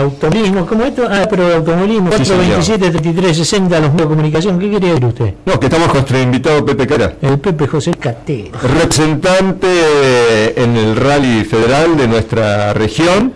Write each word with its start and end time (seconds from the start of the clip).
Automovilismo, 0.00 0.66
¿cómo 0.66 0.84
esto? 0.84 1.06
Ah, 1.10 1.26
pero 1.28 1.48
el 1.48 1.54
automovilismo, 1.56 2.10
Sí, 2.12 2.18
427 2.24 2.90
33 2.90 3.36
60 3.36 3.80
los 3.80 3.90
medios 3.92 4.08
de 4.08 4.14
comunicación. 4.14 4.58
¿Qué 4.58 4.70
quería 4.70 4.88
decir 4.90 5.04
usted? 5.06 5.34
No, 5.44 5.60
que 5.60 5.66
estamos 5.66 5.88
con 5.88 5.96
nuestro 5.98 6.20
invitado 6.20 6.64
Pepe 6.64 6.86
Cara, 6.86 7.14
El 7.22 7.38
Pepe 7.38 7.66
José 7.66 7.92
Catero. 7.92 8.50
representante 8.62 10.62
en 10.62 10.76
el 10.76 10.96
rally 10.96 11.44
federal 11.44 11.96
de 11.96 12.08
nuestra 12.08 12.72
región. 12.74 13.32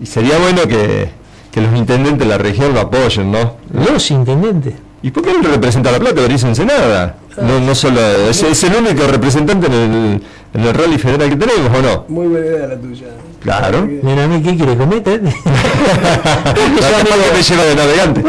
Y 0.00 0.06
sería 0.06 0.38
bueno 0.38 0.62
que, 0.68 1.08
que 1.50 1.60
los 1.60 1.74
intendentes 1.74 2.18
de 2.20 2.26
la 2.26 2.38
región 2.38 2.74
lo 2.74 2.80
apoyen, 2.80 3.32
¿no? 3.32 3.56
Los 3.72 4.10
intendentes. 4.10 4.74
¿Y 5.02 5.10
por 5.10 5.22
qué 5.22 5.32
no 5.32 5.48
representa 5.48 5.92
la 5.92 5.98
plata? 5.98 6.26
Dice 6.26 6.48
Ensenada. 6.48 7.16
No, 7.40 7.60
no 7.60 7.74
solo, 7.74 8.00
es, 8.30 8.42
es 8.42 8.64
el 8.64 8.74
único 8.76 9.06
representante 9.06 9.66
en 9.66 9.72
el, 9.72 10.22
en 10.54 10.60
el 10.64 10.74
rally 10.74 10.98
federal 10.98 11.28
que 11.28 11.36
tenemos, 11.36 11.78
¿o 11.78 11.82
no? 11.82 12.04
Muy 12.08 12.26
buena 12.28 12.46
idea 12.46 12.66
la 12.66 12.76
tuya. 12.76 13.06
Claro. 13.42 13.86
Mira, 14.02 14.24
a 14.24 14.26
mí, 14.26 14.42
¿qué 14.42 14.56
quiere 14.56 14.76
cometer? 14.76 15.22
La 15.22 15.30
que 17.04 17.36
me 17.36 17.42
lleva 17.42 17.62
de 17.64 17.74
navegante. 17.76 18.20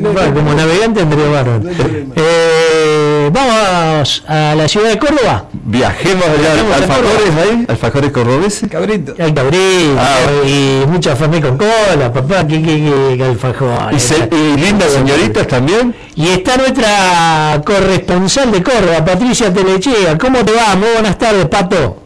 Bueno, 0.00 0.34
como 0.34 0.54
navegante 0.54 1.00
Andrea 1.00 1.28
Barón. 1.30 1.70
Eh, 2.16 3.30
vamos 3.32 4.22
a 4.28 4.54
la 4.54 4.68
ciudad 4.68 4.90
de 4.90 4.98
Córdoba. 4.98 5.46
Viajemos 5.64 6.24
allá, 6.26 6.38
Viajemos 6.54 6.72
a 6.72 6.76
alfajores 6.76 7.36
ahí, 7.42 7.64
alfajores 7.68 8.10
cordobeses. 8.12 8.70
Cabrito. 8.70 9.14
Hay 9.18 9.32
cabrito 9.32 9.96
Ah, 9.98 10.46
y 10.46 10.84
mucha 10.86 11.16
fernet 11.16 11.42
con 11.42 11.56
cola, 11.56 12.12
papá, 12.12 12.46
que, 12.46 12.60
que, 12.62 13.14
que 13.16 13.24
alfajor. 13.24 13.92
Y, 13.94 13.98
se- 14.00 14.28
y 14.30 14.56
lindas 14.60 14.92
señoritas 14.92 15.46
también. 15.46 15.94
Y 16.16 16.28
está 16.28 16.56
nuestra 16.56 17.60
corresponsal 17.64 18.52
de 18.52 18.62
Córdoba, 18.62 19.04
Patricia 19.04 19.52
Telechea. 19.52 20.18
¿Cómo 20.18 20.44
te 20.44 20.52
va? 20.52 20.76
Muy 20.76 20.88
buenas 20.92 21.16
tardes, 21.18 21.46
Pato. 21.46 21.99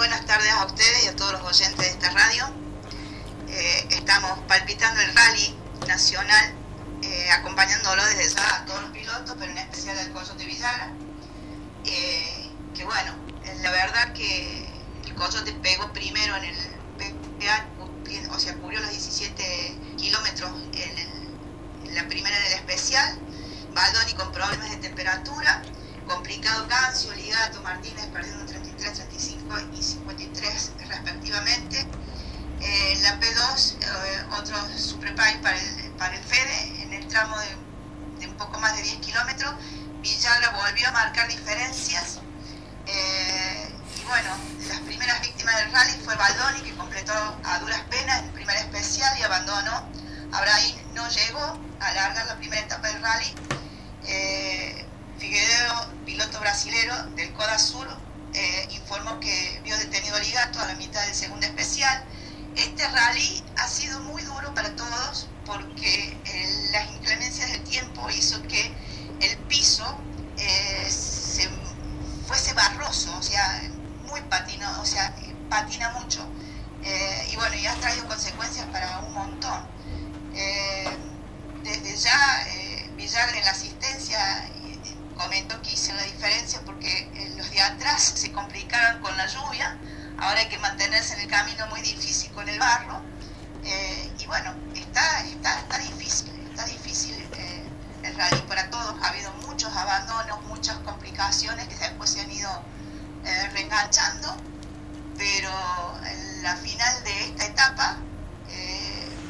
Buenas 0.00 0.24
tardes 0.24 0.50
a 0.52 0.64
ustedes 0.64 1.04
y 1.04 1.08
a 1.08 1.14
todos 1.14 1.32
los 1.32 1.42
oyentes 1.42 1.76
de 1.76 1.88
esta 1.90 2.08
radio. 2.12 2.50
Eh, 3.48 3.86
estamos 3.90 4.30
palpitando 4.48 4.98
el 5.02 5.14
rally 5.14 5.54
nacional, 5.86 6.54
eh, 7.02 7.30
acompañándolo 7.32 8.02
desde 8.06 8.34
ya 8.34 8.56
a 8.56 8.64
todos 8.64 8.80
los 8.80 8.90
pilotos, 8.92 9.36
pero 9.38 9.52
en 9.52 9.58
especial 9.58 9.98
al 9.98 10.10
Coyote 10.10 10.46
Villagra. 10.46 10.90
Eh, 11.84 12.50
que 12.74 12.82
bueno, 12.86 13.12
eh, 13.44 13.58
la 13.60 13.70
verdad 13.72 14.14
que 14.14 14.66
el 15.04 15.14
Coyote 15.14 15.52
pegó 15.52 15.92
primero 15.92 16.34
en 16.36 16.44
el 16.44 16.56
PPA, 16.96 17.66
o 18.34 18.38
sea, 18.38 18.54
cubrió 18.54 18.80
los 18.80 18.88
17 18.88 19.76
kilómetros 19.98 20.50
en, 20.72 20.98
el- 20.98 21.88
en 21.90 21.94
la 21.94 22.08
primera 22.08 22.38
del 22.38 22.54
especial. 22.54 23.18
Baldoni 23.74 24.14
con 24.14 24.32
problemas 24.32 24.70
de 24.70 24.76
temperatura, 24.78 25.62
complicado 26.10 26.66
Cancio, 26.66 27.14
Ligato, 27.14 27.62
Martínez 27.62 28.06
perdiendo 28.06 28.44
33, 28.44 28.94
35 28.94 29.60
y 29.72 29.82
53 29.82 30.72
respectivamente. 30.88 31.86
Eh, 32.60 32.98
la 33.02 33.18
P2, 33.18 33.76
eh, 33.80 34.24
otro 34.38 34.56
superpike 34.76 35.40
para 35.40 35.56
el, 35.56 35.90
para 35.92 36.16
el 36.16 36.22
Fede 36.24 36.82
en 36.82 36.92
el 36.92 37.06
tramo 37.06 37.38
de, 37.38 38.20
de 38.20 38.26
un 38.26 38.36
poco 38.36 38.58
más 38.58 38.76
de 38.76 38.82
10 38.82 38.96
kilómetros. 38.96 39.54
Villagra 40.02 40.50
volvió 40.50 40.88
a 40.88 40.92
marcar 40.92 41.28
diferencias. 41.28 42.18
Eh, 42.86 43.72
y 43.96 44.04
bueno, 44.04 44.36
las 44.68 44.80
primeras 44.80 45.20
víctimas 45.20 45.56
del 45.58 45.72
rally 45.72 45.92
fue 46.04 46.16
Baldoni, 46.16 46.60
que 46.62 46.74
completó 46.74 47.12
a 47.44 47.58
duras 47.60 47.82
penas 47.88 48.22
el 48.24 48.30
primer 48.30 48.56
especial 48.56 49.16
y 49.18 49.22
abandonó. 49.22 49.88
Abraham 50.32 50.74
no 50.94 51.08
llegó 51.08 51.58
a 51.80 51.86
alargar 51.86 52.26
la 52.26 52.36
primera 52.36 52.62
etapa 52.62 52.88
del 52.88 53.00
rally. 53.00 53.34
Eh, 54.06 54.79
Figueiredo, 55.20 55.92
piloto 56.06 56.40
brasilero 56.40 56.94
del 57.14 57.30
Coda 57.34 57.58
Sur, 57.58 57.86
eh, 58.32 58.68
informó 58.70 59.20
que 59.20 59.60
vio 59.62 59.76
detenido 59.76 60.16
a 60.16 60.20
Ligato 60.20 60.58
a 60.60 60.66
la 60.66 60.74
mitad 60.76 61.04
del 61.04 61.14
segundo 61.14 61.46
especial. 61.46 62.02
Este 62.56 62.88
rally 62.88 63.44
ha 63.58 63.68
sido 63.68 64.00
muy 64.00 64.22
duro 64.22 64.54
para 64.54 64.74
todos 64.74 65.28
porque 65.44 66.18
eh, 66.24 66.68
las 66.72 66.90
inclemencias 66.92 67.50
del 67.50 67.62
tiempo 67.64 68.08
hizo 68.08 68.40
que 68.44 68.72
el 69.20 69.36
piso 69.46 69.84
eh, 70.38 70.90
se 70.90 71.50
fuese 72.26 72.54
barroso, 72.54 73.14
o 73.18 73.22
sea, 73.22 73.62
muy 74.06 74.22
patino, 74.22 74.66
o 74.80 74.86
sea, 74.86 75.14
patina 75.50 75.90
mucho. 76.00 76.26
Eh, 76.82 77.28
y 77.30 77.36
bueno, 77.36 77.56
y 77.56 77.66
ha 77.66 77.74
traído 77.74 78.06
consecuencias 78.08 78.66
para 78.68 79.00
un 79.00 79.12
montón. 79.12 79.66
Eh, 80.34 80.88
desde 81.62 81.94
ya, 81.94 82.46
eh, 82.48 82.90
Villagra 82.96 83.38
en 83.38 83.44
la 83.44 83.50
asistencia 83.50 84.50
eh, 85.20 85.24
comentó 85.24 85.62
que 85.62 85.72
hizo 85.72 85.92
la 85.94 86.02
diferencia 86.04 86.60
porque 86.64 87.10
eh, 87.14 87.34
los 87.36 87.50
de 87.50 87.60
atrás 87.60 88.02
se 88.16 88.32
complicaron 88.32 89.00
con 89.00 89.16
la 89.16 89.26
lluvia, 89.26 89.78
ahora 90.18 90.40
hay 90.40 90.48
que 90.48 90.58
mantenerse 90.58 91.14
en 91.14 91.20
el 91.20 91.28
camino 91.28 91.66
muy 91.68 91.80
difícil 91.82 92.30
con 92.32 92.48
el 92.48 92.58
barro. 92.58 93.02
Eh, 93.62 94.14
y 94.18 94.26
bueno, 94.26 94.54
está, 94.74 95.20
está, 95.26 95.60
está 95.60 95.78
difícil, 95.78 96.30
está 96.46 96.64
difícil 96.64 97.14
eh, 97.34 97.72
el 98.02 98.16
rally 98.16 98.42
para 98.42 98.70
todos, 98.70 98.96
ha 99.02 99.08
habido 99.08 99.32
muchos 99.34 99.74
abandonos, 99.76 100.42
muchas 100.44 100.78
complicaciones 100.78 101.68
que 101.68 101.76
después 101.76 102.10
se 102.10 102.20
han 102.22 102.30
ido 102.30 102.50
eh, 103.24 103.48
reenganchando, 103.50 104.46
pero 105.16 105.50
la 106.42 106.56
final 106.56 107.04
de 107.04 107.24
esta 107.24 107.46
etapa 107.46 108.06
eh, 108.46 109.20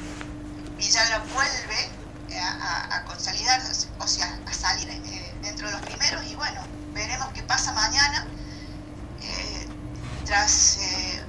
Villagra 0.77 1.19
vuelve 1.21 2.01
a, 2.39 2.49
a- 2.49 2.97
a 2.97 3.05
consolidar, 3.05 3.61
o 3.99 4.07
sea, 4.09 4.43
a 4.47 4.53
salir 4.55 4.89
eh, 4.91 5.39
dentro 5.43 5.67
de 5.69 5.73
los 5.75 5.83
primeros 6.11 6.31
y 6.31 6.35
bueno, 6.35 6.61
veremos 6.93 7.29
qué 7.35 7.43
pasa 7.43 7.73
mañana 7.73 8.27
eh, 9.23 9.69
tras 10.25 10.79
eh, 10.79 11.25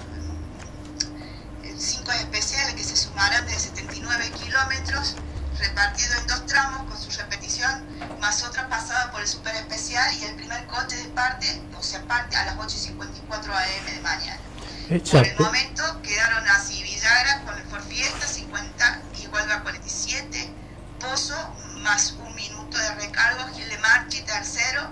cinco 1.78 2.12
especiales 2.12 2.76
que 2.76 2.84
se 2.84 2.96
sumarán 2.96 3.46
de 3.46 3.58
79 3.58 4.32
kilómetros 4.44 5.16
repartido 5.60 6.16
en 6.20 6.28
dos 6.28 6.46
tramos 6.48 6.90
con 6.90 7.00
su 7.00 7.12
repetición 7.20 7.86
más 8.20 8.44
otra 8.44 8.68
pasada 8.70 9.12
por 9.12 9.22
el 9.22 9.28
super 9.28 9.54
especial 9.56 10.12
y 10.16 10.24
el 10.24 10.36
primer 10.36 10.66
coche 10.68 10.96
de 10.96 11.10
parte, 11.10 11.62
o 11.78 11.84
sea, 11.84 12.02
parte 12.08 12.36
a 12.36 12.46
las 12.46 12.56
8.54 12.56 13.32
am 13.32 13.86
de 13.86 14.02
mañana. 14.02 14.40
Por 14.88 14.96
el 14.96 14.98
Exacto. 14.98 15.44
momento 15.44 16.02
quedaron 16.02 16.48
así 16.50 16.82
Villagra 16.82 17.42
con 17.46 17.58
el 17.58 17.64
Ford 17.66 17.84
Fiesta 17.84 18.28
50 18.28 19.02
y 19.22 19.28
Huelga 19.28 19.62
47, 19.62 20.54
Pozo 21.00 21.36
más 21.82 22.12
un 22.14 22.36
minuto 22.36 22.78
de 22.78 22.96
recargo, 22.96 23.48
Gil 23.54 23.68
de 23.70 23.78
Marchi 23.80 24.22
tercero, 24.22 24.92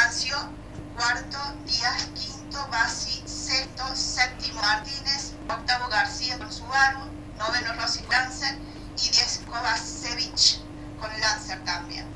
Cancio 0.00 0.34
cuarto, 0.96 1.36
Díaz 1.66 2.08
quinto, 2.14 2.58
Basi 2.72 3.22
sexto, 3.26 3.84
séptimo 3.94 4.58
Martínez, 4.62 5.32
octavo 5.46 5.88
García 5.90 6.38
con 6.38 6.50
Subaru, 6.50 7.00
noveno 7.38 7.74
Rossi 7.78 8.00
Lancer 8.10 8.56
y 8.96 9.10
diez 9.10 9.42
Kovacevic 9.46 10.60
con 10.98 11.10
Lancer 11.20 11.58
también. 11.66 12.06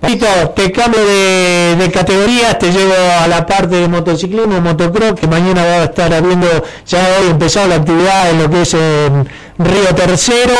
Patito, 0.00 0.50
te 0.50 0.70
cambio 0.70 1.04
de, 1.04 1.74
de 1.76 1.90
categoría, 1.90 2.56
te 2.56 2.70
llevo 2.70 2.94
a 3.20 3.26
la 3.26 3.44
parte 3.44 3.74
de 3.74 3.88
motociclismo, 3.88 4.60
motocross, 4.60 5.18
que 5.18 5.26
mañana 5.26 5.64
va 5.64 5.72
a 5.72 5.84
estar 5.84 6.14
habiendo, 6.14 6.46
ya 6.86 7.18
hoy 7.20 7.30
empezado 7.30 7.66
la 7.66 7.74
actividad 7.76 8.30
en 8.30 8.38
lo 8.44 8.48
que 8.48 8.62
es 8.62 8.74
en 8.74 9.28
Río 9.58 9.92
Tercero, 9.92 10.54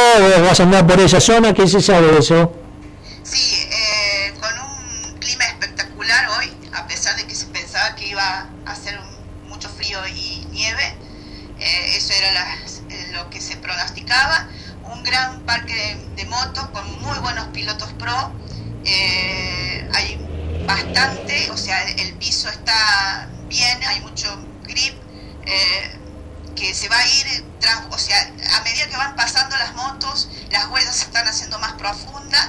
vas 0.44 0.58
a 0.58 0.62
andar 0.64 0.84
por 0.88 0.98
esa 0.98 1.20
zona, 1.20 1.54
¿qué 1.54 1.68
se 1.68 1.80
sabe 1.80 2.08
de 2.10 2.18
eso? 2.18 2.52
Sí, 3.22 3.54
eh, 3.70 4.34
con 4.40 4.50
un 4.58 5.18
clima 5.20 5.44
espectacular 5.44 6.28
hoy, 6.38 6.52
a 6.74 6.86
pesar 6.86 7.16
de 7.16 7.26
que 7.26 7.34
se 7.34 7.46
pensaba 7.46 7.94
que 7.94 8.06
iba 8.08 8.48
a 8.66 8.70
hacer 8.72 8.98
un- 8.98 9.48
mucho 9.48 9.68
frío 9.68 9.98
y 10.08 10.46
nieve, 10.50 10.94
eh, 11.60 11.96
eso 11.96 12.12
era 12.12 12.32
las- 12.32 12.82
eh, 12.90 13.10
lo 13.12 13.28
que 13.30 13.40
se 13.40 13.56
Un 14.84 15.02
gran 15.02 15.40
parque 15.40 15.96
de, 16.16 16.24
motos 16.26 16.68
con 16.70 17.02
muy 17.02 17.18
buenos 17.18 17.48
pilotos 17.48 17.92
pro. 17.98 18.32
eh, 18.84 19.88
hay 19.94 20.18
bastante, 20.66 21.50
o 21.50 21.56
sea, 21.56 21.82
el 21.88 22.14
piso 22.14 22.48
está 22.48 23.28
bien, 23.48 23.78
hay 23.84 24.00
mucho 24.00 24.28
grip. 24.64 24.94
eh, 25.46 25.98
que 26.58 26.74
se 26.74 26.88
va 26.88 26.98
a 26.98 27.06
ir, 27.06 27.44
o 27.90 27.98
sea, 27.98 28.20
a 28.56 28.60
medida 28.62 28.88
que 28.88 28.96
van 28.96 29.14
pasando 29.14 29.56
las 29.56 29.74
motos, 29.74 30.28
las 30.50 30.66
huellas 30.66 30.96
se 30.96 31.04
están 31.04 31.26
haciendo 31.28 31.58
más 31.60 31.74
profundas 31.74 32.48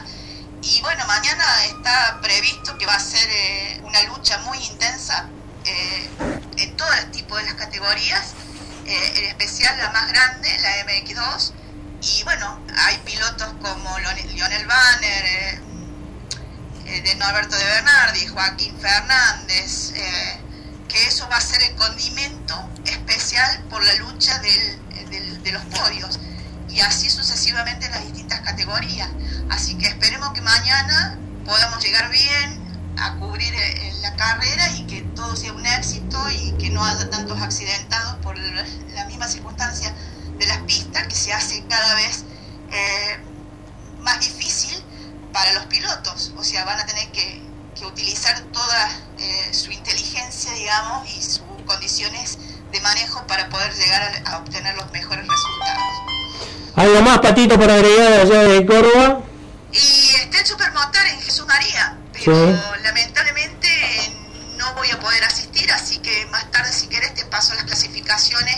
y 0.64 0.82
bueno, 0.82 1.06
mañana 1.06 1.66
está 1.66 2.20
previsto 2.22 2.78
que 2.78 2.86
va 2.86 2.96
a 2.96 3.00
ser 3.00 3.30
eh, 3.30 3.82
una 3.84 4.02
lucha 4.04 4.40
muy 4.40 4.58
intensa 4.58 5.30
eh, 5.66 6.10
en 6.58 6.76
todo 6.76 6.92
el 6.94 7.12
tipo 7.12 7.38
de 7.38 7.44
las 7.44 7.54
categorías, 7.54 8.34
eh, 8.90 9.14
en 9.16 9.26
especial 9.26 9.78
la 9.78 9.92
más 9.92 10.08
grande, 10.10 10.58
la 10.60 10.86
MX2. 10.86 11.54
Y 12.02 12.24
bueno, 12.24 12.60
hay 12.76 12.98
pilotos 13.00 13.54
como 13.62 14.00
Lionel 14.00 14.66
Banner, 14.66 15.26
eh, 15.26 15.62
eh, 16.86 17.02
de 17.02 17.16
Norberto 17.16 17.56
de 17.56 17.66
Bernardi, 17.66 18.26
Joaquín 18.28 18.80
Fernández, 18.80 19.92
eh, 19.96 20.42
que 20.88 21.06
eso 21.06 21.28
va 21.30 21.38
a 21.38 21.42
ser 21.42 21.62
el 21.62 21.76
condimento 21.76 22.56
especial 22.86 23.64
por 23.70 23.84
la 23.84 23.94
lucha 23.96 24.40
de 24.40 25.52
los 25.52 25.64
podios 25.66 26.20
y 26.70 26.80
así 26.82 27.10
sucesivamente 27.10 27.86
en 27.86 27.92
las 27.92 28.04
distintas 28.04 28.42
categorías. 28.42 29.10
Así 29.50 29.78
que 29.78 29.88
esperemos 29.88 30.34
que 30.34 30.42
mañana 30.42 31.18
podamos 31.46 31.84
llegar 31.84 32.10
bien 32.10 32.69
a 32.98 33.16
cubrir 33.16 33.54
eh, 33.54 33.94
la 34.02 34.16
carrera 34.16 34.70
y 34.78 34.86
que 34.88 35.02
todo 35.16 35.36
sea 35.36 35.54
un 35.54 35.66
éxito 35.66 36.18
y 36.30 36.52
que 36.54 36.70
no 36.70 36.84
haya 36.84 37.10
tantos 37.10 37.42
accidentados 37.42 38.16
por 38.24 38.38
la 38.38 39.06
misma 39.06 39.28
circunstancia 39.28 39.94
de 40.38 40.46
las 40.48 40.60
pistas 40.60 41.08
que 41.08 41.16
se 41.16 41.34
hace 41.34 41.64
cada 41.68 41.96
vez 41.96 42.24
eh, 42.72 43.20
más 44.02 44.20
difícil 44.20 44.84
para 45.34 45.54
los 45.54 45.66
pilotos. 45.66 46.34
O 46.38 46.44
sea, 46.44 46.66
van 46.66 46.80
a 46.80 46.86
tener 46.86 47.12
que, 47.12 47.48
utilizar 47.80 48.38
toda 48.52 48.92
eh, 49.20 49.54
su 49.54 49.72
inteligencia, 49.72 50.52
digamos, 50.52 51.10
y 51.16 51.22
sus 51.22 51.42
condiciones 51.66 52.38
de 52.74 52.82
manejo 52.82 53.26
para 53.26 53.48
poder 53.48 53.74
llegar 53.74 54.22
a, 54.26 54.38
obtener 54.40 54.76
los 54.76 54.92
mejores 54.92 55.26
resultados. 55.26 55.84
¿Algo 56.76 57.02
más, 57.02 57.20
Patito, 57.20 57.58
para 57.58 57.76
agregar 57.76 58.20
allá 58.20 58.44
de 58.44 58.66
Córdoba? 58.66 59.22
Y 59.72 60.16
está 60.22 60.40
el 60.40 60.46
Supermotor 60.46 61.06
en 61.06 61.22
Jesús 61.22 61.48
María, 61.48 61.98
pero 62.26 62.76
lamentablemente 62.84 63.68
no 64.58 64.74
voy 64.76 64.90
a 64.92 65.00
poder 65.00 65.24
asistir, 65.24 65.72
así 65.72 66.00
que 66.00 66.26
más 66.28 66.50
tarde, 66.52 66.72
si 66.72 66.88
querés, 66.88 67.14
te 67.16 67.26
paso 67.26 67.54
las 67.56 67.64
clasificaciones 67.64 68.58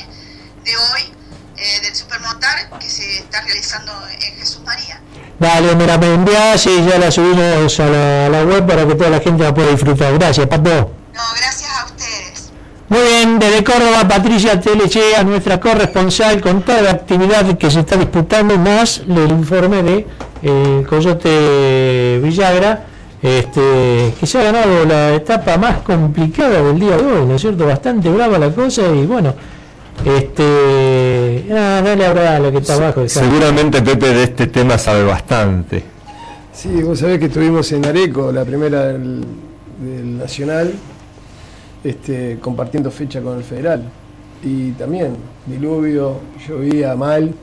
de 0.63 0.77
hoy 0.77 1.13
eh, 1.57 1.81
del 1.83 1.95
Supermotar 1.95 2.69
que 2.79 2.89
se 2.89 3.17
está 3.19 3.41
realizando 3.41 3.91
en 4.09 4.37
Jesús 4.37 4.61
María. 4.65 4.99
Dale, 5.37 5.75
me 5.75 5.85
la 5.85 5.95
envías 5.95 6.65
y 6.65 6.85
ya 6.85 6.97
la 6.97 7.11
subimos 7.11 7.79
a 7.79 7.87
la, 8.29 8.43
web 8.43 8.65
para 8.65 8.87
que 8.87 8.95
toda 8.95 9.09
la 9.09 9.19
gente 9.19 9.43
la 9.43 9.53
pueda 9.53 9.71
disfrutar. 9.71 10.13
Gracias, 10.17 10.47
Pato. 10.47 10.91
No, 11.13 11.21
gracias 11.35 11.69
a 11.79 11.85
ustedes. 11.85 12.51
Muy 12.89 13.01
bien, 13.01 13.39
desde 13.39 13.63
Córdoba, 13.63 14.07
Patricia 14.07 14.59
Telechea, 14.59 15.23
nuestra 15.23 15.59
corresponsal, 15.59 16.41
con 16.41 16.61
toda 16.61 16.81
la 16.81 16.91
actividad 16.91 17.57
que 17.57 17.71
se 17.71 17.79
está 17.81 17.95
disputando, 17.95 18.57
más 18.57 18.99
el 18.99 19.31
informe 19.31 19.81
de 19.83 20.07
eh, 20.43 20.85
Coyote 20.87 22.19
Villagra, 22.23 22.85
este, 23.21 24.13
que 24.19 24.25
se 24.25 24.39
ha 24.39 24.44
ganado 24.44 24.85
la 24.85 25.13
etapa 25.15 25.57
más 25.57 25.77
complicada 25.79 26.62
del 26.62 26.79
día 26.79 26.97
de 26.97 27.03
hoy, 27.03 27.25
¿no 27.25 27.35
es 27.35 27.41
cierto? 27.41 27.65
Bastante 27.65 28.09
brava 28.09 28.39
la 28.39 28.51
cosa 28.51 28.88
y 28.94 29.06
bueno, 29.06 29.33
este, 30.03 31.45
ah, 31.51 31.81
dale 31.83 32.06
ahora 32.06 32.39
lo 32.39 32.51
que 32.51 32.57
está 32.57 32.75
abajo. 32.75 33.07
Seguramente 33.07 33.81
Pepe 33.81 34.07
de 34.07 34.23
este 34.23 34.47
tema 34.47 34.77
sabe 34.77 35.03
bastante. 35.03 35.83
Sí, 36.51 36.81
vos 36.81 37.00
sabés 37.00 37.19
que 37.19 37.25
estuvimos 37.25 37.71
en 37.71 37.85
Areco, 37.85 38.31
la 38.31 38.44
primera 38.44 38.88
del, 38.88 39.25
Nacional, 40.18 40.71
este, 41.83 42.38
compartiendo 42.39 42.91
fecha 42.91 43.21
con 43.21 43.38
el 43.38 43.44
Federal. 43.44 43.83
Y 44.44 44.71
también, 44.71 45.15
diluvio, 45.47 46.19
llovía 46.47 46.95
mal, 46.95 47.33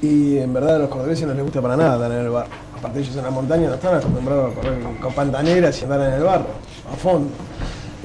y 0.00 0.38
en 0.38 0.52
verdad 0.54 0.76
a 0.76 0.78
los 0.80 0.88
cordobeses 0.88 1.26
no 1.26 1.34
les 1.34 1.42
gusta 1.42 1.60
para 1.60 1.76
nada 1.76 2.06
en 2.06 2.12
el 2.12 2.30
barro. 2.30 2.48
Aparte 2.80 3.00
ellos 3.00 3.14
en 3.14 3.24
la 3.24 3.30
montaña 3.30 3.68
no 3.68 3.74
están 3.74 3.96
acostumbrados 3.96 4.52
a 4.52 4.54
correr 4.54 4.78
con 5.02 5.12
pantaneras 5.12 5.78
y 5.78 5.84
andar 5.84 6.00
en 6.00 6.14
el 6.14 6.22
barro, 6.22 6.46
a 6.90 6.96
fondo. 6.96 7.28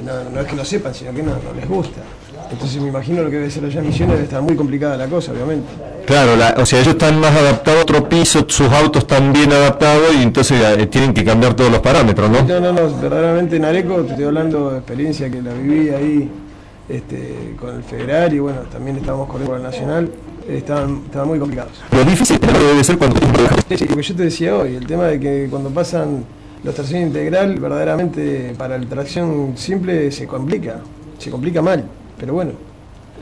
No, 0.03 0.41
es 0.41 0.47
que 0.47 0.55
lo 0.57 0.65
sepan, 0.65 0.93
sino 0.93 1.13
que 1.13 1.23
no, 1.23 1.31
les 1.55 1.65
gusta. 1.65 2.01
Entonces 2.51 2.81
me 2.81 2.89
imagino 2.89 3.23
lo 3.23 3.29
que 3.29 3.37
debe 3.37 3.49
ser 3.49 3.63
allá 3.63 3.79
en 3.79 3.87
Misiones, 3.87 4.15
debe 4.15 4.25
estar 4.25 4.41
muy 4.41 4.57
complicada 4.57 4.97
la 4.97 5.07
cosa, 5.07 5.31
obviamente. 5.31 5.65
Claro, 6.05 6.33
o 6.61 6.65
sea, 6.65 6.81
ellos 6.81 6.93
están 6.93 7.17
más 7.21 7.33
adaptados 7.33 7.79
a 7.79 7.83
otro 7.83 8.09
piso, 8.09 8.45
sus 8.49 8.69
autos 8.69 9.03
están 9.03 9.31
bien 9.31 9.53
adaptados 9.53 10.13
y 10.13 10.23
entonces 10.23 10.61
eh, 10.61 10.85
tienen 10.87 11.13
que 11.13 11.23
cambiar 11.23 11.53
todos 11.53 11.71
los 11.71 11.79
parámetros, 11.79 12.29
¿no? 12.29 12.43
No, 12.43 12.59
no, 12.59 12.73
no, 12.73 12.97
verdaderamente 12.97 13.55
en 13.55 13.63
Areco, 13.63 14.01
te 14.01 14.09
estoy 14.09 14.25
hablando 14.25 14.71
de 14.71 14.77
experiencia 14.79 15.31
que 15.31 15.41
la 15.41 15.53
viví 15.53 15.89
ahí 15.89 16.29
este, 16.89 17.55
con 17.57 17.77
el 17.77 17.83
Federal 17.83 18.33
y 18.33 18.39
bueno, 18.39 18.59
también 18.69 18.97
estábamos 18.97 19.27
corriendo 19.27 19.55
con 19.55 19.65
el 19.65 19.71
Nacional 19.71 20.11
estaban, 20.47 21.03
estaban 21.05 21.27
muy 21.27 21.39
complicados. 21.39 21.71
Lo 21.91 22.03
difícil 22.03 22.39
debe 22.39 22.83
ser 22.83 22.97
cuando... 22.97 23.19
Sí, 23.75 23.85
lo 23.85 23.95
que 23.95 24.03
yo 24.03 24.15
te 24.15 24.23
decía 24.23 24.55
hoy, 24.55 24.75
el 24.75 24.85
tema 24.85 25.05
de 25.05 25.19
que 25.19 25.47
cuando 25.49 25.69
pasan 25.69 26.23
los 26.63 26.73
tracción 26.73 27.01
integral, 27.01 27.59
verdaderamente 27.59 28.53
para 28.57 28.75
el 28.75 28.87
tracción 28.87 29.53
simple 29.55 30.11
se 30.11 30.25
complica, 30.25 30.81
se 31.19 31.29
complica 31.29 31.61
mal, 31.61 31.85
pero 32.19 32.33
bueno, 32.33 32.51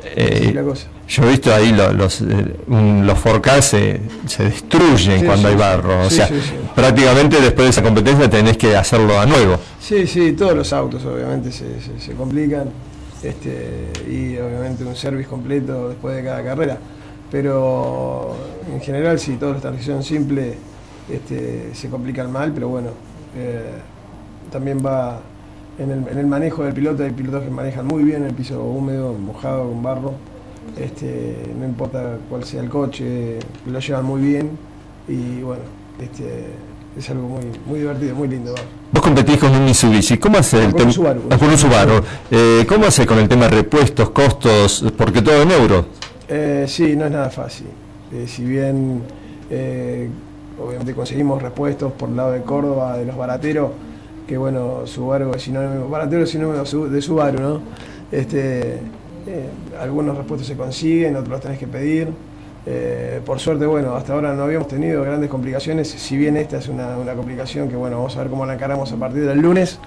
eh, 0.03 0.51
la 0.53 0.63
cosa. 0.63 0.87
Yo 1.07 1.23
he 1.23 1.29
visto 1.29 1.53
ahí 1.53 1.71
los, 1.71 1.93
los, 1.93 2.21
eh, 2.21 2.55
los 2.67 3.19
se, 3.61 3.99
destruyen 4.43 5.25
cuando 5.25 5.47
hay 5.47 5.55
barro. 5.55 6.05
O 6.05 6.09
sea, 6.09 6.29
prácticamente 6.75 7.39
después 7.39 7.65
de 7.65 7.69
esa 7.69 7.83
competencia 7.83 8.29
tenés 8.29 8.57
que 8.57 8.75
hacerlo 8.75 9.19
a 9.19 9.25
nuevo. 9.25 9.59
Sí, 9.79 10.07
sí, 10.07 10.33
todos 10.33 10.55
los 10.55 10.73
autos 10.73 11.05
obviamente 11.05 11.51
se, 11.51 11.65
se 11.99 12.13
complican. 12.13 12.69
Este, 13.21 13.87
y 14.09 14.37
obviamente 14.37 14.83
un 14.83 14.97
service 14.97 15.29
completo 15.29 15.89
después 15.89 16.13
de 16.17 16.23
cada 16.25 16.43
carrera 16.43 16.77
pero 17.33 18.35
en 18.71 18.79
general 18.79 19.17
sí, 19.17 19.37
toda 19.37 19.55
esta 19.55 19.69
transición 19.69 20.03
simple 20.03 20.53
este, 21.11 21.71
se 21.73 21.89
complican 21.89 22.31
mal, 22.31 22.51
pero 22.53 22.67
bueno, 22.67 22.89
eh, 23.35 23.71
también 24.51 24.85
va 24.85 25.19
en 25.79 25.89
el, 26.15 26.27
manejo 26.27 26.63
del 26.63 26.75
piloto, 26.75 27.03
hay 27.03 27.09
pilotos 27.09 27.43
que 27.43 27.49
manejan 27.49 27.87
muy 27.87 28.03
bien 28.03 28.23
el 28.23 28.35
piso 28.35 28.63
húmedo, 28.63 29.13
mojado, 29.13 29.67
con 29.67 29.81
barro, 29.81 30.13
este, 30.77 31.35
no 31.57 31.65
importa 31.65 32.17
cuál 32.29 32.43
sea 32.43 32.61
el 32.61 32.69
coche, 32.69 33.39
lo 33.65 33.79
llevan 33.79 34.05
muy 34.05 34.21
bien 34.21 34.51
y 35.07 35.41
bueno, 35.41 35.63
este, 35.99 36.49
es 36.95 37.09
algo 37.09 37.29
muy, 37.29 37.45
muy 37.65 37.79
divertido, 37.79 38.13
muy 38.13 38.27
lindo. 38.27 38.53
Vos 38.91 39.01
competís 39.01 39.39
con 39.39 39.51
un 39.55 39.65
Mitsubishi, 39.65 40.19
¿cómo 40.19 40.37
hace 40.37 40.65
el 40.65 40.75
tema? 40.75 40.91
Ah, 41.31 41.39
con 41.39 41.49
un 41.49 41.57
Subaru. 41.57 41.93
Eh, 42.29 42.63
¿Cómo 42.69 42.85
hace 42.85 43.07
con 43.07 43.17
el 43.17 43.27
tema 43.27 43.45
de 43.45 43.55
repuestos, 43.55 44.11
costos? 44.11 44.85
Porque 44.95 45.23
todo 45.23 45.41
en 45.41 45.49
euros. 45.49 45.85
Eh, 46.27 46.65
sí, 46.67 46.95
no 46.95 47.05
es 47.05 47.11
nada 47.11 47.29
fácil. 47.29 47.67
Eh, 48.11 48.25
si 48.27 48.45
bien 48.45 49.01
eh, 49.49 50.07
obviamente 50.59 50.93
conseguimos 50.93 51.41
repuestos 51.41 51.91
por 51.93 52.09
el 52.09 52.15
lado 52.15 52.31
de 52.31 52.41
Córdoba, 52.41 52.97
de 52.97 53.05
los 53.05 53.17
barateros, 53.17 53.71
que 54.27 54.37
bueno, 54.37 54.85
Subaru 54.85 55.33
es 55.33 55.41
sinónimo, 55.41 55.89
baratero 55.89 56.23
es 56.23 56.29
sinónimo 56.29 56.63
de 56.87 57.01
Subaru, 57.01 57.39
¿no? 57.39 57.61
Este, 58.11 58.79
algunos 59.79 60.17
repuestos 60.17 60.47
se 60.47 60.55
consiguen, 60.55 61.15
otros 61.15 61.29
los 61.29 61.41
tenés 61.41 61.59
que 61.59 61.67
pedir. 61.67 62.07
por 63.25 63.39
suerte, 63.39 63.65
bueno, 63.65 63.95
hasta 63.95 64.13
ahora 64.13 64.33
no 64.33 64.43
habíamos 64.43 64.69
tenido 64.69 65.03
grandes 65.03 65.29
complicaciones, 65.29 65.89
si 65.89 66.15
bien 66.15 66.37
esta 66.37 66.57
es 66.57 66.69
una, 66.69 66.95
complicación 67.15 67.67
que, 67.67 67.75
bueno, 67.75 67.97
vamos 67.97 68.15
a 68.15 68.19
ver 68.19 68.29
cómo 68.29 68.45
la 68.45 68.53
encaramos 68.53 68.91
a 68.93 68.95
partir 68.95 69.25
del 69.25 69.39
lunes. 69.39 69.79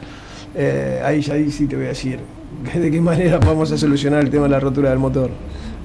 ahí 1.02 1.22
ya 1.22 1.34
ahí 1.34 1.50
sí 1.50 1.66
te 1.66 1.76
voy 1.76 1.86
a 1.86 1.88
decir 1.88 2.18
de 2.74 2.90
qué 2.90 3.00
manera 3.00 3.38
vamos 3.38 3.72
a 3.72 3.78
solucionar 3.78 4.22
el 4.22 4.30
tema 4.30 4.44
de 4.44 4.50
la 4.50 4.60
rotura 4.60 4.90
del 4.90 4.98
motor. 4.98 5.30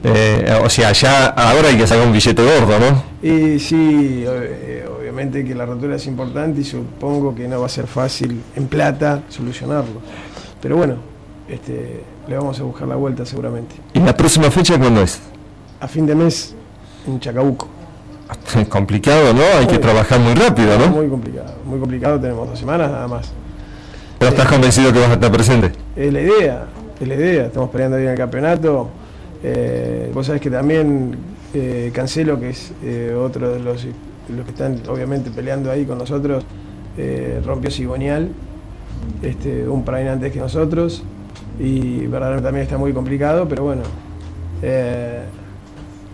Eh, 0.03 0.59
o 0.63 0.69
sea, 0.69 0.91
ya 0.93 1.27
ahora 1.27 1.69
hay 1.69 1.77
que 1.77 1.85
sacar 1.85 2.05
un 2.05 2.13
billete 2.13 2.41
gordo, 2.43 2.79
¿no? 2.79 3.03
Y 3.21 3.59
sí, 3.59 4.23
eh, 4.27 4.83
obviamente 4.99 5.45
que 5.45 5.53
la 5.53 5.65
rotura 5.65 5.95
es 5.95 6.07
importante 6.07 6.61
y 6.61 6.63
supongo 6.63 7.35
que 7.35 7.47
no 7.47 7.59
va 7.59 7.67
a 7.67 7.69
ser 7.69 7.85
fácil 7.85 8.41
en 8.55 8.67
plata 8.67 9.21
solucionarlo. 9.29 10.01
Pero 10.59 10.77
bueno, 10.77 10.95
este, 11.47 12.01
le 12.27 12.35
vamos 12.35 12.59
a 12.59 12.63
buscar 12.63 12.87
la 12.87 12.95
vuelta 12.95 13.25
seguramente. 13.25 13.75
¿Y 13.93 13.99
la 13.99 14.15
próxima 14.17 14.49
fecha 14.49 14.79
cuándo 14.79 15.01
es? 15.03 15.19
A 15.79 15.87
fin 15.87 16.07
de 16.07 16.15
mes 16.15 16.55
en 17.05 17.19
Chacabuco. 17.19 17.67
Complicado, 18.69 19.33
¿no? 19.33 19.43
Hay 19.59 19.67
que 19.67 19.77
trabajar 19.77 20.19
muy 20.19 20.33
rápido, 20.33 20.79
¿no? 20.79 20.87
Muy 20.87 21.09
complicado, 21.09 21.53
muy 21.65 21.79
complicado, 21.79 22.19
tenemos 22.19 22.49
dos 22.49 22.57
semanas 22.57 22.89
nada 22.89 23.07
más. 23.07 23.31
¿Pero 24.17 24.31
estás 24.31 24.47
convencido 24.47 24.93
que 24.93 24.99
vas 24.99 25.09
a 25.09 25.13
estar 25.13 25.31
presente? 25.31 25.71
Es 25.95 26.13
la 26.13 26.21
idea, 26.21 26.65
es 26.99 27.07
la 27.07 27.15
idea, 27.15 27.45
estamos 27.47 27.69
peleando 27.69 27.97
bien 27.97 28.09
el 28.11 28.17
campeonato 28.17 28.89
eh, 29.43 30.11
vos 30.13 30.27
sabés 30.27 30.41
que 30.41 30.51
también 30.51 31.15
eh, 31.53 31.91
Cancelo, 31.93 32.39
que 32.39 32.49
es 32.49 32.73
eh, 32.83 33.15
otro 33.17 33.51
de 33.51 33.59
los, 33.59 33.85
los, 34.29 34.45
que 34.45 34.51
están 34.51 34.81
obviamente 34.87 35.31
peleando 35.31 35.71
ahí 35.71 35.85
con 35.85 35.97
nosotros, 35.97 36.43
rompió 37.45 37.71
Cigonial, 37.71 38.29
este, 39.23 39.67
un 39.67 39.83
prime 39.83 40.09
antes 40.09 40.31
que 40.31 40.39
nosotros, 40.39 41.03
y 41.59 42.05
verdaderamente 42.05 42.43
también 42.43 42.63
está 42.63 42.77
muy 42.77 42.93
complicado, 42.93 43.47
pero 43.47 43.63
bueno, 43.63 43.81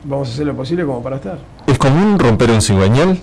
vamos 0.05 0.29
a 0.29 0.31
hacer 0.31 0.45
lo 0.45 0.55
posible 0.55 0.85
como 0.85 1.03
para 1.03 1.17
estar. 1.17 1.39
¿Es 1.65 1.77
común 1.77 2.17
romper 2.17 2.51
un 2.51 2.61
cigüeñal? 2.61 3.19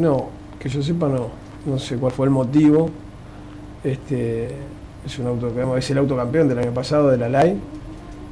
no, 0.00 0.28
que 0.58 0.68
yo 0.68 0.82
sepa 0.82 1.08
no, 1.08 1.30
no 1.66 1.78
sé 1.78 1.96
cuál 1.96 2.12
fue 2.12 2.26
el 2.26 2.30
motivo. 2.30 2.90
Este, 3.82 4.48
es 5.04 5.18
un 5.18 5.26
auto, 5.26 5.76
es 5.76 5.90
el 5.90 5.98
autocampeón 5.98 6.48
del 6.48 6.58
año 6.58 6.72
pasado 6.72 7.08
de 7.08 7.16
la 7.16 7.28
LAI 7.28 7.56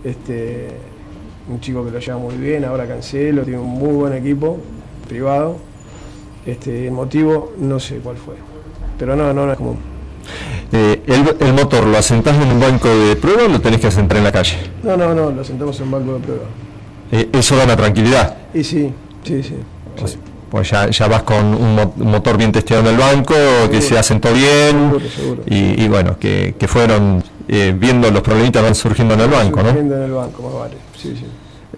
este, 0.04 0.68
un 1.48 1.60
chico 1.60 1.84
que 1.84 1.90
lo 1.90 1.98
lleva 1.98 2.18
muy 2.18 2.36
bien, 2.36 2.64
ahora 2.64 2.86
Cancelo, 2.86 3.42
tiene 3.42 3.58
un 3.58 3.70
muy 3.70 3.92
buen 3.92 4.12
equipo 4.12 4.58
privado. 5.08 5.56
Este, 6.46 6.86
el 6.86 6.92
motivo 6.92 7.54
no 7.58 7.80
sé 7.80 7.96
cuál 7.96 8.16
fue, 8.16 8.34
pero 8.98 9.16
no, 9.16 9.32
no, 9.32 9.46
no 9.46 9.52
es 9.52 9.58
común. 9.58 9.78
Eh, 10.72 11.02
el, 11.06 11.52
motor 11.52 11.86
lo 11.86 11.96
asentás 11.96 12.36
en 12.36 12.50
un 12.50 12.60
banco 12.60 12.88
de 12.88 13.16
prueba 13.16 13.44
o 13.44 13.48
lo 13.48 13.60
tenés 13.60 13.80
que 13.80 13.86
asentar 13.86 14.18
en 14.18 14.24
la 14.24 14.32
calle? 14.32 14.56
No, 14.82 14.96
no, 14.96 15.14
no, 15.14 15.30
lo 15.30 15.40
asentamos 15.40 15.78
en 15.78 15.84
un 15.84 15.90
banco 15.90 16.14
de 16.14 16.20
prueba. 16.20 16.44
Eh, 17.12 17.28
¿Eso 17.32 17.56
da 17.56 17.64
una 17.64 17.76
tranquilidad? 17.76 18.36
Y 18.52 18.64
sí, 18.64 18.92
sí, 19.22 19.42
sí. 19.42 19.54
Pues, 19.98 20.18
pues 20.50 20.70
ya, 20.70 20.88
ya, 20.90 21.06
vas 21.06 21.22
con 21.22 21.44
un, 21.44 21.92
motor 22.10 22.36
bien 22.36 22.50
testeado 22.50 22.82
en 22.82 22.94
el 22.94 22.96
banco, 22.96 23.34
que 23.70 23.80
se 23.80 23.98
asentó 23.98 24.32
bien 24.32 24.96
y, 25.46 25.86
bueno, 25.88 26.18
que, 26.18 26.54
que, 26.58 26.68
fueron 26.68 27.22
eh, 27.48 27.74
viendo 27.76 28.10
los 28.10 28.22
problemitas 28.22 28.62
van 28.62 28.74
surgiendo 28.74 29.14
en 29.14 29.20
el 29.20 29.30
banco, 29.30 29.62
¿no? 29.62 29.68
Surgiendo 29.68 29.96
en 29.96 30.02
el 30.02 30.12
banco, 30.12 30.42
más 30.42 30.54
vale, 30.54 30.76
sí, 30.96 31.14
sí. 31.16 31.26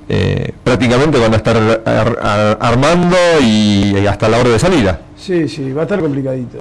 Eh, 0.08 0.52
prácticamente 0.62 1.18
van 1.18 1.32
a 1.32 1.36
estar 1.36 1.56
armando 2.60 3.16
y, 3.42 4.06
hasta 4.06 4.28
la 4.28 4.38
hora 4.38 4.50
de 4.50 4.58
salida. 4.58 5.00
Sí, 5.16 5.48
sí, 5.48 5.72
va 5.72 5.82
a 5.82 5.84
estar 5.84 6.00
complicadito. 6.00 6.58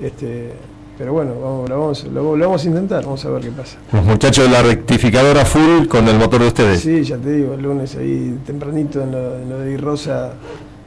Este, 0.00 0.52
pero 0.96 1.12
bueno, 1.12 1.34
vamos, 1.40 1.68
lo, 1.68 1.78
vamos, 1.80 2.04
lo, 2.04 2.38
vamos 2.38 2.64
a 2.64 2.68
intentar, 2.68 3.04
vamos 3.04 3.24
a 3.24 3.30
ver 3.30 3.42
qué 3.42 3.50
pasa. 3.50 3.78
Los 3.92 4.04
muchachos 4.04 4.44
de 4.44 4.50
la 4.50 4.62
rectificadora 4.62 5.44
full 5.44 5.86
con 5.88 6.06
el 6.06 6.18
motor 6.18 6.40
de 6.40 6.46
ustedes. 6.46 6.80
Sí, 6.80 7.02
ya 7.02 7.16
te 7.16 7.32
digo, 7.32 7.54
el 7.54 7.62
lunes 7.62 7.96
ahí 7.96 8.38
tempranito 8.46 9.02
en 9.02 9.12
lo, 9.12 9.58
de 9.58 9.76
Rosa 9.76 10.34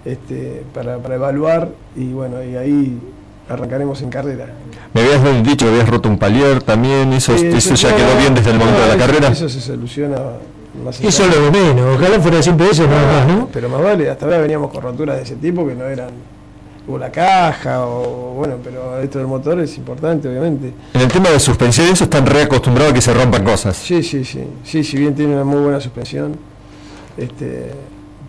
este, 0.05 0.63
para, 0.73 0.97
para 0.99 1.15
evaluar 1.15 1.69
y 1.95 2.13
bueno, 2.13 2.41
y 2.43 2.55
ahí 2.55 2.99
arrancaremos 3.51 4.01
en 4.01 4.09
carrera. 4.09 4.47
Me 4.93 5.01
habías 5.01 5.43
dicho 5.43 5.65
que 5.65 5.71
habías 5.71 5.89
roto 5.89 6.09
un 6.09 6.17
palier 6.17 6.61
también, 6.63 7.13
eso, 7.13 7.33
eso, 7.33 7.75
ya 7.75 7.95
quedó 7.95 8.17
bien 8.17 8.33
desde 8.33 8.51
el 8.51 8.57
momento 8.57 8.81
de 8.81 8.87
la 8.87 8.97
carrera. 8.97 9.27
Eso 9.29 9.49
se 9.49 9.61
soluciona 9.61 10.17
más 10.83 10.99
Eso 11.01 11.25
es 11.25 11.35
lo 11.35 11.45
de 11.45 11.51
menos, 11.51 11.97
ojalá 11.97 12.19
fuera 12.19 12.41
siempre 12.41 12.69
eso, 12.69 12.87
nada 12.87 13.25
más, 13.25 13.27
¿no? 13.27 13.49
Pero 13.51 13.69
más 13.69 13.81
vale, 13.81 14.09
hasta 14.09 14.25
ahora 14.25 14.39
veníamos 14.39 14.71
con 14.71 14.81
roturas 14.81 15.17
de 15.17 15.23
ese 15.23 15.35
tipo 15.35 15.65
que 15.67 15.75
no 15.75 15.85
eran 15.85 16.09
o 16.87 16.97
la 16.97 17.11
caja 17.11 17.85
o 17.85 18.33
bueno, 18.35 18.55
pero 18.63 18.99
esto 18.99 19.19
del 19.19 19.27
motor 19.27 19.59
es 19.59 19.77
importante, 19.77 20.27
obviamente. 20.27 20.73
En 20.93 21.01
el 21.01 21.07
tema 21.07 21.29
de 21.29 21.39
suspensión, 21.39 21.87
eso 21.87 22.05
están 22.05 22.25
reacostumbrados 22.25 22.91
a 22.91 22.95
que 22.95 23.01
se 23.01 23.13
rompan 23.13 23.43
cosas. 23.43 23.77
Sí, 23.77 24.01
sí, 24.01 24.25
sí. 24.25 24.43
Sí, 24.63 24.83
si 24.83 24.97
bien 24.97 25.13
tiene 25.13 25.33
una 25.35 25.43
muy 25.43 25.61
buena 25.61 25.79
suspensión, 25.79 26.35
este, 27.17 27.71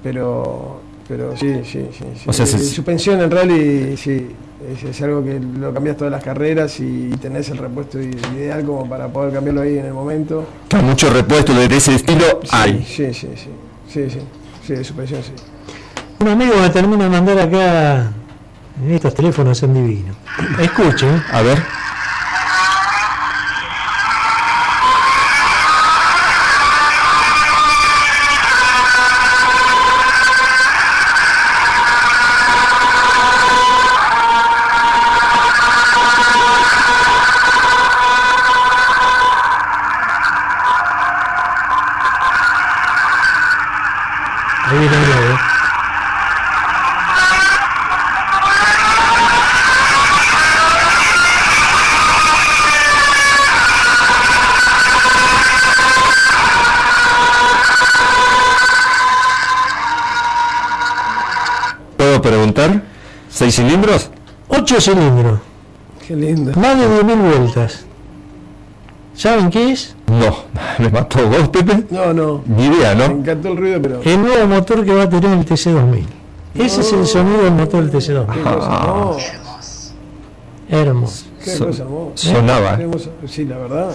pero 0.02 0.80
pero 1.08 1.36
sí, 1.36 1.60
sí, 1.64 1.88
sí. 1.92 2.04
sí. 2.16 2.24
O 2.26 2.32
sea, 2.32 2.46
suspensión 2.46 3.20
en 3.20 3.30
rally, 3.30 3.96
sí, 3.96 4.28
es, 4.68 5.02
algo 5.02 5.24
que 5.24 5.40
lo 5.40 5.72
cambias 5.72 5.96
todas 5.96 6.10
las 6.10 6.22
carreras 6.22 6.78
y 6.80 7.10
tenés 7.20 7.48
el 7.50 7.58
repuesto 7.58 8.00
ideal 8.00 8.64
como 8.64 8.88
para 8.88 9.08
poder 9.08 9.32
cambiarlo 9.32 9.62
ahí 9.62 9.78
en 9.78 9.86
el 9.86 9.92
momento. 9.92 10.46
Hay 10.72 10.82
muchos 10.82 11.12
repuestos 11.12 11.56
de 11.56 11.76
ese 11.76 11.94
estilo 11.94 12.40
hay. 12.50 12.84
Sí, 12.86 13.12
sí, 13.12 13.28
sí, 13.34 13.50
sí, 13.88 14.10
sí, 14.10 14.18
sí, 14.66 14.72
de 14.74 14.84
suspensión, 14.84 15.22
sí. 15.22 15.32
Un 16.20 16.28
amigo 16.28 16.54
me 16.60 16.70
termina 16.70 17.04
de 17.04 17.10
mandar 17.10 17.38
acá, 17.38 18.12
estos 18.88 19.14
teléfonos 19.14 19.58
son 19.58 19.74
divinos. 19.74 20.16
Escuche. 20.60 21.08
A 21.32 21.42
ver. 21.42 21.81
¿Seis 63.28 63.56
cilindros? 63.56 64.10
Ocho 64.48 64.80
cilindros. 64.80 65.40
Qué 66.06 66.16
lindo. 66.16 66.52
Más 66.58 66.78
de 66.78 66.86
10.000 66.86 67.38
vueltas. 67.38 67.84
¿Saben 69.14 69.50
qué 69.50 69.72
es? 69.72 69.94
No, 70.06 70.36
me 70.78 70.90
mató 70.90 71.26
vos, 71.28 71.48
Pepe. 71.48 71.84
No, 71.90 72.12
no. 72.12 72.42
Ni 72.46 72.66
idea, 72.66 72.94
¿no? 72.94 73.08
Me 73.08 73.14
encantó 73.20 73.48
el 73.48 73.56
ruido, 73.56 73.80
pero. 73.80 74.00
El 74.02 74.20
nuevo 74.20 74.46
motor 74.46 74.84
que 74.84 74.94
va 74.94 75.04
a 75.04 75.08
tener 75.08 75.38
el 75.38 75.46
TC2000. 75.46 76.04
Ese 76.54 76.80
es 76.82 76.92
el 76.92 77.06
sonido 77.06 77.44
del 77.44 77.52
motor 77.52 77.84
del 77.84 77.92
TC2000. 77.92 78.42
Ah. 78.44 79.16
Hermoso. 80.68 81.26
Qué 81.44 81.58
cosa 81.58 81.82
hermosa. 81.82 82.34
Sonaba. 82.34 82.78
Sí, 83.26 83.44
la 83.44 83.58
verdad. 83.58 83.90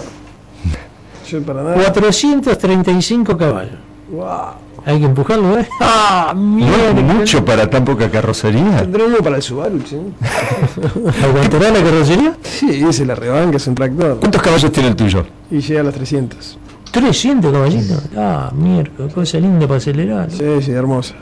Yo 1.28 1.42
para 1.42 1.62
nada. 1.62 1.76
435 1.76 3.36
caballos. 3.36 3.78
Wow. 4.10 4.67
Hay 4.88 5.00
que 5.00 5.04
empujarlo, 5.04 5.58
¿eh? 5.58 5.68
¡Ah! 5.80 6.32
Mira, 6.34 6.94
mucho 6.94 7.44
para 7.44 7.68
tan 7.68 7.84
poca 7.84 8.10
carrocería. 8.10 8.78
Tendré 8.78 9.04
uno 9.04 9.18
para 9.18 9.36
el 9.36 9.42
Subaru, 9.42 9.82
¿sí? 9.86 9.98
¿Aguantará 11.22 11.70
la 11.70 11.82
carrocería? 11.82 12.34
Sí, 12.42 12.82
ese 12.88 13.04
la 13.04 13.14
rebanca, 13.14 13.58
es 13.58 13.66
un 13.66 13.74
tractor. 13.74 14.18
¿Cuántos 14.18 14.40
caballos 14.40 14.72
tiene 14.72 14.88
el 14.88 14.96
tuyo? 14.96 15.26
Y 15.50 15.60
llega 15.60 15.82
a 15.82 15.84
los 15.84 15.92
300. 15.92 16.58
¿300 16.90 17.52
caballitos? 17.52 18.02
Ah, 18.16 18.50
mierda, 18.54 19.12
cosa 19.12 19.38
linda 19.38 19.66
para 19.66 19.76
acelerar. 19.76 20.30
Sí, 20.30 20.62
sí, 20.62 20.70
hermosa. 20.70 21.16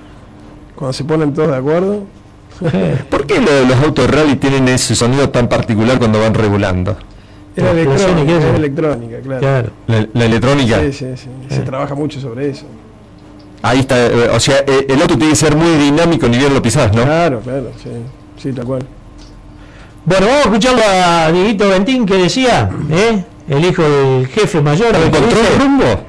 Cuando 0.77 0.93
se 0.93 1.03
ponen 1.03 1.35
todos 1.35 1.49
de 1.49 1.57
acuerdo. 1.57 2.05
¿Por 3.11 3.27
qué 3.27 3.41
los 3.41 3.85
autos 3.85 4.09
rally 4.09 4.37
tienen 4.37 4.69
ese 4.69 4.95
sonido 4.95 5.31
tan 5.31 5.49
particular 5.49 5.99
cuando 5.99 6.21
van 6.21 6.35
regulando? 6.35 6.97
Era 7.57 7.73
electrónica, 7.73 8.39
es 8.39 8.45
electrónica, 8.45 9.17
claro. 9.41 9.71
La, 9.89 10.25
electrónica. 10.25 10.81
Sí, 10.83 10.93
sí, 10.93 11.07
sí. 11.17 11.29
Se 11.49 11.63
trabaja 11.63 11.97
mucho 11.97 12.21
sobre 12.21 12.51
eso. 12.51 12.67
Ahí 13.63 13.81
está, 13.81 14.07
eh, 14.07 14.29
o 14.31 14.39
sea, 14.39 14.59
eh, 14.67 14.87
el 14.89 15.01
auto 15.01 15.17
tiene 15.17 15.31
que 15.31 15.37
ser 15.37 15.57
muy 15.57 15.77
dinámico 15.77 16.29
ni 16.29 16.39
bien 16.39 16.55
lo 16.55 16.63
pisás, 16.63 16.93
¿no? 16.93 17.05
Claro, 17.05 17.41
claro, 17.41 17.73
sí, 17.83 17.91
sí, 18.37 18.53
tal 18.53 18.65
cual. 18.65 18.87
Bueno, 20.05 20.27
vamos 20.27 20.41
a 20.41 20.49
escucharlo 20.49 20.83
a 20.85 21.33
Dieguito 21.33 21.69
Ventín 21.69 22.07
que 22.07 22.15
decía, 22.15 22.71
¿eh? 22.91 23.25
el 23.49 23.65
hijo 23.65 23.83
del 23.83 24.29
jefe 24.29 24.61
mayor. 24.61 24.95
¿Encontró 24.95 25.41
el 25.41 25.59
rumbo? 25.59 26.07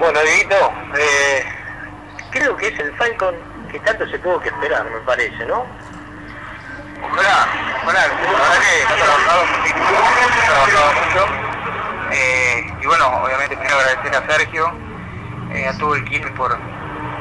Bueno, 0.00 0.18
Dieguito, 0.20 0.56
eh, 0.98 1.44
creo 2.30 2.56
que 2.56 2.68
es 2.68 2.78
el 2.80 2.92
Falcon 2.96 3.34
que 3.70 3.78
tanto 3.80 4.06
se 4.08 4.18
tuvo 4.18 4.40
que 4.40 4.48
esperar, 4.48 4.84
me 4.90 4.98
parece, 5.06 5.46
¿no? 5.46 5.64
Ojalá, 7.04 7.46
ojalá, 7.82 8.00
la 8.00 8.14
verdad 8.14 8.58
que 8.60 8.82
ha 8.82 8.96
trabajado, 8.96 9.42
ha 9.42 10.66
trabajado 10.66 10.92
mucho 10.92 11.41
eh, 12.12 12.72
y 12.80 12.86
bueno, 12.86 13.06
obviamente 13.24 13.56
primero 13.56 13.78
agradecer 13.78 14.14
a 14.14 14.26
Sergio, 14.26 14.72
eh, 15.52 15.68
a 15.68 15.78
todo 15.78 15.94
el 15.94 16.02
equipo 16.02 16.28
por, 16.34 16.56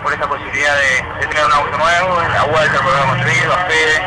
por 0.03 0.13
esta 0.13 0.27
posibilidad 0.27 0.75
de, 0.75 1.27
tener 1.27 1.45
un 1.45 1.53
auto 1.53 1.77
nuevo, 1.77 2.19
a 2.19 2.43
Walter 2.45 2.81
por 2.81 2.93
haber 2.93 3.07
construido, 3.07 3.53
a 3.53 3.57
Fede, 3.65 4.01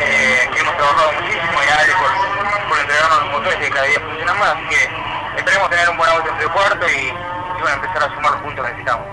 eh, 0.00 0.50
que 0.52 0.60
hemos 0.60 0.76
trabajado 0.76 1.12
muchísimo, 1.12 1.58
y 1.60 1.68
a 1.68 1.78
Ale 1.80 1.92
por, 1.92 2.68
por 2.68 2.78
entregarnos 2.78 3.20
los 3.20 3.30
motores 3.32 3.58
que 3.58 3.70
cada 3.70 3.86
día 3.86 4.00
funcionan 4.00 4.38
más, 4.38 4.48
así 4.50 4.64
que 4.68 4.90
esperemos 5.36 5.70
tener 5.70 5.90
un 5.90 5.96
buen 5.96 6.10
auto 6.10 6.28
entre 6.30 6.46
cuarto 6.48 6.86
y, 6.88 6.92
y 6.92 7.60
bueno, 7.60 7.76
empezar 7.76 8.02
a 8.04 8.14
sumar 8.14 8.32
los 8.32 8.40
puntos 8.42 8.64
que 8.64 8.72
necesitamos. 8.72 9.06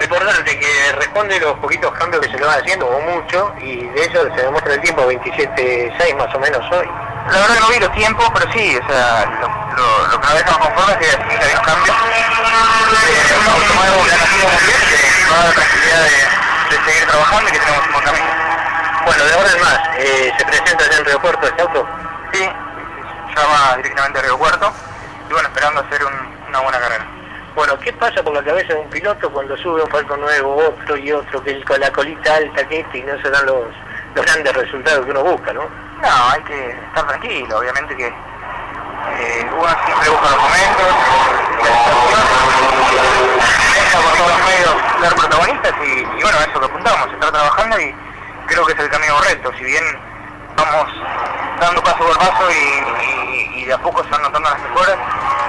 Importante 0.00 0.58
que 0.58 0.92
responde 0.92 1.40
los 1.40 1.58
poquitos 1.58 1.90
cambios 1.92 2.22
que 2.22 2.30
se 2.30 2.38
le 2.38 2.44
van 2.44 2.60
haciendo, 2.60 2.86
o 2.86 3.00
mucho, 3.00 3.54
y 3.60 3.86
de 3.86 4.02
eso 4.02 4.22
se 4.34 4.42
demuestra 4.42 4.74
el 4.74 4.80
tiempo, 4.80 5.02
27.6 5.10 6.16
más 6.16 6.34
o 6.34 6.38
menos 6.38 6.60
hoy. 6.70 6.86
La 7.26 7.40
verdad 7.40 7.54
que 7.54 7.60
no 7.60 7.68
vi 7.68 7.78
los 7.80 7.92
tiempos, 7.92 8.30
pero 8.34 8.52
sí, 8.52 8.76
o 8.76 8.86
sea, 8.86 9.24
lo, 9.76 10.06
lo 10.08 10.20
que 10.20 10.26
nos 10.26 10.34
deja 10.34 10.58
conforme 10.58 10.92
es 10.92 10.98
que 10.98 11.16
un 11.16 11.64
cambio. 11.64 11.92
Eh, 11.92 13.36
un 13.40 13.46
auto 13.46 13.74
nuevo 13.74 14.04
que 14.04 14.12
ha 14.12 14.16
nacido 14.16 14.48
muy 14.48 14.62
bien, 14.64 14.80
que 14.88 14.98
nos 15.22 15.36
da 15.36 15.44
la 15.44 15.52
tranquilidad 15.52 16.02
de, 16.02 16.76
de, 16.76 16.84
seguir 16.84 17.06
trabajando 17.06 17.48
y 17.48 17.52
que 17.52 17.58
tenemos 17.58 17.86
un 17.86 17.92
buen 17.92 18.04
camino. 18.04 18.26
Bueno, 19.04 19.24
de 19.24 19.32
ahora 19.34 19.50
en 19.52 19.60
más, 19.60 19.80
eh, 19.98 20.32
¿se 20.36 20.44
presenta 20.44 20.90
ya 20.90 20.96
en 20.98 21.04
Río 21.04 21.20
Puerto 21.20 21.46
este 21.46 21.62
auto? 21.62 21.86
Sí, 22.32 22.40
ya 22.40 23.46
va 23.46 23.76
directamente 23.76 24.18
a 24.18 24.22
Río 24.22 24.38
Puerto 24.38 24.72
y 25.28 25.32
bueno, 25.32 25.48
esperando 25.48 25.80
hacer 25.80 26.04
un, 26.04 26.14
una 26.48 26.60
buena 26.60 26.78
carrera. 26.80 27.06
Bueno, 27.54 27.78
¿qué 27.78 27.92
pasa 27.92 28.22
por 28.22 28.34
la 28.34 28.42
cabeza 28.42 28.74
de 28.74 28.80
un 28.80 28.90
piloto 28.90 29.30
cuando 29.30 29.56
sube 29.56 29.82
un 29.82 29.88
Falcon 29.88 30.20
nuevo, 30.20 30.56
otro 30.56 30.96
y 30.96 31.12
otro, 31.12 31.42
que 31.42 31.62
con 31.64 31.80
la 31.80 31.90
colita 31.90 32.34
alta 32.34 32.66
que 32.68 32.80
este 32.80 32.98
y 32.98 33.02
no 33.02 33.20
se 33.22 33.30
dan 33.30 33.46
los, 33.46 33.64
los 34.14 34.24
grandes 34.26 34.52
resultados 34.54 35.04
que 35.04 35.10
uno 35.10 35.24
busca, 35.24 35.52
¿no? 35.54 35.62
No, 35.62 36.30
hay 36.30 36.42
que 36.42 36.70
estar 36.70 37.06
tranquilo, 37.06 37.58
obviamente 37.58 37.96
que 37.96 38.12
eh, 39.18 39.46
siempre 39.84 40.10
busca 40.10 40.36
momentos, 40.36 40.90
la 43.92 44.00
por 44.02 44.12
todos 44.16 44.30
los 44.30 44.38
medios 44.46 44.74
ser 45.00 45.14
protagonistas 45.14 45.72
y, 45.84 46.22
bueno, 46.22 46.38
eso 46.38 46.60
que 46.60 46.66
apuntamos, 46.66 47.12
estar 47.12 47.32
trabajando 47.32 47.80
y 47.80 47.94
creo 48.46 48.66
que 48.66 48.72
es 48.72 48.78
el 48.78 48.90
camino 48.90 49.14
correcto, 49.16 49.52
si 49.58 49.64
bien 49.64 49.84
vamos 50.56 50.88
dando 51.60 51.82
paso 51.82 51.98
por 51.98 52.18
paso 52.18 52.50
y, 52.50 53.60
y, 53.60 53.64
de 53.64 53.72
a 53.72 53.78
poco 53.78 54.02
se 54.04 54.10
van 54.10 54.22
notando 54.22 54.48
las 54.48 54.60
mejoras, 54.60 54.96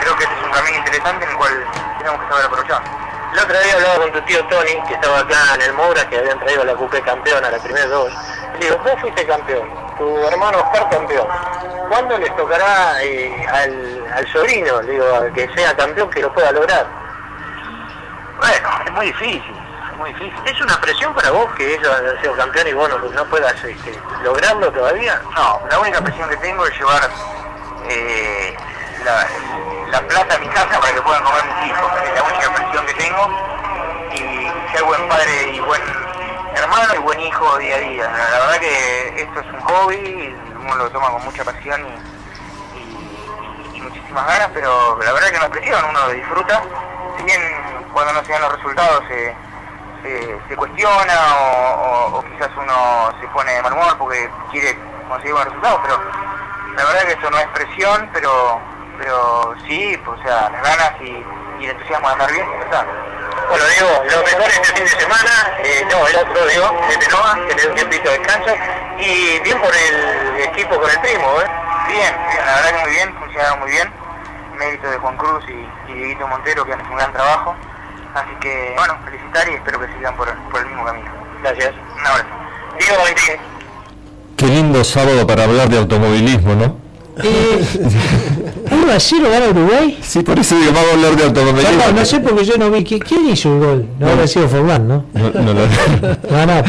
creo 0.01 0.15
que 0.15 0.23
este 0.23 0.35
es 0.35 0.45
un 0.45 0.51
camino 0.51 0.77
interesante 0.77 1.25
en 1.25 1.31
el 1.31 1.37
cual 1.37 1.65
tenemos 1.99 2.21
que 2.21 2.29
saber 2.29 2.45
aprovechar. 2.45 2.81
El 3.33 3.39
otro 3.39 3.59
día 3.59 3.73
hablaba 3.75 3.95
con 3.97 4.11
tu 4.13 4.21
tío 4.21 4.45
Tony, 4.45 4.81
que 4.87 4.93
estaba 4.93 5.19
acá 5.19 5.55
en 5.55 5.61
el 5.61 5.73
Moura, 5.73 6.09
que 6.09 6.17
habían 6.17 6.39
traído 6.39 6.63
la 6.63 6.73
Coupé 6.73 7.01
campeona, 7.01 7.49
la 7.51 7.59
primera 7.59 7.85
dos. 7.87 8.11
Le 8.53 8.65
digo, 8.65 8.77
vos 8.79 8.99
fuiste 9.01 9.27
campeón, 9.27 9.69
tu 9.97 10.27
hermano 10.27 10.59
Oscar 10.59 10.89
campeón. 10.89 11.27
¿Cuándo 11.89 12.17
les 12.17 12.35
tocará 12.35 13.01
eh, 13.03 13.45
al, 13.47 14.05
al, 14.13 14.27
sobrino, 14.31 14.79
digo, 14.81 15.05
que 15.33 15.49
sea 15.55 15.75
campeón, 15.75 16.09
que 16.09 16.21
lo 16.21 16.33
pueda 16.33 16.51
lograr? 16.51 16.85
Bueno, 18.39 18.69
es 18.85 18.91
muy 18.91 19.05
difícil 19.07 19.57
muy 19.97 20.13
difícil. 20.13 20.39
¿Es 20.45 20.61
una 20.61 20.79
presión 20.79 21.13
para 21.13 21.31
vos 21.31 21.53
que 21.55 21.75
ellos 21.75 21.87
hayan 21.87 22.21
sido 22.21 22.35
campeón 22.35 22.67
y 22.67 22.73
vos 22.73 22.89
no, 22.89 22.97
no 22.97 23.25
puedas 23.25 23.53
este, 23.63 23.99
lograrlo 24.23 24.71
todavía? 24.71 25.21
No, 25.35 25.61
la 25.69 25.79
única 25.79 26.01
presión 26.01 26.29
que 26.29 26.37
tengo 26.37 26.65
es 26.65 26.77
llevar 26.77 27.09
eh, 27.89 28.55
la, 29.03 30.01
plata 30.07 30.35
a 30.35 30.37
mi 30.37 30.47
casa 30.47 30.79
para 30.79 30.93
que 30.93 31.01
puedan 31.01 31.23
comer 31.23 31.43
mis 31.45 31.71
hijos, 31.71 31.91
es 32.03 32.13
la 32.13 32.23
única 32.23 32.53
presión 32.53 32.85
que 32.85 32.93
tengo, 32.93 33.29
y 34.13 34.71
ser 34.71 34.83
buen 34.83 35.07
padre 35.09 35.51
y 35.53 35.59
buen 35.61 36.06
hermano 36.57 36.93
y 36.95 36.97
buen 36.99 37.19
hijo 37.21 37.57
día 37.57 37.75
a 37.75 37.79
día. 37.79 38.03
La, 38.03 38.39
verdad 38.39 38.59
que 38.59 39.21
esto 39.21 39.39
es 39.39 39.45
un 39.53 39.59
hobby, 39.61 40.35
uno 40.59 40.75
lo 40.75 40.89
toma 40.89 41.09
con 41.09 41.23
mucha 41.25 41.43
pasión 41.43 41.85
y, 43.73 43.81
muchísimas 43.81 44.27
ganas, 44.27 44.49
pero 44.53 44.97
la 45.01 45.13
verdad 45.13 45.29
que 45.29 45.37
no 45.37 45.43
es 45.45 45.49
presión, 45.51 45.85
uno 45.89 45.99
lo 46.07 46.09
disfruta, 46.11 46.61
si 47.17 47.23
bien 47.23 47.41
cuando 47.93 48.13
no 48.13 48.23
se 48.25 48.31
dan 48.33 48.41
los 48.41 48.55
resultados 48.55 49.03
se, 49.07 49.35
cuestiona 50.55 51.13
o, 52.13 52.23
quizás 52.31 52.49
uno 52.57 53.11
se 53.19 53.27
pone 53.27 53.51
de 53.51 53.61
mal 53.61 53.73
humor 53.73 53.97
porque 53.97 54.29
quiere 54.51 54.77
conseguir 55.07 55.33
buenos 55.33 55.53
resultados, 55.53 55.79
pero 55.83 56.01
la 56.75 56.85
verdad 56.85 57.01
que 57.05 57.11
esto 57.13 57.29
no 57.29 57.37
es 57.37 57.47
presión, 57.47 58.09
pero 58.13 58.59
pero 58.97 59.55
sí, 59.67 59.99
o 60.05 60.23
sea, 60.23 60.49
las 60.49 60.63
ganas 60.63 61.01
y, 61.01 61.63
el 61.63 61.71
entusiasmo 61.71 62.07
de 62.07 62.13
andar 62.13 62.31
bien, 62.31 62.47
está. 62.61 62.85
Bueno, 63.49 63.65
Diego, 63.65 64.03
lo 64.03 64.23
mejor 64.23 64.49
este 64.49 64.73
fin 64.73 64.83
de 64.83 64.89
semana, 64.89 65.31
eh, 65.63 65.85
no, 65.89 66.07
el 66.07 66.15
otro, 66.17 66.45
Diego, 66.47 66.75
de 66.89 66.97
Tenoa, 66.97 67.35
que 67.47 67.55
le 67.55 67.61
dio 67.61 67.69
un 67.69 67.75
tiempito 67.75 68.09
de 68.09 68.17
descanso, 68.17 68.51
y 68.99 69.39
bien 69.39 69.59
por 69.59 69.73
el 69.73 70.41
equipo 70.41 70.79
con 70.79 70.89
el 70.89 70.99
primo, 70.99 71.41
¿eh? 71.41 71.47
Bien, 71.87 72.15
bien, 72.27 72.45
la 72.45 72.55
verdad 72.55 72.71
que 72.75 72.81
muy 72.83 72.91
bien, 72.91 73.15
funcionaron 73.19 73.59
muy 73.59 73.71
bien, 73.71 73.93
mérito 74.57 74.89
de 74.89 74.97
Juan 74.97 75.17
Cruz 75.17 75.43
y, 75.47 75.91
y 75.91 75.93
Dieguito 75.93 76.27
Montero, 76.27 76.65
que 76.65 76.73
han 76.73 76.81
hecho 76.81 76.89
un 76.89 76.97
gran 76.97 77.13
trabajo, 77.13 77.55
así 78.13 78.31
que, 78.41 78.73
bueno, 78.75 78.97
felicitar 79.05 79.49
y 79.49 79.53
espero 79.53 79.79
que 79.79 79.87
sigan 79.93 80.15
por, 80.17 80.33
por 80.49 80.61
el 80.61 80.67
mismo 80.67 80.85
camino. 80.85 81.11
Gracias. 81.41 81.73
Un 81.99 82.07
abrazo. 82.07 82.29
Diego, 82.79 83.03
Qué 84.35 84.45
lindo 84.45 84.83
sábado 84.83 85.25
para 85.25 85.45
hablar 85.45 85.69
de 85.69 85.77
automovilismo, 85.77 86.53
¿no? 86.53 86.86
Eh, 87.23 87.59
¿1 88.69 88.89
a 88.89 88.99
0 88.99 89.27
gana 89.31 89.49
Uruguay? 89.49 89.97
Sí, 90.01 90.21
por 90.21 90.37
eso 90.39 90.55
digo, 90.57 90.71
vamos 90.73 90.89
a 90.91 90.93
hablar 90.93 91.15
de 91.15 91.23
automovilismo. 91.23 91.83
No, 91.87 91.91
no 91.93 92.05
sé 92.05 92.19
porque 92.19 92.45
yo 92.45 92.57
no 92.57 92.69
vi. 92.71 92.83
¿Quién 92.83 93.29
hizo 93.29 93.53
el 93.53 93.59
gol? 93.59 93.85
No, 93.99 94.09
habrá 94.09 94.27
sido 94.27 94.47
Forlán, 94.47 94.87
¿no? 94.87 95.05
No, 95.13 95.29
no, 95.31 95.41
no. 95.53 95.53
no, 95.53 96.45
no 96.45 96.63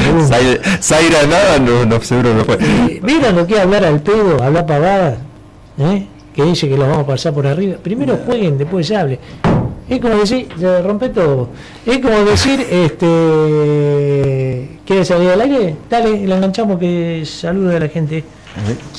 Zaira, 0.80 1.26
nada, 1.26 1.58
no, 1.58 1.84
no, 1.84 2.00
seguro 2.00 2.34
no 2.34 2.44
fue. 2.44 2.56
Eh, 2.60 3.00
¿Vieron 3.02 3.36
lo 3.36 3.46
que 3.46 3.58
hablar 3.60 3.84
al 3.84 4.00
pedo, 4.00 4.42
hablar 4.42 4.66
pavadas? 4.66 5.18
¿Eh? 5.78 6.06
Que 6.34 6.44
dice 6.44 6.68
que 6.68 6.76
lo 6.76 6.86
vamos 6.88 7.04
a 7.04 7.06
pasar 7.06 7.34
por 7.34 7.46
arriba. 7.46 7.76
Primero 7.82 8.18
jueguen, 8.24 8.58
después 8.58 8.86
se 8.86 8.96
hable. 8.96 9.18
Es 9.88 10.00
como 10.00 10.16
decir, 10.16 10.48
se 10.58 10.82
rompe 10.82 11.08
todo. 11.08 11.48
Es 11.86 11.98
como 11.98 12.18
decir, 12.24 12.60
este. 12.70 13.08
¿Quieres 14.86 15.08
salir 15.08 15.30
al 15.30 15.40
aire? 15.40 15.76
Dale, 15.88 16.26
le 16.26 16.34
enganchamos 16.34 16.78
que 16.78 17.22
salude 17.26 17.76
a 17.76 17.80
la 17.80 17.88
gente. 17.88 18.24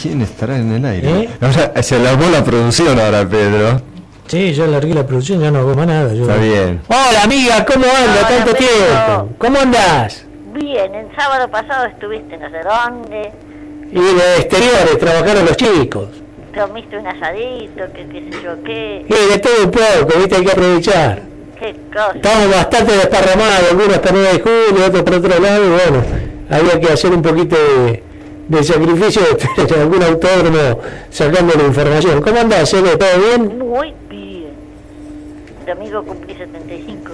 ¿Quién 0.01 0.22
estará 0.22 0.58
en 0.58 0.72
el 0.72 0.86
aire? 0.86 1.22
¿Eh? 1.22 1.30
O 1.42 1.51
sea, 1.51 1.82
se 1.82 1.96
alargó 1.96 2.30
la 2.30 2.44
producción 2.44 3.00
ahora, 3.00 3.28
Pedro. 3.28 3.82
Sí, 4.28 4.54
yo 4.54 4.66
alargué 4.66 4.94
la 4.94 5.06
producción, 5.06 5.42
ya 5.42 5.50
no 5.50 5.60
hago 5.60 5.74
más 5.74 5.88
nada. 5.88 6.13
Está 6.13 6.36
bien. 6.36 6.82
Hola, 6.88 7.24
amiga, 7.24 7.66
¿cómo 7.66 7.86
andas? 7.86 8.28
Tanto 8.28 8.54
tiempo. 8.54 9.30
¿Cómo 9.39 9.60
andas? 9.60 10.25
Bien, 10.54 10.94
el 10.94 11.08
sábado 11.16 11.50
pasado 11.50 11.86
estuviste 11.86 12.38
no 12.38 12.50
sé 12.50 12.58
dónde. 12.63 13.32
Y 13.92 13.96
de 13.96 14.36
exteriores, 14.38 15.00
trabajaron 15.00 15.46
los 15.46 15.58
chicos. 15.58 16.10
Comiste 16.56 16.98
un 16.98 17.08
asadito, 17.08 17.92
que 17.94 18.08
qué 18.08 18.30
sé 18.32 18.44
yo 18.44 18.63
qué. 18.63 19.06
Y 19.08 19.32
de 19.32 19.39
todo 19.39 19.63
un 19.63 19.72
poco, 19.72 20.20
viste, 20.20 20.36
hay 20.36 20.46
que 20.46 20.51
aprovechar. 20.51 21.22
Qué 21.60 21.75
cosa. 21.92 22.12
Estamos 22.13 22.56
bastante 22.56 22.92
desparramados, 22.94 23.72
algunos 23.72 23.98
para 23.98 24.12
9 24.12 24.34
de 24.34 24.39
julio, 24.39 24.86
otros 24.86 25.04
por 25.04 25.13
otro 25.16 25.39
lado, 25.39 25.66
y 25.66 25.70
bueno, 25.70 26.04
había 26.51 26.80
que 26.80 26.94
hacer 26.94 27.12
un 27.12 27.22
poquito 27.22 27.56
de 27.56 28.04
de 28.50 28.63
sacrificio 28.63 29.22
de 29.56 29.75
algún 29.82 30.03
autódromo 30.03 30.79
sacando 31.10 31.53
la 31.56 31.63
información. 31.63 32.22
¿Cómo 32.22 32.39
andás, 32.39 32.74
Eve? 32.74 32.98
¿Todo 32.98 33.10
bien? 33.20 33.60
Muy 33.60 33.94
bien. 34.10 34.50
Domingo 35.65 36.03
cumplí 36.03 36.36
75. 36.36 37.12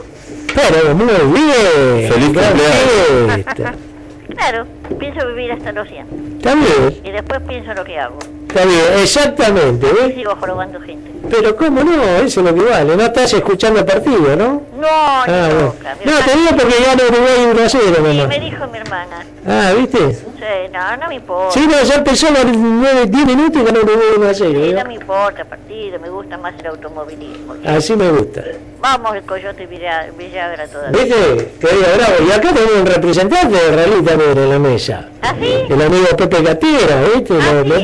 Pero 0.55 0.95
muy 0.95 1.05
bien. 1.05 2.11
Feliz 2.11 2.25
cumpleaños. 2.25 3.75
Claro, 4.27 4.65
pienso 4.99 5.27
vivir 5.27 5.51
hasta 5.51 5.71
los 5.71 5.87
100. 5.87 6.37
Está 6.37 6.55
bien. 6.55 6.99
Y 7.03 7.11
después 7.11 7.41
pienso 7.47 7.73
lo 7.75 7.83
que 7.85 7.99
hago. 7.99 8.17
Está 8.47 8.65
bien, 8.65 8.81
exactamente. 8.99 9.87
Y 10.09 10.13
sigo 10.13 10.35
jorobando 10.35 10.81
gente. 10.81 11.11
Pero 11.29 11.55
cómo 11.55 11.83
no, 11.83 12.03
eso 12.17 12.39
es 12.39 12.45
lo 12.45 12.55
que 12.55 12.69
vale. 12.69 12.95
No 12.95 13.03
estás 13.03 13.33
escuchando 13.33 13.79
el 13.79 13.85
partido, 13.85 14.35
¿no? 14.35 14.61
No, 14.77 14.87
ah, 14.87 15.25
no. 15.27 15.65
No, 15.65 16.25
te 16.25 16.37
digo 16.37 16.49
porque 16.51 16.83
gana 16.85 17.03
Uruguay 17.09 17.47
1 17.51 17.63
a 17.63 17.69
0, 17.69 17.83
Sí, 17.95 18.27
me 18.27 18.39
dijo 18.39 18.67
mi 18.67 18.77
hermana. 18.77 19.25
Ah, 19.47 19.73
¿viste? 19.77 20.13
Sí, 20.13 20.71
no, 20.71 20.97
no 20.97 21.07
me 21.07 21.15
importa. 21.15 21.51
Sí, 21.51 21.67
no, 21.67 21.81
ya 21.83 21.95
empezó 21.95 22.29
los 22.31 22.45
9, 22.45 23.05
10 23.07 23.25
minutos 23.25 23.61
y 23.61 23.65
ganó 23.65 23.79
Uruguay 23.79 24.07
1 24.17 24.27
a 24.27 24.33
0. 24.33 24.51
Sí, 24.63 24.73
no 24.73 24.85
me 24.85 24.93
importa 24.95 25.41
el 25.41 25.47
partido, 25.47 25.99
me 25.99 26.09
gusta 26.09 26.37
más 26.37 26.53
el 26.59 26.67
automovilismo. 26.67 27.55
Así 27.65 27.95
me 27.95 28.09
gusta. 28.09 28.43
Vamos, 28.79 29.15
el 29.15 29.23
Coyote 29.23 29.65
Villagra 29.65 30.67
todavía. 30.67 31.03
¿Viste? 31.03 31.51
Querido 31.59 31.85
Bravo, 31.97 32.13
y 32.27 32.31
acá 32.31 32.53
tenemos 32.53 32.75
un 32.81 32.85
representante 32.85 33.55
de 33.55 33.75
Rally 33.75 34.03
también 34.03 34.37
en 34.37 34.49
la 34.49 34.59
mesa. 34.59 35.09
¿Ah, 35.21 35.33
sí? 35.39 35.65
El 35.69 35.81
amigo 35.81 36.05
Pepe 36.15 36.41
Gatera, 36.43 37.01
¿viste? 37.15 37.33
¿Ah, 37.33 37.63
lo, 37.65 37.75
sí, 37.75 37.81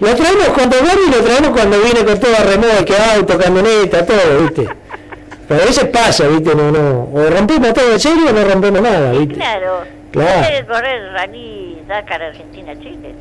lo, 0.00 0.14
traemos 0.16 0.48
cuando 0.48 0.76
viene 0.80 1.00
y 1.06 1.10
lo 1.10 1.18
traemos 1.18 1.50
cuando 1.50 1.78
viene 1.80 2.04
con 2.04 2.18
toda 2.18 2.42
remolque, 2.56 2.94
auto, 2.96 3.38
camioneta, 3.38 4.04
todo, 4.04 4.40
¿viste? 4.42 4.68
Pero 5.48 5.62
a 5.62 5.66
veces 5.66 5.84
pasa, 5.84 6.26
¿viste? 6.26 6.54
No, 6.54 6.70
no. 6.70 7.08
O 7.12 7.30
rompemos 7.30 7.72
todo 7.72 7.92
en 7.92 8.00
serio 8.00 8.28
o 8.28 8.32
no 8.32 8.44
rompemos 8.44 8.80
nada, 8.82 9.12
¿viste? 9.12 9.34
Claro. 9.34 9.84
Claro. 10.10 10.48
que 10.48 10.66
correr 10.66 11.12
Rally 11.12 11.82
Dakar 11.86 12.22
Argentina-Chile? 12.22 13.14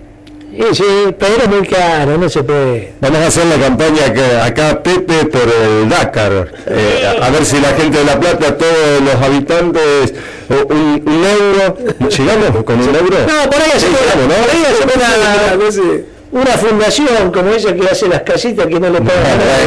Sí, 0.51 0.63
sí, 0.73 1.15
pero 1.19 1.35
es 1.43 1.49
muy 1.49 1.67
caro, 1.67 2.17
no 2.17 2.29
se 2.29 2.41
puede. 2.41 2.93
Vamos 3.01 3.19
a 3.19 3.27
hacer 3.27 3.45
la 3.45 3.57
campaña 3.57 4.13
que 4.13 4.37
acá 4.37 4.81
Pepe 4.81 5.25
por 5.25 5.41
el 5.41 5.89
Dakar. 5.89 6.47
Eh, 6.67 7.19
a 7.21 7.29
ver 7.29 7.43
si 7.43 7.59
la 7.59 7.69
gente 7.69 7.97
de 7.97 8.05
La 8.05 8.17
Plata, 8.17 8.55
todos 8.55 9.01
los 9.01 9.15
habitantes, 9.15 10.13
un, 10.47 11.03
un 11.05 11.25
euro. 11.25 11.77
¿Llegamos 12.09 12.63
con 12.63 12.79
un 12.79 12.95
euro? 12.95 13.17
No, 13.27 13.49
por 13.49 13.61
ahí 13.61 13.71
se 13.77 13.89
¿no? 13.89 13.97
Por 13.97 14.49
ahí 14.49 14.65
se 14.77 14.83
una, 14.83 16.14
una 16.35 16.51
fundación 16.57 17.31
como 17.31 17.49
ella 17.49 17.73
que 17.73 17.87
hace 17.87 18.07
las 18.09 18.21
casitas 18.21 18.67
que 18.67 18.79
no 18.79 18.89
le 18.89 18.99
pagan 18.99 19.23
nada. 19.23 19.57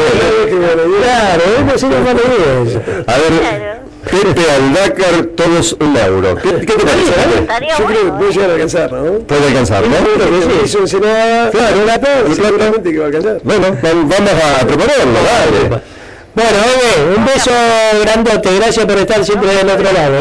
Claro, 1.00 1.42
es 1.74 1.82
una 1.82 2.00
mala 2.00 2.20
idea. 2.20 3.04
A 3.06 3.16
ver. 3.16 3.88
Pepe 4.04 4.50
al 4.50 4.72
Dakar, 4.72 5.24
todos 5.34 5.76
un 5.80 5.96
euro. 5.96 6.36
¿Qué, 6.36 6.50
qué 6.60 6.74
te 6.74 6.84
parece? 6.84 7.76
Yo 7.78 7.84
creo 7.84 8.04
que 8.04 8.10
puede 8.12 8.32
llegar 8.32 8.50
a 8.50 8.52
alcanzar, 8.54 8.92
¿no? 8.92 9.18
Puede 9.20 9.48
alcanzar, 9.48 9.82
¿no? 9.86 10.64
Eso 10.64 10.86
será. 10.86 11.50
Claro, 11.50 11.82
una 11.82 11.98
todo, 11.98 12.34
seguramente 12.34 12.92
que 12.92 12.98
va 12.98 13.04
a 13.04 13.06
alcanzar. 13.08 13.40
Bueno, 13.42 13.66
vamos 13.82 14.32
a 14.32 14.66
proponerlo, 14.66 15.18
dale. 15.24 15.82
Bueno, 16.34 16.58
oye, 16.64 17.16
un 17.16 17.24
beso 17.26 17.50
grandote, 18.02 18.56
gracias 18.56 18.86
por 18.86 18.96
estar 18.98 19.24
siempre 19.24 19.54
del 19.54 19.68
otro 19.68 19.92
lado. 19.92 20.16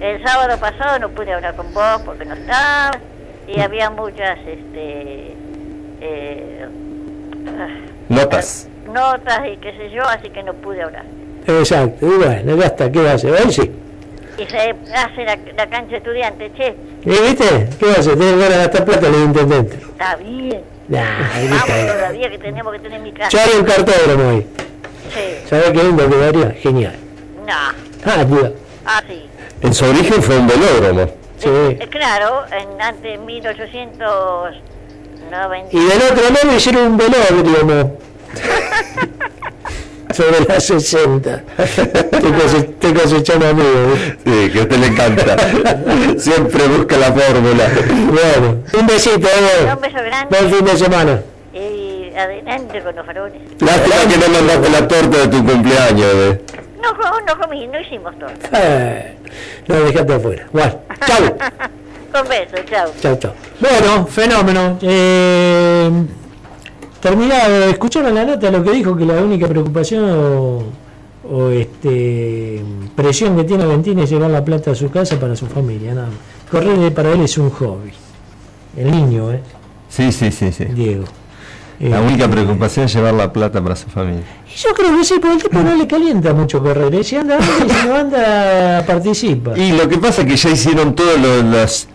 El 0.00 0.24
sábado 0.24 0.58
pasado 0.58 0.98
no 0.98 1.08
pude 1.10 1.32
hablar 1.32 1.56
con 1.56 1.74
vos 1.74 2.02
porque 2.04 2.24
no 2.24 2.34
estaba 2.34 2.92
y 3.48 3.60
había 3.60 3.90
muchas, 3.90 4.38
este, 4.46 5.34
eh, 6.00 6.66
notas. 8.08 8.68
Notas 8.92 9.40
y 9.52 9.56
qué 9.58 9.72
sé 9.72 9.90
yo, 9.90 10.02
así 10.02 10.30
que 10.30 10.42
no 10.42 10.54
pude 10.54 10.82
hablar. 10.82 11.04
Exacto, 11.46 12.06
y 12.06 12.16
bueno, 12.16 12.56
ya 12.56 12.66
está, 12.66 12.90
¿qué 12.90 13.02
va 13.02 13.12
a 13.12 13.14
hacer? 13.14 13.32
Hoy 13.32 13.52
sí. 13.52 13.70
Y 14.38 14.46
se 14.46 14.58
hace 14.94 15.24
la, 15.24 15.38
la 15.56 15.66
cancha 15.68 15.96
estudiante, 15.96 16.50
che. 16.56 16.74
¿Y 17.04 17.10
viste? 17.10 17.68
¿Qué 17.78 17.86
va 17.86 17.92
a 17.92 17.98
hacer? 18.00 18.16
Tiene 18.18 18.32
ganas 18.32 18.50
de 18.50 18.56
gastar 18.56 18.84
plata 18.84 19.06
el 19.08 19.14
intendente. 19.14 19.76
Está 19.76 20.16
bien. 20.16 20.62
Nah, 20.88 21.28
Vamos 21.50 21.66
todavía 21.66 22.30
que 22.30 22.38
tenemos 22.38 22.72
que 22.72 22.78
tener 22.80 23.00
mi 23.00 23.12
casa. 23.12 23.30
Yo 23.30 23.38
haré 23.40 23.58
un 23.58 23.64
cartódromo 23.64 24.28
hoy. 24.28 24.46
Sí. 25.14 25.20
¿Sabes 25.48 25.70
qué 25.70 25.82
lindo 25.84 26.08
quedaría? 26.08 26.50
Genial. 26.50 26.96
No. 27.46 27.52
Ah, 28.04 28.24
tío. 28.24 28.54
Ah, 28.86 29.02
sí. 29.06 29.26
En 29.62 29.74
su 29.74 29.84
origen 29.84 30.22
fue 30.22 30.38
un 30.38 30.46
velódromo. 30.46 31.06
Sí. 31.38 31.48
Eh, 31.48 31.88
claro, 31.90 32.44
en 32.50 32.80
antes 32.80 33.20
1890. 35.30 35.76
Y 35.76 35.80
del 35.80 36.02
otro 36.10 36.30
lado 36.30 36.56
hicieron 36.56 36.82
un 36.86 36.96
velódromo. 36.96 37.98
sobre 40.12 40.44
las 40.46 40.64
60. 40.64 41.42
Te 42.78 42.94
cosechando 42.94 43.48
amigos. 43.48 43.98
Sí, 44.24 44.50
que 44.50 44.58
a 44.58 44.62
usted 44.62 44.76
le 44.76 44.86
encanta. 44.88 45.36
Siempre 46.18 46.66
busca 46.68 46.96
la 46.96 47.12
fórmula. 47.12 47.68
Bueno, 47.88 48.62
un 48.78 48.86
besito, 48.86 49.28
eh. 49.28 49.72
Un 49.72 49.80
beso 49.80 49.96
grande. 49.96 50.36
Buen 50.38 50.52
fin 50.52 50.64
de 50.64 50.76
semana. 50.76 51.22
Y 51.52 52.12
adelante 52.16 52.82
con 52.82 52.96
los 52.96 53.06
farones. 53.06 53.40
Lástima 53.60 53.96
que 54.08 54.18
no 54.18 54.28
mandaste 54.28 54.70
la 54.70 54.88
torta 54.88 55.18
de 55.18 55.28
tu 55.28 55.44
cumpleaños, 55.44 56.14
eh. 56.14 56.40
No, 56.82 57.20
no 57.26 57.40
comí, 57.40 57.66
no 57.66 57.80
hicimos 57.80 58.18
torta. 58.18 58.48
Eh, 58.52 59.16
no, 59.68 59.76
dejaste 59.80 60.14
afuera. 60.14 60.46
Bueno, 60.52 60.80
chau. 61.06 61.36
Un 62.12 62.28
beso, 62.28 62.56
chau. 62.68 62.90
Chau, 63.00 63.18
chau. 63.18 63.32
Bueno, 63.60 64.06
fenómeno. 64.06 64.78
Eh, 64.82 65.90
terminado, 67.00 67.64
escucharon 67.64 68.14
la 68.14 68.24
nota 68.24 68.50
lo 68.50 68.62
que 68.62 68.72
dijo 68.72 68.96
que 68.96 69.04
la 69.04 69.14
única 69.14 69.46
preocupación 69.46 70.04
o, 70.04 71.50
este 71.50 72.62
presión 72.96 73.36
que 73.36 73.44
tiene 73.44 73.64
Valentín 73.64 73.98
es 74.00 74.10
llevar 74.10 74.30
la 74.30 74.44
plata 74.44 74.72
a 74.72 74.74
su 74.74 74.90
casa 74.90 75.20
para 75.20 75.36
su 75.36 75.46
familia, 75.46 75.94
nada 75.94 76.08
Correr 76.50 76.92
para 76.92 77.12
él 77.12 77.20
es 77.20 77.38
un 77.38 77.50
hobby. 77.50 77.92
El 78.76 78.90
niño, 78.90 79.30
¿eh? 79.32 79.40
Sí, 79.88 80.10
sí, 80.10 80.32
sí, 80.32 80.50
sí. 80.50 80.64
Diego. 80.64 81.04
La 81.80 81.98
eh, 81.98 82.06
única 82.06 82.28
preocupación 82.28 82.86
es 82.86 82.94
llevar 82.94 83.14
la 83.14 83.32
plata 83.32 83.62
para 83.62 83.76
su 83.76 83.88
familia. 83.88 84.22
Yo 84.56 84.74
creo 84.74 84.98
que 84.98 85.04
sí, 85.04 85.14
porque 85.20 85.36
el 85.36 85.42
tipo 85.42 85.60
no 85.60 85.74
le 85.74 85.86
calienta 85.86 86.34
mucho 86.34 86.60
correr. 86.60 86.94
¿eh? 86.94 87.04
Si 87.04 87.16
anda, 87.16 87.38
si 87.40 87.86
no 87.86 87.94
anda, 87.94 88.84
participa. 88.86 89.56
Y 89.56 89.72
lo 89.72 89.88
que 89.88 89.98
pasa 89.98 90.22
es 90.22 90.28
que 90.28 90.36
ya 90.36 90.50
hicieron 90.50 90.94
todos 90.94 91.18
los 91.18 91.44
los 91.44 91.88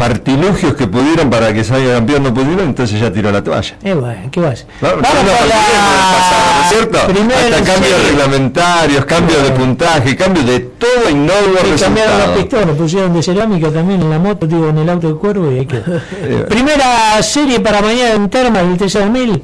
artilugios 0.00 0.74
que 0.74 0.86
pudieron 0.86 1.28
para 1.28 1.52
que 1.52 1.64
salga 1.64 1.94
campeón 1.94 2.22
no 2.22 2.34
pudieron, 2.34 2.68
entonces 2.68 3.00
ya 3.00 3.12
tiró 3.12 3.30
la 3.30 3.42
toalla. 3.42 3.76
Eh, 3.82 3.94
bueno, 3.94 4.28
¿qué 4.30 4.40
vas? 4.40 4.66
Vamos 4.80 5.04
a 5.08 5.46
la... 5.46 6.68
cierto? 6.68 6.98
Hasta 6.98 7.72
cambios 7.72 8.08
reglamentarios, 8.08 9.04
cambios 9.04 9.42
de 9.42 9.50
puntaje, 9.50 10.16
cambios 10.16 10.46
de 10.46 10.60
todo 10.60 11.10
y 11.10 11.14
no 11.14 11.32
hubo 11.32 11.80
cambiaron 11.80 12.18
los 12.18 12.28
pistones, 12.38 12.76
pusieron 12.76 13.12
de 13.12 13.22
cerámica 13.22 13.70
también 13.70 14.00
en 14.02 14.10
la 14.10 14.18
moto, 14.18 14.46
digo, 14.46 14.68
en 14.68 14.78
el 14.78 14.88
auto 14.88 15.08
de 15.08 15.14
cuervo 15.14 15.50
y 15.50 15.58
hay 15.60 15.66
que... 15.66 15.78
Primera 16.48 17.22
serie 17.22 17.60
para 17.60 17.82
mañana 17.82 18.14
en 18.14 18.30
Termas 18.30 18.62
del 18.62 18.78
T6000. 18.78 19.42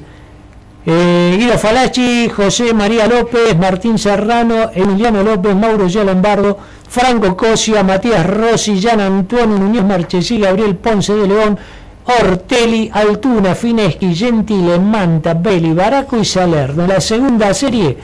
Eh, 0.84 1.36
Guido 1.38 1.58
Falachi, 1.58 2.28
José 2.28 2.74
María 2.74 3.06
López, 3.06 3.56
Martín 3.56 3.98
Serrano, 3.98 4.70
Emiliano 4.74 5.22
López, 5.22 5.54
Mauro 5.54 5.86
Lombardo 6.04 6.58
Franco 6.92 7.34
Cosia, 7.34 7.82
Matías 7.82 8.26
Rossi, 8.26 8.78
Jan 8.78 9.00
Antonio 9.00 9.56
Muñoz 9.56 9.82
Marchesí, 9.82 10.38
Gabriel 10.38 10.76
Ponce 10.76 11.14
de 11.14 11.26
León, 11.26 11.58
Ortelli, 12.04 12.90
Altuna, 12.92 13.54
Fineschi, 13.54 14.14
Gentile, 14.14 14.78
Manta, 14.78 15.32
Belli, 15.32 15.72
Baraco 15.72 16.18
y 16.18 16.24
Salerno. 16.26 16.86
La 16.86 17.00
segunda 17.00 17.54
serie 17.54 17.96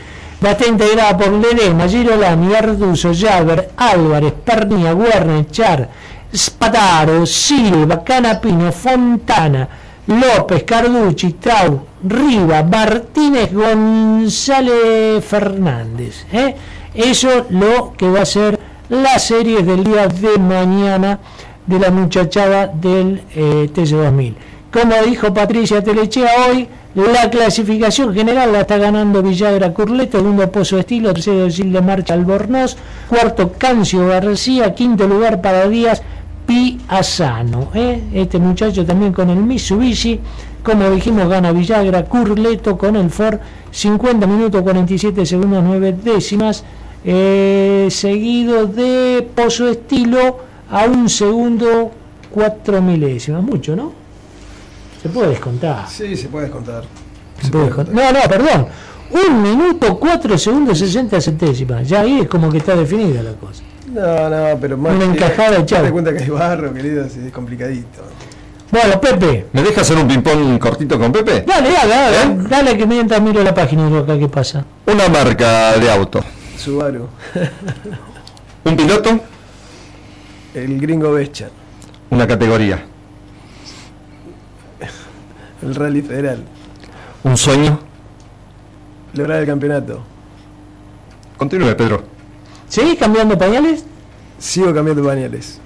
va 0.43 0.57
integrada 0.67 1.19
por 1.19 1.33
Ledema, 1.33 1.87
Girolami, 1.87 2.55
Arduzo, 2.55 3.13
Javer, 3.15 3.73
Álvarez, 3.77 4.33
Pernía, 4.43 4.95
Werner, 4.95 5.47
Char, 5.51 5.87
Spataro, 6.35 7.27
Silva, 7.27 8.03
Canapino, 8.03 8.73
Fontana, 8.73 9.69
López, 10.07 10.63
Carducci, 10.65 11.35
Trau, 11.35 11.79
Riva, 12.05 12.63
Martínez, 12.63 13.53
González 13.53 15.23
Fernández. 15.23 16.25
¿eh? 16.33 16.57
Eso 16.95 17.45
lo 17.51 17.93
que 17.93 18.09
va 18.09 18.23
a 18.23 18.25
ser 18.25 18.58
la 18.89 19.19
serie 19.19 19.63
del 19.63 19.85
día 19.85 20.09
de 20.09 20.39
mañana 20.39 21.19
de 21.67 21.79
la 21.79 21.91
muchachada 21.91 22.67
del 22.69 23.23
eh, 23.35 23.69
TC2000. 23.75 24.35
Como 24.73 24.95
dijo 25.07 25.33
Patricia 25.33 25.83
Telechea 25.83 26.29
hoy, 26.49 26.69
la 26.95 27.31
clasificación 27.31 28.15
general 28.15 28.53
la 28.53 28.63
está 28.63 28.79
ganando 28.79 29.23
Villagra 29.23 29.73
Curleto, 29.73 30.19
segundo 30.19 30.51
Pozo 30.51 30.79
Estilo, 30.79 31.13
tercero 31.13 31.49
Gil 31.49 31.73
de 31.73 31.81
Marcha 31.81 32.15
Albornoz, 32.15 32.77
cuarto 33.09 33.53
Cancio 33.57 34.07
García, 34.07 34.75
quinto 34.75 35.07
lugar 35.07 35.41
para 35.41 35.69
Díaz 35.69 36.03
Piazano. 36.47 37.69
¿eh? 37.75 38.03
Este 38.15 38.39
muchacho 38.39 38.85
también 38.85 39.13
con 39.13 39.29
el 39.31 39.37
Mitsubishi, 39.39 40.19
como 40.63 40.91
dijimos, 40.91 41.29
gana 41.29 41.53
Villagra 41.53 42.05
Curleto 42.07 42.77
con 42.79 42.97
el 42.97 43.11
Ford, 43.11 43.39
50 43.71 44.27
minutos 44.27 44.63
47 44.63 45.27
segundos 45.27 45.63
9 45.65 45.97
décimas. 46.03 46.65
Eh, 47.05 47.89
seguido 47.91 48.67
de 48.67 49.29
Pozo 49.35 49.69
Estilo 49.69 50.39
a 50.71 50.85
un 50.85 51.09
segundo 51.09 51.93
cuatro 52.31 52.83
milésimas, 52.83 53.43
mucho, 53.43 53.75
¿no? 53.75 53.93
Se 55.03 55.09
puede 55.09 55.31
descontar. 55.31 55.89
Sí, 55.89 56.17
se 56.17 56.29
puede 56.29 56.47
descontar. 56.47 56.85
No, 57.53 58.13
no, 58.13 58.21
perdón. 58.29 58.67
Un 59.11 59.43
minuto, 59.43 59.99
cuatro 59.99 60.37
segundos, 60.37 60.79
60 60.79 61.21
centésimas. 61.21 61.89
Ya 61.89 62.01
ahí 62.01 62.21
es 62.21 62.29
como 62.29 62.51
que 62.51 62.59
está 62.59 62.77
definida 62.77 63.23
la 63.23 63.33
cosa. 63.33 63.63
No, 63.93 64.29
no, 64.29 64.61
pero 64.61 64.77
más. 64.77 64.95
Una 64.95 65.05
encajada 65.07 65.65
Te 65.65 65.75
das 65.77 65.91
cuenta 65.91 66.13
que 66.13 66.25
hay 66.25 66.31
barro, 66.31 66.75
querido, 66.75 67.05
es 67.05 67.17
complicadito. 67.33 68.03
Bueno, 68.71 69.01
Pepe. 69.01 69.47
¿Me 69.53 69.63
dejas 69.63 69.79
hacer 69.91 69.97
un 69.97 70.07
ping-pong 70.07 70.59
cortito 70.59 70.99
con 70.99 71.11
Pepe? 71.11 71.43
Dale, 71.47 71.71
dale, 71.73 71.91
dale, 71.91 72.17
¿Eh? 72.17 72.47
dale 72.51 72.77
que 72.77 72.87
mientras 72.87 73.23
miro 73.23 73.43
la 73.43 73.55
página 73.55 73.89
y 73.89 73.97
acá 73.97 74.19
qué 74.19 74.29
pasa. 74.29 74.65
Una 74.87 75.09
marca 75.09 75.79
de 75.79 75.91
auto. 75.91 76.23
Subaru. 76.59 77.09
¿Un 78.65 78.77
piloto? 78.77 79.21
El 80.55 80.81
gringo 80.81 81.13
Becha. 81.13 81.49
Una 82.11 82.27
categoría. 82.27 82.85
El 85.63 85.75
Rally 85.75 86.03
Federal. 86.03 86.45
¿Un 87.25 87.37
sueño? 87.37 87.79
Lograr 89.15 89.41
el 89.41 89.47
campeonato. 89.47 90.03
Continúe, 91.37 91.77
Pedro. 91.77 92.03
¿Seguís 92.69 92.99
cambiando 92.99 93.39
pañales? 93.39 93.85
Sigo 94.39 94.75
cambiando 94.75 95.05
pañales. 95.05 95.61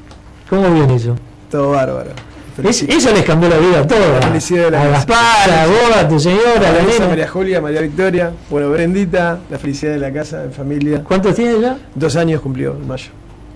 ¿Cómo 0.49 0.73
viene 0.73 0.97
eso? 0.97 1.17
Todo 1.51 1.71
bárbaro. 1.71 2.11
Eso 2.59 3.13
les 3.13 3.25
cambió 3.25 3.49
la 3.49 3.59
vida 3.59 3.81
a 3.81 3.87
todos. 3.87 4.25
Felicidades 4.25 4.75
a 4.75 4.89
Gaspar, 4.89 5.51
a 5.51 5.67
vos, 5.67 5.97
a 5.97 6.09
tu 6.09 6.21
señora, 6.21 6.69
a 6.69 6.99
la 7.01 7.09
María 7.09 7.29
Julia, 7.29 7.61
María 7.61 7.81
Victoria, 7.81 8.33
bueno, 8.51 8.71
Brendita, 8.71 9.39
la 9.49 9.59
felicidad 9.59 9.93
de 9.93 9.99
la 9.99 10.13
casa, 10.13 10.43
de 10.45 10.51
familia. 10.51 11.03
¿Cuántos 11.03 11.35
tiene 11.35 11.61
ya? 11.61 11.79
Dos 11.95 12.17
años 12.17 12.41
cumplió 12.41 12.73
en 12.73 12.87
mayo. 12.87 13.11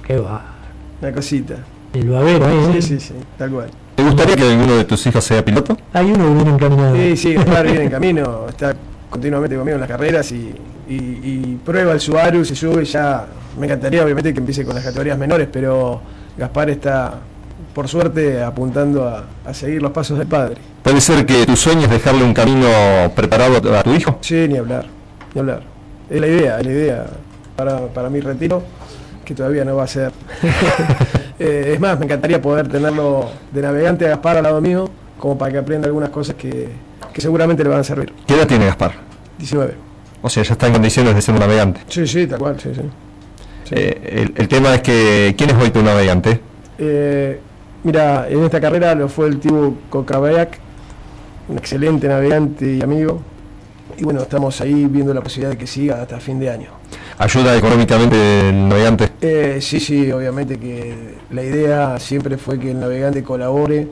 Qué 0.07 0.17
va. 0.17 0.43
Una 1.03 1.13
cosita. 1.13 1.57
El 1.93 2.09
babero, 2.11 2.49
¿eh? 2.49 2.81
Sí, 2.81 2.83
sí, 2.83 3.01
sí, 3.01 3.15
tal 3.37 3.51
cual. 3.51 3.71
¿Te 3.95 4.03
gustaría 4.03 4.37
que 4.37 4.43
alguno 4.43 4.77
de 4.77 4.85
tus 4.85 5.07
hijos 5.07 5.25
sea 5.25 5.45
piloto? 5.45 5.77
Hay 5.93 6.11
uno 6.11 6.27
que 6.27 6.35
viene 6.35 6.51
en 6.51 6.59
camino. 6.59 6.95
Sí, 6.95 7.17
sí, 7.17 7.35
Gaspar 7.35 7.65
viene 7.67 7.85
en 7.85 7.91
camino, 7.91 8.47
está 8.49 8.75
continuamente 9.09 9.57
conmigo 9.57 9.77
en 9.77 9.81
las 9.81 9.89
carreras 9.89 10.31
y, 10.33 10.55
y, 10.89 11.59
prueba 11.65 11.93
el 11.93 12.01
Subaru, 12.01 12.45
se 12.45 12.55
sube 12.55 12.85
ya. 12.85 13.27
Me 13.59 13.67
encantaría 13.67 14.05
obviamente 14.05 14.33
que 14.35 14.41
empiece 14.41 14.65
con 14.65 14.75
las 14.75 14.85
categorías 14.85 15.19
menores, 15.19 15.49
pero 15.51 16.01
Gaspar 16.37 16.71
está 16.71 17.21
por 17.77 17.89
suerte 17.89 18.43
apuntando 18.43 19.07
a, 19.07 19.53
seguir 19.53 19.83
los 19.83 19.93
pasos 19.93 20.17
del 20.17 20.27
padre. 20.27 20.57
¿Puede 20.83 20.99
ser 20.99 21.27
que 21.27 21.45
tu 21.45 21.55
sueño 21.57 21.83
es 21.83 21.91
dejarle 21.91 22.25
un 22.25 22.33
camino 22.33 22.67
preparado 23.15 23.59
a 23.77 23.83
tu 23.83 23.93
hijo? 23.93 24.17
Sí, 24.23 24.49
ni 24.49 24.57
hablar, 24.57 24.87
ni 25.35 25.41
hablar. 25.41 25.63
Es 26.09 26.19
la 26.19 26.27
idea, 26.27 26.59
es 26.59 26.65
la 26.65 26.73
idea 26.73 27.07
para, 27.55 27.87
para 27.89 28.09
mi 28.09 28.21
retiro, 28.21 28.63
que 29.27 29.35
todavía 29.35 29.63
no 29.67 29.77
va 29.77 29.85
a 29.85 29.87
ser. 29.89 30.11
Eh, 31.39 31.73
es 31.75 31.81
más, 31.81 31.99
me 31.99 32.07
encantaría 32.07 32.41
poder 32.41 32.67
tenerlo 32.67 33.29
de 33.53 33.61
navegante 33.61 34.07
a 34.07 34.09
Gaspar 34.09 34.39
al 34.39 34.45
lado 34.45 34.63
mío, 34.63 34.89
como 35.19 35.37
para 35.37 35.53
que 35.53 35.59
aprenda 35.59 35.87
algunas 35.87 36.09
cosas 36.09 36.35
que, 36.35 36.71
seguramente 37.19 37.63
le 37.63 37.69
van 37.69 37.81
a 37.81 37.85
servir. 37.85 38.11
¿Qué 38.27 38.33
edad 38.33 38.47
tiene 38.47 38.65
Gaspar? 38.65 38.93
19. 39.37 39.75
O 40.23 40.31
sea, 40.31 40.43
ya 40.43 40.55
está 40.55 40.67
en 40.69 40.73
condiciones 40.73 41.15
de 41.15 41.21
ser 41.21 41.35
un 41.35 41.41
navegante. 41.41 41.83
Sí, 41.89 42.07
sí, 42.07 42.27
tal 42.27 42.39
cual, 42.39 42.59
sí, 42.59 42.71
sí. 42.75 42.81
Eh, 43.73 44.31
el, 44.35 44.49
tema 44.49 44.77
es 44.77 44.81
que, 44.81 45.35
¿quién 45.37 45.51
es 45.51 45.57
hoy 45.57 45.69
tu 45.69 45.83
navegante? 45.83 46.41
Eh, 46.79 47.39
Mira, 47.87 48.27
en 48.29 48.43
esta 48.43 48.61
carrera 48.61 48.97
lo 48.97 49.09
fue 49.09 49.29
el 49.29 49.39
Tibu 49.39 49.77
Kokabayak, 49.91 50.59
un 51.49 51.57
excelente 51.57 52.09
navegante 52.09 52.69
y 52.69 52.83
amigo. 52.83 53.23
Y 53.97 54.03
bueno, 54.03 54.23
estamos 54.23 54.61
ahí 54.61 54.87
viendo 54.87 55.15
la 55.15 55.21
posibilidad 55.21 55.53
de 55.53 55.57
que 55.57 55.69
siga 55.69 56.03
hasta 56.03 56.19
fin 56.19 56.41
de 56.41 56.51
año. 56.51 56.67
¿Ayuda 57.17 57.57
económicamente 57.57 58.49
el 58.49 58.69
navegante? 58.69 59.13
Eh, 59.21 59.59
sí, 59.61 59.79
sí, 59.79 60.11
obviamente 60.11 60.59
que 60.59 61.15
la 61.31 61.45
idea 61.45 62.01
siempre 62.01 62.37
fue 62.39 62.59
que 62.59 62.73
el 62.73 62.81
navegante 62.81 63.23
colabore, 63.23 63.87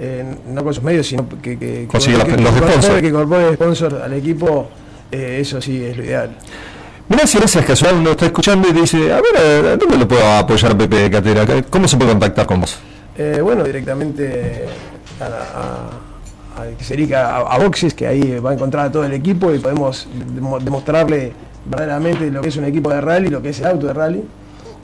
eh, 0.00 0.24
no 0.48 0.64
con 0.64 0.74
sus 0.74 0.82
medios, 0.82 1.06
sino 1.06 1.28
que, 1.40 1.56
que, 1.56 1.86
consiga 1.86 2.24
los, 2.24 2.50
sponsors. 2.56 3.00
Que 3.00 3.06
incorpore 3.06 3.54
sponsor 3.54 4.02
al 4.02 4.14
equipo, 4.14 4.68
eh, 5.12 5.38
eso 5.40 5.62
sí 5.62 5.80
es 5.80 5.96
lo 5.96 6.04
ideal. 6.04 6.36
Mira 7.08 7.24
si 7.24 7.38
gracias 7.38 7.64
casual 7.64 8.02
nos 8.02 8.10
está 8.10 8.26
escuchando 8.26 8.66
y 8.66 8.72
dice, 8.72 9.12
a 9.12 9.20
ver, 9.20 9.78
¿dónde 9.78 9.96
lo 9.96 10.08
puedo 10.08 10.26
apoyar 10.26 10.76
Pepe 10.76 10.96
de 10.96 11.10
Catera? 11.12 11.46
¿Cómo 11.70 11.86
se 11.86 11.96
puede 11.96 12.10
contactar 12.10 12.44
con 12.44 12.62
vos? 12.62 12.80
Eh, 13.18 13.40
bueno, 13.42 13.64
directamente 13.64 14.64
a, 15.20 15.24
a, 16.56 17.52
a, 17.52 17.58
Boxes, 17.58 17.92
que 17.92 18.06
ahí 18.06 18.38
va 18.38 18.50
a 18.50 18.54
encontrar 18.54 18.86
a 18.86 18.92
todo 18.92 19.04
el 19.04 19.12
equipo 19.12 19.52
y 19.52 19.58
podemos 19.58 20.06
demostrarle 20.62 21.32
verdaderamente 21.64 22.30
lo 22.30 22.40
que 22.40 22.48
es 22.48 22.56
un 22.56 22.64
equipo 22.64 22.90
de 22.90 23.00
rally, 23.00 23.28
lo 23.28 23.42
que 23.42 23.48
es 23.48 23.58
el 23.58 23.66
auto 23.66 23.88
de 23.88 23.92
rally. 23.92 24.22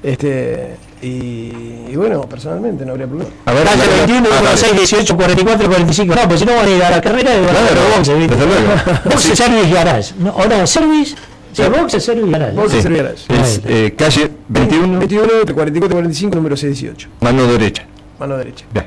Este, 0.03 0.77
y, 1.01 1.95
bueno, 1.95 2.23
personalmente 2.23 2.85
no 2.85 2.91
habría 2.91 3.07
problema. 3.07 3.31
A 3.47 3.53
ver, 3.53 3.67
21, 4.07 4.29
6, 4.57 4.77
18, 4.77 5.17
44, 5.17 5.67
45. 5.69 6.15
No, 6.15 6.29
pues 6.29 6.41
si 6.41 6.47
no 6.47 6.57
van 6.57 6.67
a 6.67 6.71
ir 6.71 6.83
a 6.83 6.91
la 6.91 7.01
carrera 7.01 7.31
de 7.31 7.41
claro, 7.41 7.81
boxe, 7.97 8.15
¿viste? 8.15 8.35
Desde 8.35 8.47
luego. 8.47 8.69
Boxe 9.05 9.37
Service 9.37 9.73
Garage. 9.73 10.15
No, 10.19 10.31
o 10.31 10.47
no, 10.47 10.67
Service. 10.67 11.15
Sí, 11.53 11.63
Boxe 11.63 12.01
Service 12.01 12.31
Garage. 12.31 12.57
Boxe 12.57 12.83
Service 12.83 13.03
Garage. 13.29 13.43
Es 13.43 13.61
eh, 13.65 13.95
calle 13.97 14.31
21. 14.49 14.99
21, 14.99 15.29
44, 15.55 15.95
45, 15.95 16.35
número 16.35 16.57
618. 16.57 17.09
Mano 17.21 17.47
derecha 17.47 17.87
mano 18.19 18.37
derecha. 18.37 18.65
Bien. 18.73 18.87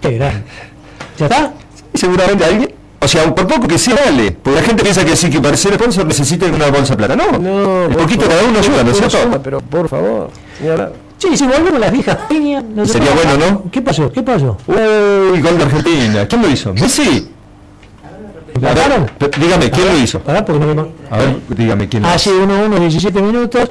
Qué 0.00 0.10
grande. 0.12 0.42
¿Ya 1.18 1.26
está? 1.26 1.52
seguramente 1.96 2.44
alguien. 2.44 2.72
O 3.00 3.08
sea, 3.08 3.32
por 3.34 3.46
poco 3.46 3.68
que 3.68 3.78
sea, 3.78 3.94
dale. 3.94 4.32
Porque 4.32 4.60
la 4.60 4.66
gente 4.66 4.82
piensa 4.82 5.04
que 5.04 5.14
sí, 5.14 5.30
que 5.30 5.40
para 5.40 5.56
ser 5.56 5.74
sponsor 5.74 6.06
necesita 6.06 6.46
una 6.46 6.70
bolsa 6.70 6.94
de 6.94 6.96
plata. 6.96 7.16
No, 7.16 7.38
no. 7.38 7.86
Un 7.86 7.94
poquito 7.94 8.26
cada 8.26 8.42
uno 8.44 8.58
ayuda, 8.58 8.82
¿no 8.82 8.90
es 8.90 8.98
cierto? 8.98 9.42
Pero 9.42 9.60
por 9.60 9.88
favor, 9.88 10.30
señora. 10.58 10.92
Sí, 11.18 11.36
si 11.36 11.46
volvemos 11.46 11.74
a 11.74 11.78
las 11.78 11.92
viejas 11.92 12.18
piñas. 12.28 12.64
Sería 12.84 13.12
bueno, 13.12 13.36
¿no? 13.36 13.70
¿Qué 13.70 13.80
pasó? 13.80 14.10
¿Qué 14.10 14.22
pasó? 14.22 14.58
Uy, 14.66 15.40
gol 15.40 15.56
de 15.56 15.64
Argentina. 15.64 16.26
¿Quién 16.26 16.42
lo 16.42 16.48
hizo? 16.48 16.74
Messi. 16.74 17.30
A 18.62 18.72
ver, 18.72 19.12
dígame, 19.38 19.70
¿quién 19.70 19.86
lo 19.86 19.98
hizo? 19.98 20.18
Pará, 20.20 20.42
porque 20.44 20.64
no 20.64 20.74
me... 20.74 20.88
A 21.10 21.18
ver, 21.18 21.36
dígame, 21.48 21.88
¿quién 21.88 22.02
lo 22.02 22.08
hizo? 22.08 22.16
Hace 22.16 22.30
1-1, 22.30 22.78
17 22.80 23.22
minutos. 23.22 23.70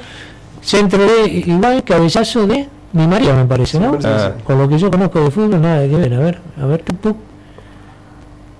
Centro 0.62 1.04
de 1.04 1.28
igual, 1.28 1.82
cabezazo 1.84 2.46
de 2.46 2.68
mi 2.96 3.06
María 3.06 3.34
me 3.34 3.44
parece, 3.44 3.78
¿no? 3.78 3.98
Ah. 4.04 4.32
Con 4.44 4.58
lo 4.58 4.68
que 4.68 4.78
yo 4.78 4.90
conozco 4.90 5.20
de 5.20 5.30
fútbol, 5.30 5.60
nada 5.60 5.86
que 5.86 5.96
ver. 5.96 6.14
A 6.14 6.18
ver, 6.18 6.40
a 6.60 6.66
ver, 6.66 6.82
tuk. 6.82 7.16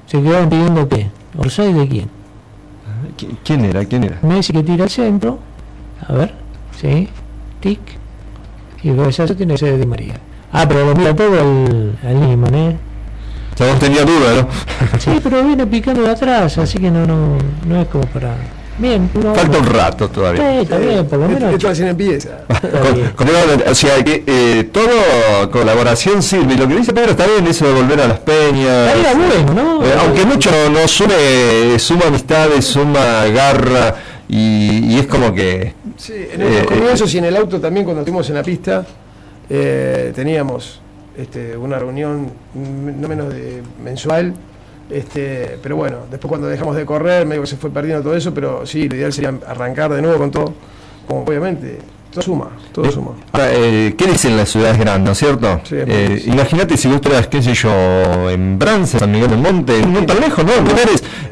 Se 0.07 0.22
quedaron 0.22 0.49
pidiendo 0.49 0.88
qué. 0.88 1.11
¿Orsay 1.38 1.72
de 1.72 1.88
quién? 1.88 2.11
¿Quién 3.44 3.64
era? 3.64 3.85
¿Quién 3.85 4.05
era? 4.05 4.18
Messi 4.22 4.53
que 4.53 4.62
tira 4.62 4.85
al 4.85 4.90
centro. 4.90 5.38
A 6.07 6.12
ver, 6.12 6.35
sí. 6.79 7.09
Tic. 7.61 7.81
Y 8.83 8.90
el 8.90 8.96
cabezazo 8.96 9.35
tiene 9.35 9.55
que 9.55 9.59
ser 9.59 9.72
de 9.72 9.79
Di 9.79 9.87
María. 9.87 10.14
Ah, 10.53 10.66
pero 10.68 10.87
lo 10.87 10.94
mira 10.94 11.14
todo 11.16 11.33
al, 11.40 11.99
al 12.05 12.20
Niman, 12.20 12.55
¿eh? 12.55 12.77
Ya 13.57 13.66
vos 13.66 13.79
tenía 13.79 14.05
duda, 14.05 14.42
¿no? 14.42 14.49
Sí, 14.99 15.18
pero 15.22 15.42
viene 15.42 15.66
picando 15.66 16.03
de 16.03 16.11
atrás, 16.11 16.59
así 16.59 16.79
que 16.79 16.90
no, 16.90 17.07
no, 17.07 17.38
no 17.66 17.81
es 17.81 17.88
como 17.88 18.05
para. 18.07 18.35
Bien, 18.78 19.08
uno, 19.14 19.34
Falta 19.34 19.58
un 19.58 19.66
rato 19.66 20.08
todavía. 20.10 20.50
Sí, 20.52 20.58
está 20.62 20.78
bien, 20.78 21.06
por 21.06 21.18
lo 21.18 21.28
menos. 21.28 21.54
Esto 21.54 21.68
recién 21.68 21.88
empieza. 21.88 22.44
con, 23.16 23.28
o 23.68 23.74
sea, 23.74 24.04
que 24.04 24.22
eh, 24.26 24.64
todo 24.72 25.50
colaboración 25.50 26.22
sirve. 26.22 26.54
Y 26.54 26.56
lo 26.58 26.68
que 26.68 26.76
dice 26.76 26.92
Pedro 26.92 27.12
está 27.12 27.26
bien, 27.26 27.46
eso 27.46 27.66
de 27.66 27.72
volver 27.72 28.00
a 28.00 28.08
las 28.08 28.18
peñas. 28.18 28.94
Está 28.96 29.14
bueno, 29.14 29.54
¿no? 29.54 29.86
Eh, 29.86 29.94
aunque 29.98 30.24
mucho 30.26 30.50
no 30.70 30.86
sume, 30.86 31.78
suma 31.78 32.06
amistades, 32.08 32.64
suma 32.66 33.26
garra. 33.26 33.94
Y, 34.28 34.94
y, 34.94 34.98
es 34.98 35.06
como 35.06 35.32
que. 35.32 35.74
Sí, 35.96 36.14
en 36.32 36.42
el 36.42 36.52
eh, 36.52 36.64
comienzos 36.64 37.14
y 37.14 37.18
en 37.18 37.26
el 37.26 37.36
auto 37.36 37.60
también, 37.60 37.84
cuando 37.84 38.02
estuvimos 38.02 38.28
en 38.28 38.34
la 38.34 38.42
pista, 38.42 38.84
eh, 39.48 40.12
teníamos 40.14 40.80
este, 41.16 41.56
una 41.56 41.78
reunión 41.78 42.30
no 42.54 43.08
menos 43.08 43.32
de 43.32 43.62
mensual. 43.82 44.34
Este, 44.90 45.59
pero 45.62 45.77
bueno, 45.77 45.99
después 46.11 46.29
cuando 46.29 46.46
dejamos 46.46 46.77
de 46.77 46.87
correr, 46.87 47.27
medio 47.27 47.42
que 47.42 47.49
se 47.49 47.57
fue 47.57 47.70
perdiendo 47.70 48.03
todo 48.03 48.16
eso, 48.16 48.33
pero 48.33 48.64
sí, 48.66 48.88
lo 48.88 48.96
ideal 48.96 49.12
sería 49.12 49.35
arrancar 49.46 49.92
de 49.92 50.01
nuevo 50.03 50.18
con 50.18 50.31
todo, 50.31 50.55
como 51.07 51.22
obviamente 51.22 51.79
todo 52.11 52.22
suma, 52.22 52.51
todo 52.72 52.87
eh, 52.87 52.92
suma. 52.92 53.11
Eh, 53.38 53.94
¿Qué 53.99 54.07
dicen 54.07 54.37
las 54.37 54.49
ciudades 54.49 54.79
grandes, 54.79 55.05
no 55.05 55.12
es 55.12 55.18
cierto? 55.18 55.61
Eh, 55.70 56.22
imagínate 56.27 56.77
si 56.77 56.88
vos 56.88 56.96
estuvieras, 56.96 57.27
qué 57.27 57.42
sé 57.42 57.53
yo, 57.53 58.31
en 58.31 58.59
Brance, 58.59 58.99
San 58.99 59.11
Miguel 59.11 59.31
del 59.31 59.40
Monte, 59.40 59.85
no 59.85 60.05
tan 60.07 60.20
lejos, 60.20 60.44
¿no? 60.44 60.53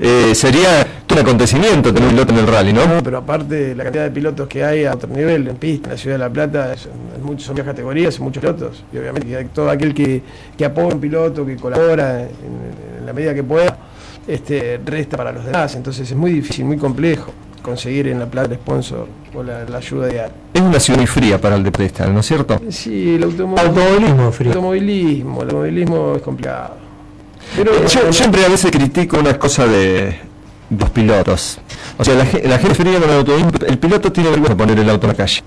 Eh, 0.00 0.34
sería 0.34 0.86
un 1.10 1.18
acontecimiento 1.18 1.94
tener 1.94 2.08
un 2.08 2.14
piloto 2.14 2.32
en 2.32 2.38
el 2.40 2.46
rally, 2.46 2.72
¿no? 2.72 2.86
¿no? 2.86 3.02
Pero 3.02 3.18
aparte, 3.18 3.74
la 3.74 3.84
cantidad 3.84 4.04
de 4.04 4.10
pilotos 4.10 4.48
que 4.48 4.64
hay 4.64 4.84
a 4.84 4.94
otro 4.94 5.08
nivel, 5.08 5.46
en 5.48 5.56
pista, 5.56 5.86
en 5.86 5.92
la 5.92 5.98
ciudad 5.98 6.16
de 6.16 6.18
La 6.18 6.30
Plata, 6.30 6.76
son, 6.76 6.92
muchas 7.22 7.54
categorías 7.64 8.18
y 8.18 8.22
muchos 8.22 8.40
pilotos. 8.40 8.84
Y 8.92 8.98
obviamente 8.98 9.48
todo 9.54 9.70
aquel 9.70 9.94
que, 9.94 10.22
que 10.58 10.64
apoya 10.64 10.94
un 10.94 11.00
piloto, 11.00 11.46
que 11.46 11.56
colabora 11.56 12.20
en, 12.20 12.28
en 12.28 12.93
la 13.06 13.12
medida 13.12 13.34
que 13.34 13.44
pueda, 13.44 13.76
este, 14.26 14.80
resta 14.84 15.16
para 15.16 15.32
los 15.32 15.44
demás. 15.44 15.74
Entonces 15.74 16.10
es 16.10 16.16
muy 16.16 16.32
difícil, 16.32 16.64
muy 16.64 16.76
complejo 16.76 17.32
conseguir 17.64 18.08
en 18.08 18.18
La 18.18 18.26
Plata 18.26 18.54
sponsor 18.54 19.08
o 19.34 19.42
la, 19.42 19.64
ayuda 19.76 20.06
de 20.06 20.30
Es 20.52 20.60
una 20.60 20.78
ciudad 20.78 20.98
muy 20.98 21.06
fría 21.06 21.40
para 21.40 21.56
el 21.56 21.64
deportista, 21.64 22.06
¿no 22.06 22.20
es 22.20 22.26
cierto? 22.26 22.60
Sí, 22.68 23.14
el 23.16 23.24
automovilismo, 23.24 24.30
frío. 24.30 24.50
El 24.50 24.56
automovilismo, 24.58 25.42
el 25.42 25.48
automovilismo 25.48 26.12
es 26.16 26.22
complicado. 26.22 26.76
Pero, 27.56 27.86
yo 27.86 28.12
siempre 28.12 28.44
a 28.44 28.48
veces 28.48 28.70
critico 28.70 29.18
una 29.18 29.38
cosa 29.38 29.66
de 29.66 30.18
los 30.78 30.90
pilotos. 30.90 31.58
O 31.98 32.04
sea, 32.04 32.14
la, 32.14 32.24
la 32.24 32.58
gente 32.58 32.74
fría 32.74 33.00
con 33.00 33.08
el 33.08 33.16
automovilismo, 33.16 33.66
el 33.66 33.78
piloto 33.78 34.12
tiene 34.12 34.30
vergüenza 34.30 34.54
de 34.54 34.58
poner 34.58 34.78
el 34.78 34.90
auto 34.90 35.06
en 35.06 35.12
la 35.12 35.16
calle. 35.16 35.42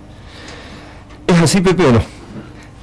¿Es 1.27 1.39
así, 1.39 1.61
Pepe, 1.61 1.85
o 1.85 1.91
no? 1.91 2.01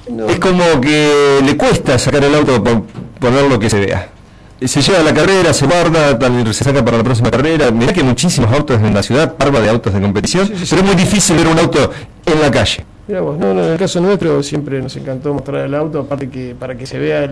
no 0.09 0.29
es 0.29 0.39
como 0.39 0.79
que 0.79 1.39
le 1.43 1.57
cuesta 1.57 1.99
sacar 1.99 2.23
el 2.23 2.35
auto 2.35 2.63
para 2.63 2.81
poner 3.19 3.49
lo 3.49 3.59
que 3.59 3.69
se 3.69 3.79
vea 3.79 4.14
se 4.61 4.81
lleva 4.81 5.03
la 5.03 5.13
carrera, 5.13 5.53
se 5.53 5.65
guarda, 5.65 6.17
se 6.53 6.63
saca 6.63 6.83
para 6.83 6.97
la 6.97 7.03
próxima 7.03 7.29
carrera. 7.29 7.71
Mirá 7.71 7.93
que 7.93 8.03
muchísimos 8.03 8.51
autos 8.51 8.81
en 8.81 8.93
la 8.93 9.03
ciudad, 9.03 9.35
parva 9.35 9.59
de 9.59 9.69
autos 9.69 9.93
de 9.93 10.01
competición, 10.01 10.47
pero 10.47 10.81
es 10.81 10.83
muy 10.83 10.95
difícil 10.95 11.35
ver 11.35 11.47
un 11.47 11.59
auto 11.59 11.91
en 12.25 12.41
la 12.41 12.51
calle. 12.51 12.85
Mira 13.07 13.21
vos, 13.21 13.37
no, 13.37 13.53
no, 13.53 13.63
en 13.63 13.73
el 13.73 13.77
caso 13.77 14.01
nuestro 14.01 14.41
siempre 14.41 14.81
nos 14.81 14.95
encantó 14.95 15.31
mostrar 15.31 15.65
el 15.65 15.75
auto, 15.75 15.99
aparte 15.99 16.27
que 16.27 16.55
para 16.57 16.75
que 16.75 16.87
se 16.87 16.97
vea 16.97 17.29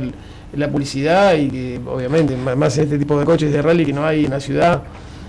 la 0.55 0.69
publicidad 0.69 1.33
y 1.33 1.49
que 1.49 1.79
obviamente 1.88 2.36
más 2.38 2.77
en 2.77 2.83
este 2.83 2.99
tipo 2.99 3.17
de 3.17 3.25
coches 3.25 3.51
de 3.51 3.59
rally 3.59 3.83
que 3.83 3.93
no 3.93 4.05
hay 4.05 4.25
en 4.25 4.31
la 4.31 4.39
ciudad, 4.39 4.83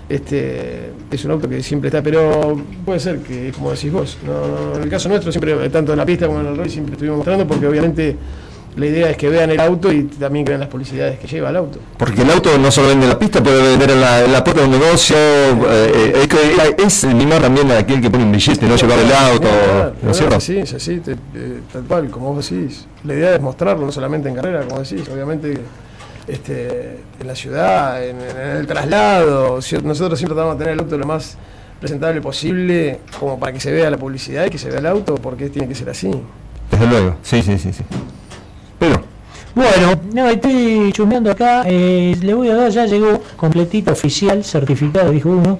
este 0.07 0.91
es 1.09 1.25
un 1.25 1.31
auto 1.31 1.49
que 1.49 1.63
siempre 1.63 1.87
está, 1.87 2.03
pero 2.03 2.61
puede 2.85 2.99
ser 2.99 3.21
que, 3.21 3.51
como 3.53 3.71
decís 3.71 3.91
vos, 3.91 4.17
no, 4.23 4.75
en 4.75 4.83
el 4.83 4.89
caso 4.89 5.09
nuestro 5.09 5.31
siempre, 5.31 5.67
tanto 5.69 5.93
en 5.93 5.97
la 5.97 6.05
pista 6.05 6.27
como 6.27 6.41
en 6.41 6.45
el 6.45 6.57
rally, 6.57 6.69
siempre 6.69 6.93
estuvimos 6.93 7.17
mostrando 7.17 7.47
porque 7.47 7.65
obviamente 7.65 8.15
la 8.75 8.85
idea 8.85 9.09
es 9.09 9.17
que 9.17 9.29
vean 9.29 9.49
el 9.51 9.59
auto 9.59 9.91
y 9.91 10.03
también 10.03 10.43
que 10.43 10.51
vean 10.51 10.59
las 10.59 10.69
publicidades 10.69 11.17
que 11.17 11.27
lleva 11.27 11.49
el 11.49 11.55
auto. 11.55 11.79
Porque 11.97 12.23
el 12.23 12.29
auto 12.29 12.57
no 12.57 12.69
solo 12.71 12.89
vende 12.89 13.05
en 13.05 13.11
la 13.11 13.19
pista, 13.19 13.41
puede 13.41 13.61
vender 13.61 13.91
en 13.91 14.01
la, 14.01 14.25
en 14.25 14.33
la 14.33 14.43
puerta 14.43 14.61
de 14.61 14.67
un 14.67 14.79
negocio. 14.79 15.15
Eh, 15.15 16.27
eh, 16.29 16.75
es, 16.77 17.03
es 17.03 17.13
mimar 17.13 17.41
también 17.41 17.71
a 17.71 17.77
aquel 17.77 18.01
que 18.01 18.09
pone 18.09 18.25
un 18.25 18.33
billete, 18.33 18.67
no 18.67 18.75
llevar 18.75 18.99
el 18.99 19.11
auto. 19.13 19.47
¿no 20.01 20.11
es 20.11 20.17
cierto? 20.17 20.39
Sí, 20.41 20.65
sí, 20.65 20.79
sí, 20.79 21.01
tal 21.71 21.83
cual, 21.83 22.09
como 22.09 22.33
vos 22.33 22.49
decís. 22.49 22.85
La 23.05 23.13
idea 23.13 23.35
es 23.35 23.41
mostrarlo, 23.41 23.85
no 23.85 23.91
solamente 23.93 24.27
en 24.27 24.35
carrera, 24.35 24.63
como 24.67 24.81
decís. 24.81 25.07
Obviamente, 25.07 25.57
este, 26.27 26.99
en 27.19 27.27
la 27.27 27.35
ciudad, 27.35 28.05
en, 28.05 28.17
el 28.57 28.67
traslado. 28.67 29.59
Nosotros 29.83 30.19
siempre 30.19 30.35
tratamos 30.35 30.57
de 30.57 30.65
tener 30.65 30.73
el 30.73 30.79
auto 30.81 30.97
lo 30.97 31.05
más 31.05 31.37
presentable 31.79 32.19
posible, 32.19 32.99
como 33.19 33.39
para 33.39 33.53
que 33.53 33.61
se 33.61 33.71
vea 33.71 33.89
la 33.89 33.97
publicidad 33.97 34.45
y 34.45 34.49
que 34.49 34.57
se 34.57 34.69
vea 34.69 34.79
el 34.79 34.85
auto, 34.85 35.15
porque 35.15 35.49
tiene 35.49 35.69
que 35.69 35.75
ser 35.75 35.89
así. 35.89 36.11
Desde 36.69 36.87
luego, 36.87 37.15
sí, 37.21 37.41
sí, 37.41 37.57
sí. 37.57 37.71
sí. 37.71 37.83
Bueno, 39.55 40.01
no, 40.13 40.29
estoy 40.29 40.91
chumeando 40.91 41.31
acá. 41.31 41.63
Eh, 41.65 42.17
le 42.21 42.33
voy 42.33 42.49
a 42.49 42.55
dar, 42.55 42.69
ya 42.71 42.85
llegó 42.85 43.21
completito, 43.37 43.93
oficial, 43.93 44.43
certificado, 44.43 45.11
dijo 45.11 45.29
uno. 45.29 45.57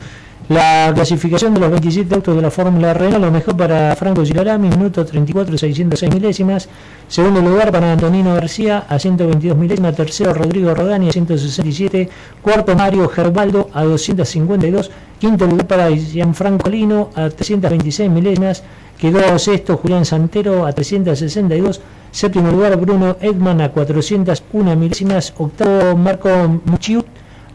La 0.49 0.91
clasificación 0.93 1.53
de 1.53 1.61
los 1.61 1.71
27 1.71 2.13
autos 2.13 2.35
de 2.35 2.41
la 2.41 2.51
Fórmula 2.51 2.93
Renault, 2.93 3.23
lo 3.23 3.31
mejor 3.31 3.55
para 3.55 3.95
Franco 3.95 4.23
Girolami, 4.23 4.67
minuto 4.67 5.05
34, 5.05 5.57
606 5.57 6.13
milésimas. 6.13 6.67
Segundo 7.07 7.41
lugar 7.41 7.71
para 7.71 7.93
Antonino 7.93 8.35
García, 8.35 8.85
a 8.87 8.99
122 8.99 9.57
milésimas. 9.57 9.95
Tercero, 9.95 10.33
Rodrigo 10.33 10.75
Rodani, 10.75 11.07
a 11.07 11.13
167. 11.13 12.09
Cuarto, 12.41 12.75
Mario 12.75 13.07
Gerbaldo, 13.07 13.69
a 13.73 13.83
252. 13.85 14.91
Quinto 15.19 15.47
lugar 15.47 15.67
para 15.67 15.89
Gianfranco 15.89 16.69
Lino, 16.69 17.11
a 17.15 17.29
326 17.29 18.11
milésimas. 18.11 18.61
Quedó 18.99 19.37
sexto 19.39 19.77
Julián 19.77 20.05
Santero, 20.05 20.65
a 20.65 20.71
362. 20.71 21.81
Séptimo 22.11 22.49
lugar 22.49 22.77
Bruno 22.77 23.17
Edman 23.19 23.61
a 23.61 23.71
401 23.71 24.75
milésimas. 24.75 25.33
Octavo 25.37 25.97
Marco 25.97 26.29
Muchiut 26.65 27.05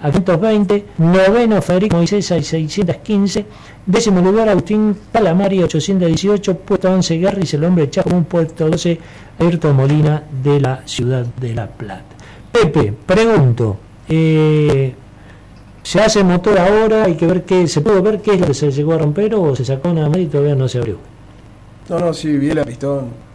a 0.03 0.11
520. 0.11 0.85
Noveno 0.99 1.63
Federico 1.63 1.97
Moisés 1.97 2.31
a 2.33 2.43
615. 2.43 3.47
Décimo 3.87 4.21
lugar 4.21 4.49
Agustín 4.51 4.95
Palamari 5.11 5.63
a 5.63 5.65
818. 5.65 6.57
Puesto 6.59 6.93
11 6.93 7.19
Garris, 7.21 7.55
el 7.55 7.65
hombre 7.65 7.89
Chaco. 7.89 8.11
Un 8.11 8.25
puesto 8.25 8.69
12 8.69 9.01
Ayrton 9.39 9.77
Molina 9.77 10.23
de 10.43 10.61
la 10.61 10.83
ciudad 10.85 11.25
de 11.25 11.55
La 11.55 11.67
Plata. 11.67 12.17
Pepe, 12.53 12.93
pregunto. 13.07 13.79
Eh, 14.09 14.93
se 15.83 16.01
hace 16.01 16.23
motor 16.23 16.59
ahora, 16.59 17.05
hay 17.05 17.15
que 17.15 17.27
ver 17.27 17.45
qué, 17.45 17.67
se 17.67 17.81
pudo 17.81 18.03
ver 18.03 18.21
qué 18.21 18.35
es 18.35 18.41
lo 18.41 18.49
que 18.49 18.55
se 18.55 18.71
llegó 18.71 18.93
a 18.93 18.99
romper 18.99 19.35
o 19.35 19.57
se 19.57 19.65
sacó 19.65 19.93
nada 19.93 20.09
más 20.09 20.19
y 20.19 20.27
todavía 20.27 20.55
no 20.55 20.69
se 20.69 20.79
abrió. 20.79 21.10
No, 21.89 21.99
no, 21.99 22.15
sí, 22.15 22.37
vi 22.37 22.53
la 22.53 22.65
pistón 22.65 23.31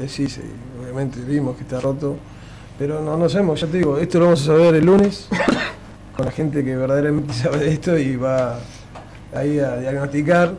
eh, 0.00 0.08
sí, 0.08 0.28
sí, 0.28 0.42
obviamente 0.80 1.18
vimos 1.20 1.56
que 1.56 1.62
está 1.62 1.80
roto, 1.80 2.16
pero 2.78 3.02
no, 3.02 3.16
no 3.16 3.28
sabemos, 3.28 3.60
ya 3.60 3.66
te 3.66 3.78
digo, 3.78 3.98
esto 3.98 4.20
lo 4.20 4.26
vamos 4.26 4.42
a 4.42 4.44
saber 4.44 4.76
el 4.76 4.86
lunes 4.86 5.28
con 6.16 6.24
la 6.24 6.30
gente 6.30 6.64
que 6.64 6.76
verdaderamente 6.76 7.34
sabe 7.34 7.58
de 7.58 7.72
esto 7.72 7.98
y 7.98 8.14
va 8.14 8.60
ahí 9.34 9.58
a 9.58 9.76
diagnosticar 9.76 10.54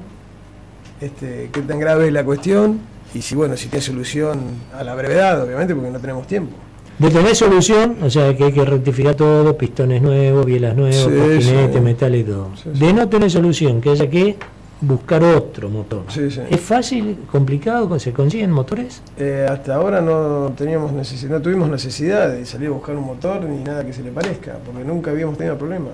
este, 1.00 1.50
qué 1.54 1.62
tan 1.62 1.80
grave 1.80 2.08
es 2.08 2.14
la 2.14 2.26
cuestión 2.26 2.82
y 3.14 3.22
si 3.22 3.34
bueno, 3.34 3.56
si 3.56 3.70
tiene 3.70 3.82
solución 3.82 4.40
a 4.78 4.84
la 4.84 4.94
brevedad, 4.94 5.42
obviamente, 5.42 5.74
porque 5.74 5.90
no 5.90 6.00
tenemos 6.00 6.28
tiempo. 6.28 6.56
De 7.00 7.10
tener 7.10 7.34
solución, 7.34 7.96
o 8.04 8.10
sea 8.10 8.36
que 8.36 8.44
hay 8.44 8.52
que 8.52 8.66
rectificar 8.66 9.16
todo, 9.16 9.58
pistones 9.58 10.02
nuevos, 10.02 10.46
bielas 10.46 10.76
nuevas, 10.76 11.08
sí, 11.42 11.80
metal 11.80 12.14
y 12.14 12.24
todo. 12.26 12.50
de 12.66 12.94
no 12.94 13.08
tener 13.08 13.32
solución, 13.32 13.80
que 13.80 13.92
haya 13.92 14.10
que 14.10 14.36
buscar 14.82 15.24
otro 15.24 15.70
motor. 15.70 16.04
¿Es 16.16 16.62
fácil, 16.62 17.26
complicado? 17.32 18.00
¿Se 18.00 18.14
consiguen 18.14 18.52
motores? 18.52 19.02
Eh, 19.18 19.48
hasta 19.50 19.76
ahora 19.76 20.02
no 20.02 20.54
teníamos 20.56 20.92
necesidad, 20.94 21.32
no 21.32 21.42
tuvimos 21.42 21.70
necesidad 21.70 22.30
de 22.30 22.46
salir 22.46 22.70
a 22.70 22.72
buscar 22.72 22.96
un 22.96 23.06
motor 23.06 23.42
ni 23.44 23.64
nada 23.64 23.86
que 23.86 23.94
se 23.94 24.04
le 24.04 24.12
parezca, 24.12 24.58
porque 24.66 24.84
nunca 24.84 25.12
habíamos 25.12 25.38
tenido 25.38 25.58
problema. 25.58 25.90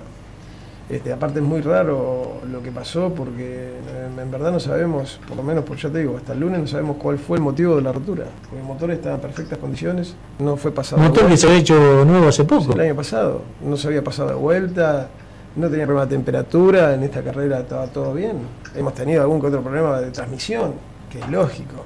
Este, 0.88 1.12
aparte 1.12 1.40
es 1.40 1.44
muy 1.44 1.62
raro 1.62 2.42
lo 2.48 2.62
que 2.62 2.70
pasó 2.70 3.12
porque 3.12 3.72
en 4.16 4.30
verdad 4.30 4.52
no 4.52 4.60
sabemos, 4.60 5.18
por 5.26 5.36
lo 5.36 5.42
menos 5.42 5.64
por 5.64 5.76
ya 5.76 5.90
te 5.90 5.98
digo, 5.98 6.16
hasta 6.16 6.32
el 6.32 6.38
lunes 6.38 6.60
no 6.60 6.66
sabemos 6.68 6.96
cuál 6.98 7.18
fue 7.18 7.38
el 7.38 7.42
motivo 7.42 7.74
de 7.74 7.82
la 7.82 7.90
rotura. 7.90 8.26
Porque 8.42 8.60
el 8.60 8.66
motor 8.66 8.92
está 8.92 9.14
en 9.14 9.20
perfectas 9.20 9.58
condiciones, 9.58 10.14
no 10.38 10.56
fue 10.56 10.70
pasado. 10.70 11.02
¿Motor 11.02 11.26
que 11.26 11.36
se 11.36 11.48
había 11.48 11.58
hecho 11.58 12.04
nuevo 12.04 12.28
hace 12.28 12.44
poco? 12.44 12.74
el 12.74 12.80
año 12.80 12.94
pasado, 12.94 13.42
no 13.64 13.76
se 13.76 13.88
había 13.88 14.04
pasado 14.04 14.28
de 14.28 14.36
vuelta, 14.36 15.08
no 15.56 15.70
tenía 15.70 15.86
problema 15.86 16.06
de 16.06 16.14
temperatura, 16.14 16.94
en 16.94 17.02
esta 17.02 17.22
carrera 17.22 17.60
estaba 17.60 17.86
todo 17.86 18.12
bien. 18.12 18.38
Hemos 18.74 18.94
tenido 18.94 19.22
algún 19.22 19.40
que 19.40 19.46
otro 19.46 19.62
problema 19.62 20.00
de 20.00 20.10
transmisión, 20.10 20.74
que 21.10 21.18
es 21.18 21.28
lógico. 21.28 21.84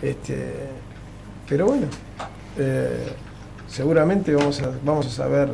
Este, 0.00 0.54
pero 1.48 1.66
bueno, 1.66 1.86
eh, 2.56 3.08
seguramente 3.66 4.34
vamos 4.34 4.62
a, 4.62 4.70
vamos 4.82 5.06
a 5.06 5.10
saber 5.10 5.50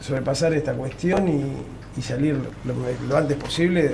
sobrepasar 0.00 0.52
esta 0.54 0.74
cuestión 0.74 1.28
y, 1.28 2.02
salir 2.02 2.36
lo, 2.64 3.16
antes 3.16 3.36
posible, 3.36 3.92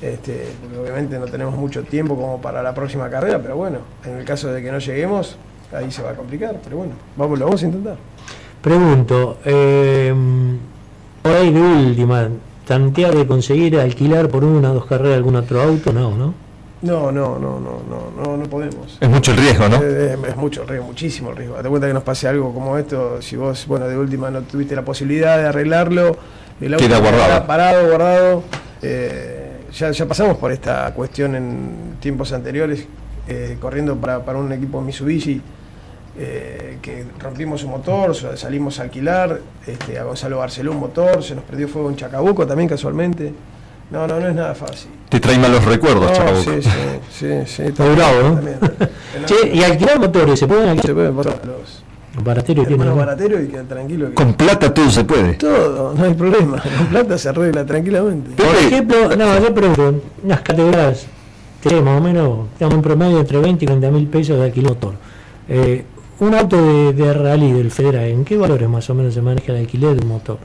este, 0.00 0.46
porque 0.62 0.78
obviamente 0.78 1.18
no 1.18 1.26
tenemos 1.26 1.54
mucho 1.56 1.82
tiempo 1.82 2.16
como 2.16 2.40
para 2.40 2.62
la 2.62 2.72
próxima 2.72 3.10
carrera, 3.10 3.38
pero 3.42 3.56
bueno, 3.56 3.78
en 4.04 4.18
el 4.18 4.24
caso 4.24 4.50
de 4.52 4.62
que 4.62 4.72
no 4.72 4.78
lleguemos, 4.78 5.36
ahí 5.72 5.90
se 5.90 6.02
va 6.02 6.10
a 6.10 6.14
complicar, 6.14 6.58
pero 6.62 6.78
bueno, 6.78 6.94
vamos, 7.16 7.38
lo 7.38 7.46
vamos 7.46 7.62
a 7.62 7.66
intentar. 7.66 7.96
Pregunto, 8.62 9.38
eh, 9.44 10.14
por 11.24 11.32
ahí 11.34 11.50
de 11.50 11.58
última, 11.60 12.28
tantear 12.66 13.14
de 13.14 13.26
conseguir 13.26 13.80
alquilar 13.80 14.28
por 14.28 14.44
una 14.44 14.72
o 14.72 14.74
dos 14.74 14.84
carreras 14.84 15.16
algún 15.16 15.36
otro 15.36 15.62
auto, 15.62 15.90
no, 15.90 16.14
¿no? 16.14 16.34
No, 16.82 17.10
no, 17.10 17.38
no, 17.38 17.58
no, 17.58 17.80
no, 17.88 18.22
no, 18.22 18.36
no 18.36 18.44
podemos. 18.44 18.98
Es 19.00 19.08
mucho 19.08 19.30
el 19.30 19.38
riesgo, 19.38 19.66
¿no? 19.70 19.76
Eh, 19.82 20.18
Es, 20.22 20.28
es 20.28 20.36
mucho 20.36 20.60
el 20.62 20.68
riesgo, 20.68 20.86
muchísimo 20.86 21.30
el 21.30 21.36
riesgo. 21.36 21.56
Date 21.56 21.68
cuenta 21.70 21.86
que 21.88 21.94
nos 21.94 22.02
pase 22.02 22.28
algo 22.28 22.52
como 22.52 22.76
esto, 22.76 23.22
si 23.22 23.36
vos, 23.36 23.66
bueno, 23.66 23.88
de 23.88 23.96
última 23.96 24.30
no 24.30 24.42
tuviste 24.42 24.76
la 24.76 24.82
posibilidad 24.84 25.38
de 25.38 25.46
arreglarlo, 25.46 26.14
el 26.60 26.74
auto 26.74 26.84
Queda 26.86 26.98
guardado. 26.98 27.24
queda 27.26 27.46
parado, 27.46 27.88
guardado. 27.88 28.42
eh, 28.82 29.60
ya, 29.72 29.90
ya 29.92 30.06
pasamos 30.06 30.36
por 30.36 30.52
esta 30.52 30.92
cuestión 30.92 31.34
en 31.36 31.96
tiempos 32.00 32.34
anteriores, 32.34 32.86
eh, 33.28 33.56
corriendo 33.58 33.96
para, 33.96 34.22
para 34.22 34.38
un 34.38 34.52
equipo 34.52 34.82
Mitsubishi, 34.82 35.40
eh, 36.18 36.78
que 36.80 37.04
rompimos 37.18 37.60
su 37.60 37.68
motor, 37.68 38.14
salimos 38.36 38.78
a 38.78 38.84
alquilar, 38.84 39.40
este, 39.66 39.98
a 39.98 40.04
Gonzalo 40.04 40.38
Barceló 40.38 40.72
un 40.72 40.78
motor, 40.80 41.22
se 41.22 41.34
nos 41.34 41.44
perdió 41.44 41.66
fuego 41.68 41.90
en 41.90 41.96
Chacabuco 41.96 42.46
también 42.46 42.68
casualmente. 42.68 43.32
No, 43.90 44.06
no, 44.06 44.18
no 44.18 44.28
es 44.28 44.34
nada 44.34 44.54
fácil. 44.54 44.90
Te 45.08 45.20
trae 45.20 45.38
malos 45.38 45.64
recuerdos, 45.64 46.10
No, 46.10 46.16
Chacabuco. 46.16 46.42
sí, 46.52 46.62
sí, 46.62 46.70
sí, 47.10 47.28
sí, 47.46 47.62
Está 47.64 47.84
bravo, 47.88 48.22
¿no? 48.22 48.34
también. 48.36 48.58
Che, 49.26 49.48
y 49.54 49.62
alquilar 49.62 49.98
motores, 50.00 50.38
¿se 50.38 50.46
pueden 50.46 50.68
alquilar? 50.68 50.86
Se 50.86 50.94
puede 50.94 51.12
pasar 51.12 51.40
los 51.46 51.82
Barateros 52.24 52.66
tienen. 52.68 52.86
hermanos 52.86 53.06
barateros 53.06 53.42
y 53.42 53.48
quedan 53.48 53.66
tranquilos. 53.66 54.08
que- 54.10 54.14
Con 54.14 54.34
plata 54.34 54.72
todo 54.72 54.88
se 54.88 55.02
puede. 55.04 55.34
Todo, 55.34 55.94
no 55.94 56.04
hay 56.04 56.14
problema. 56.14 56.62
Con 56.78 56.86
plata 56.86 57.18
se 57.18 57.28
arregla 57.28 57.66
tranquilamente. 57.66 58.30
Por 58.40 58.54
ejemplo, 58.54 59.16
no, 59.16 59.38
yo 59.40 59.52
pregunto, 59.52 60.00
unas 60.22 60.40
categorías, 60.42 61.06
tenés 61.60 61.82
más 61.82 61.98
o 62.00 62.04
menos, 62.04 62.38
estamos 62.52 62.74
en 62.76 62.82
promedio 62.82 63.18
entre 63.18 63.38
20 63.38 63.64
y 63.64 63.66
30 63.66 63.90
mil 63.90 64.06
pesos 64.06 64.38
de 64.38 64.44
alquiler 64.44 64.70
motor. 64.70 64.94
Eh, 65.48 65.84
un 66.24 66.34
auto 66.34 66.56
de, 66.60 66.92
de 66.92 67.12
rally 67.14 67.52
del 67.52 67.70
Federal, 67.70 68.04
¿en 68.04 68.24
qué 68.24 68.36
valores 68.36 68.68
más 68.68 68.88
o 68.90 68.94
menos 68.94 69.14
se 69.14 69.22
maneja 69.22 69.52
el 69.52 69.58
alquiler 69.58 69.94
de 69.96 70.02
un 70.02 70.08
motor? 70.08 70.38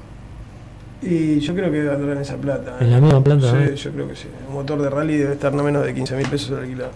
Y 1.01 1.39
yo 1.39 1.55
creo 1.55 1.71
que 1.71 1.79
andarán 1.89 2.17
esa 2.21 2.35
plata. 2.35 2.71
¿eh? 2.79 2.83
¿En 2.83 2.91
la 2.91 2.99
misma 2.99 3.23
planta, 3.23 3.49
Sí, 3.51 3.55
no? 3.69 3.71
yo 3.73 3.91
creo 3.91 4.07
que 4.09 4.15
sí. 4.15 4.27
Un 4.49 4.53
motor 4.55 4.81
de 4.81 4.89
rally 4.89 5.17
debe 5.17 5.33
estar 5.33 5.53
no 5.53 5.63
menos 5.63 5.85
de 5.85 5.93
15 5.93 6.15
mil 6.17 6.27
pesos 6.27 6.49
de 6.51 6.57
alquiler. 6.63 6.89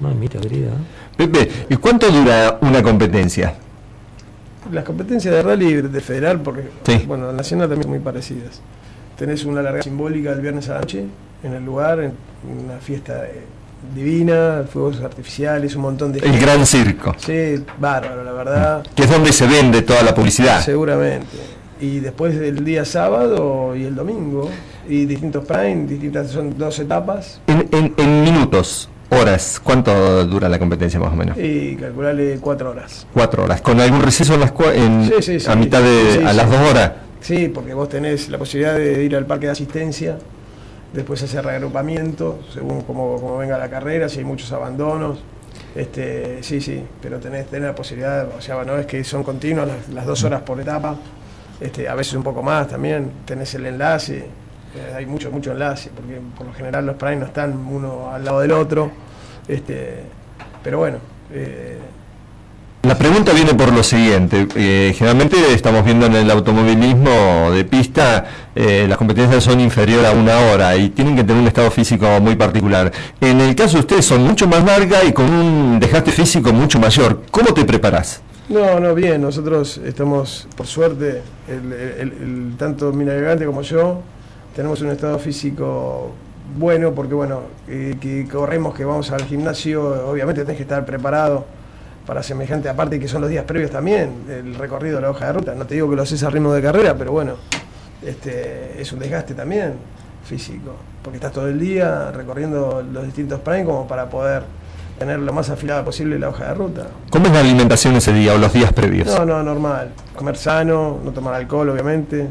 Mamita 0.00 0.38
querida. 0.40 0.68
¿eh? 0.68 0.72
Pepe, 1.16 1.48
¿y 1.70 1.76
cuánto 1.76 2.10
dura 2.10 2.58
una 2.60 2.82
competencia? 2.82 3.54
Las 4.72 4.82
competencias 4.84 5.32
de 5.32 5.42
rally 5.42 5.74
de 5.80 6.00
federal, 6.00 6.40
porque, 6.40 6.62
Sí. 6.84 7.04
bueno, 7.06 7.32
nacional 7.32 7.68
también 7.68 7.84
son 7.84 7.90
muy 7.92 8.00
parecidas. 8.00 8.60
Tenés 9.16 9.44
una 9.44 9.62
larga 9.62 9.80
simbólica 9.82 10.32
el 10.32 10.40
viernes 10.40 10.68
a 10.68 10.74
la 10.74 10.80
noche 10.80 11.04
en 11.44 11.52
el 11.54 11.64
lugar, 11.64 12.00
en 12.00 12.12
una 12.66 12.78
fiesta 12.78 13.26
eh, 13.26 13.42
divina, 13.94 14.64
fuegos 14.72 15.00
artificiales, 15.02 15.74
un 15.76 15.82
montón 15.82 16.12
de 16.12 16.18
El 16.20 16.38
gran 16.38 16.64
circo, 16.66 17.14
Sí, 17.18 17.62
bárbaro, 17.78 18.22
la 18.24 18.32
verdad. 18.32 18.86
que 18.94 19.02
es 19.04 19.10
donde 19.10 19.32
se 19.32 19.46
vende 19.46 19.82
toda 19.82 20.02
la 20.02 20.14
publicidad. 20.14 20.62
Seguramente. 20.64 21.26
Y 21.80 22.00
después 22.00 22.38
del 22.38 22.64
día 22.64 22.84
sábado 22.84 23.76
y 23.76 23.84
el 23.84 23.94
domingo, 23.94 24.48
y 24.88 25.04
distintos 25.04 25.44
prime, 25.44 25.86
distintas, 25.86 26.30
son 26.30 26.56
dos 26.56 26.78
etapas, 26.78 27.40
En, 27.46 27.68
en- 27.72 27.94
en 27.96 28.22
minutos, 28.24 28.88
horas, 29.10 29.60
¿cuánto 29.62 30.24
dura 30.26 30.48
la 30.48 30.58
competencia 30.58 30.98
más 30.98 31.12
o 31.12 31.16
menos? 31.16 31.36
y 31.38 31.76
calcularle 31.76 32.38
cuatro 32.40 32.70
horas. 32.70 33.06
Cuatro 33.12 33.44
horas. 33.44 33.60
¿Con 33.60 33.78
algún 33.80 34.02
receso 34.02 34.34
en 34.34 34.40
las 34.40 34.54
cua- 34.54 34.74
en, 34.74 35.04
Sí, 35.06 35.14
sí, 35.22 35.40
sí. 35.40 35.50
a 35.50 35.54
mitad 35.54 35.82
de 35.82 36.24
a 36.26 36.32
las 36.32 36.50
dos 36.50 36.60
horas? 36.70 36.92
Sí, 37.20 37.48
porque 37.52 37.74
vos 37.74 37.88
tenés 37.88 38.28
la 38.28 38.38
posibilidad 38.38 38.74
de 38.76 39.02
ir 39.04 39.14
al 39.16 39.26
parque 39.26 39.46
de 39.46 39.52
asistencia, 39.52 40.16
después 40.96 41.22
hacer 41.22 41.44
reagrupamiento, 41.44 42.40
según 42.52 42.80
cómo, 42.82 43.20
cómo 43.20 43.36
venga 43.36 43.58
la 43.58 43.68
carrera, 43.68 44.08
si 44.08 44.20
hay 44.20 44.24
muchos 44.24 44.50
abandonos. 44.50 45.18
Este, 45.74 46.42
sí, 46.42 46.60
sí, 46.60 46.82
pero 47.02 47.18
tenés, 47.18 47.52
la 47.52 47.74
posibilidad, 47.74 48.26
o 48.34 48.40
sea, 48.40 48.64
no 48.64 48.78
es 48.78 48.86
que 48.86 49.04
son 49.04 49.22
continuas 49.22 49.68
las, 49.92 50.06
dos 50.06 50.24
horas 50.24 50.40
por 50.40 50.58
etapa, 50.58 50.96
este, 51.60 51.86
a 51.86 51.94
veces 51.94 52.14
un 52.14 52.22
poco 52.22 52.42
más 52.42 52.68
también, 52.68 53.10
tenés 53.26 53.54
el 53.54 53.66
enlace, 53.66 54.18
eh, 54.20 54.94
hay 54.96 55.04
mucho, 55.04 55.30
mucho 55.30 55.52
enlace, 55.52 55.90
porque 55.94 56.18
por 56.36 56.46
lo 56.46 56.54
general 56.54 56.86
los 56.86 56.96
Prime 56.96 57.16
no 57.16 57.26
están 57.26 57.54
uno 57.66 58.10
al 58.10 58.24
lado 58.24 58.40
del 58.40 58.52
otro, 58.52 58.90
este, 59.46 60.04
pero 60.62 60.78
bueno, 60.78 60.96
eh, 61.30 61.78
La 62.86 62.96
pregunta 62.96 63.32
viene 63.32 63.52
por 63.54 63.72
lo 63.72 63.82
siguiente. 63.82 64.46
eh, 64.54 64.94
generalmente 64.96 65.36
estamos 65.52 65.84
viendo 65.84 66.06
en 66.06 66.14
el 66.14 66.30
automovilismo 66.30 67.50
de 67.50 67.64
pista, 67.64 68.24
eh, 68.54 68.86
las 68.88 68.96
competencias 68.96 69.42
son 69.42 69.58
inferiores 69.60 70.06
a 70.06 70.12
una 70.12 70.38
hora 70.38 70.76
y 70.76 70.90
tienen 70.90 71.16
que 71.16 71.24
tener 71.24 71.42
un 71.42 71.48
estado 71.48 71.70
físico 71.70 72.06
muy 72.20 72.36
particular. 72.36 72.92
En 73.20 73.40
el 73.40 73.56
caso 73.56 73.74
de 73.74 73.80
ustedes 73.80 74.04
son 74.04 74.22
mucho 74.22 74.46
más 74.46 74.64
largas 74.64 75.02
y 75.08 75.12
con 75.12 75.24
un 75.28 75.80
desgaste 75.80 76.12
físico 76.12 76.52
mucho 76.52 76.78
mayor. 76.78 77.22
¿Cómo 77.32 77.52
te 77.52 77.64
preparás? 77.64 78.20
No, 78.48 78.78
no, 78.78 78.94
bien, 78.94 79.20
nosotros 79.20 79.78
estamos, 79.84 80.46
por 80.56 80.66
suerte, 80.68 81.22
el, 81.48 81.72
el- 81.72 82.12
el- 82.22 82.52
tanto 82.56 82.92
mi 82.92 83.04
navegante 83.04 83.44
como 83.46 83.62
yo, 83.62 84.00
tenemos 84.54 84.80
un 84.82 84.90
estado 84.90 85.18
físico 85.18 86.12
bueno, 86.56 86.92
porque 86.92 87.14
bueno, 87.14 87.40
eh, 87.68 87.96
que 88.00 88.28
corremos, 88.28 88.74
que 88.76 88.84
vamos 88.84 89.10
al 89.10 89.24
gimnasio, 89.24 90.08
obviamente 90.08 90.42
tenés 90.42 90.56
que 90.58 90.62
estar 90.62 90.86
preparado 90.86 91.44
para 92.06 92.22
semejante, 92.22 92.68
aparte 92.68 93.00
que 93.00 93.08
son 93.08 93.20
los 93.20 93.30
días 93.30 93.44
previos 93.44 93.70
también, 93.70 94.24
el 94.28 94.54
recorrido 94.54 94.96
de 94.96 95.02
la 95.02 95.10
hoja 95.10 95.26
de 95.26 95.32
ruta, 95.32 95.54
no 95.54 95.66
te 95.66 95.74
digo 95.74 95.90
que 95.90 95.96
lo 95.96 96.02
haces 96.02 96.22
a 96.22 96.30
ritmo 96.30 96.52
de 96.52 96.62
carrera, 96.62 96.94
pero 96.96 97.12
bueno, 97.12 97.34
este, 98.02 98.80
es 98.80 98.92
un 98.92 99.00
desgaste 99.00 99.34
también 99.34 99.74
físico, 100.24 100.72
porque 101.02 101.16
estás 101.16 101.32
todo 101.32 101.48
el 101.48 101.58
día 101.58 102.10
recorriendo 102.12 102.84
los 102.92 103.04
distintos 103.04 103.40
prime 103.40 103.64
como 103.64 103.86
para 103.86 104.08
poder 104.08 104.44
tener 104.98 105.18
lo 105.18 105.32
más 105.32 105.50
afilada 105.50 105.84
posible 105.84 106.18
la 106.18 106.28
hoja 106.28 106.48
de 106.48 106.54
ruta. 106.54 106.86
¿Cómo 107.10 107.26
es 107.26 107.32
la 107.32 107.40
alimentación 107.40 107.94
ese 107.96 108.12
día 108.12 108.34
o 108.34 108.38
los 108.38 108.52
días 108.52 108.72
previos? 108.72 109.06
No, 109.06 109.24
no, 109.24 109.42
normal. 109.42 109.92
Comer 110.14 110.36
sano, 110.36 110.98
no 111.04 111.10
tomar 111.12 111.34
alcohol, 111.34 111.68
obviamente. 111.68 112.26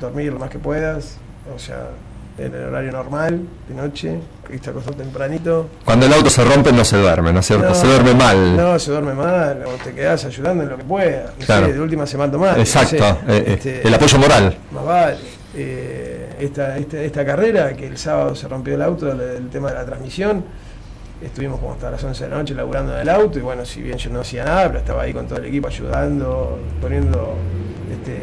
Dormir 0.00 0.32
lo 0.32 0.38
más 0.38 0.50
que 0.50 0.58
puedas. 0.58 1.16
O 1.54 1.58
sea, 1.58 1.88
en 2.36 2.54
el 2.54 2.64
horario 2.64 2.92
normal, 2.92 3.40
de 3.68 3.74
noche. 3.74 4.18
Irte 4.52 4.68
a 4.68 4.72
acostar 4.72 4.94
tempranito. 4.94 5.68
Cuando 5.84 6.06
el 6.06 6.12
auto 6.12 6.28
se 6.30 6.44
rompe 6.44 6.72
no 6.72 6.84
se 6.84 6.98
duerme, 6.98 7.32
¿no 7.32 7.40
es 7.40 7.46
cierto? 7.46 7.68
No, 7.68 7.74
se 7.74 7.86
duerme 7.86 8.14
mal. 8.14 8.56
No, 8.56 8.78
se 8.78 8.90
duerme 8.90 9.14
mal. 9.14 9.62
O 9.66 9.82
te 9.82 9.92
quedás 9.94 10.24
ayudando 10.24 10.64
en 10.64 10.68
lo 10.70 10.76
que 10.76 10.84
puedas. 10.84 11.32
No 11.38 11.46
Claro. 11.46 11.66
sé, 11.66 11.72
de 11.72 11.80
última 11.80 12.06
semana 12.06 12.32
tomar. 12.32 12.58
Exacto, 12.58 13.04
eh, 13.28 13.58
eh, 13.64 13.82
el 13.84 13.94
apoyo 13.94 14.18
moral. 14.18 14.56
Más 14.72 14.84
vale. 14.84 15.16
Eh, 15.54 16.34
esta, 16.40 16.76
esta, 16.76 16.98
esta 17.00 17.24
carrera, 17.24 17.72
que 17.74 17.86
el 17.86 17.96
sábado 17.96 18.34
se 18.34 18.48
rompió 18.48 18.74
el 18.74 18.82
auto, 18.82 19.10
el, 19.12 19.20
el 19.20 19.48
tema 19.48 19.68
de 19.70 19.74
la 19.76 19.84
transmisión, 19.86 20.44
estuvimos 21.22 21.60
como 21.60 21.72
hasta 21.72 21.90
las 21.90 22.02
11 22.02 22.24
de 22.24 22.30
la 22.30 22.36
noche 22.38 22.54
laburando 22.54 22.92
en 22.94 23.00
el 23.00 23.08
auto 23.08 23.38
y 23.38 23.42
bueno, 23.42 23.64
si 23.64 23.80
bien 23.80 23.96
yo 23.96 24.10
no 24.10 24.20
hacía 24.20 24.44
nada, 24.44 24.66
pero 24.66 24.78
estaba 24.80 25.02
ahí 25.04 25.12
con 25.14 25.26
todo 25.28 25.38
el 25.38 25.46
equipo 25.46 25.68
ayudando, 25.68 26.58
poniendo 26.82 27.34
este, 27.90 28.20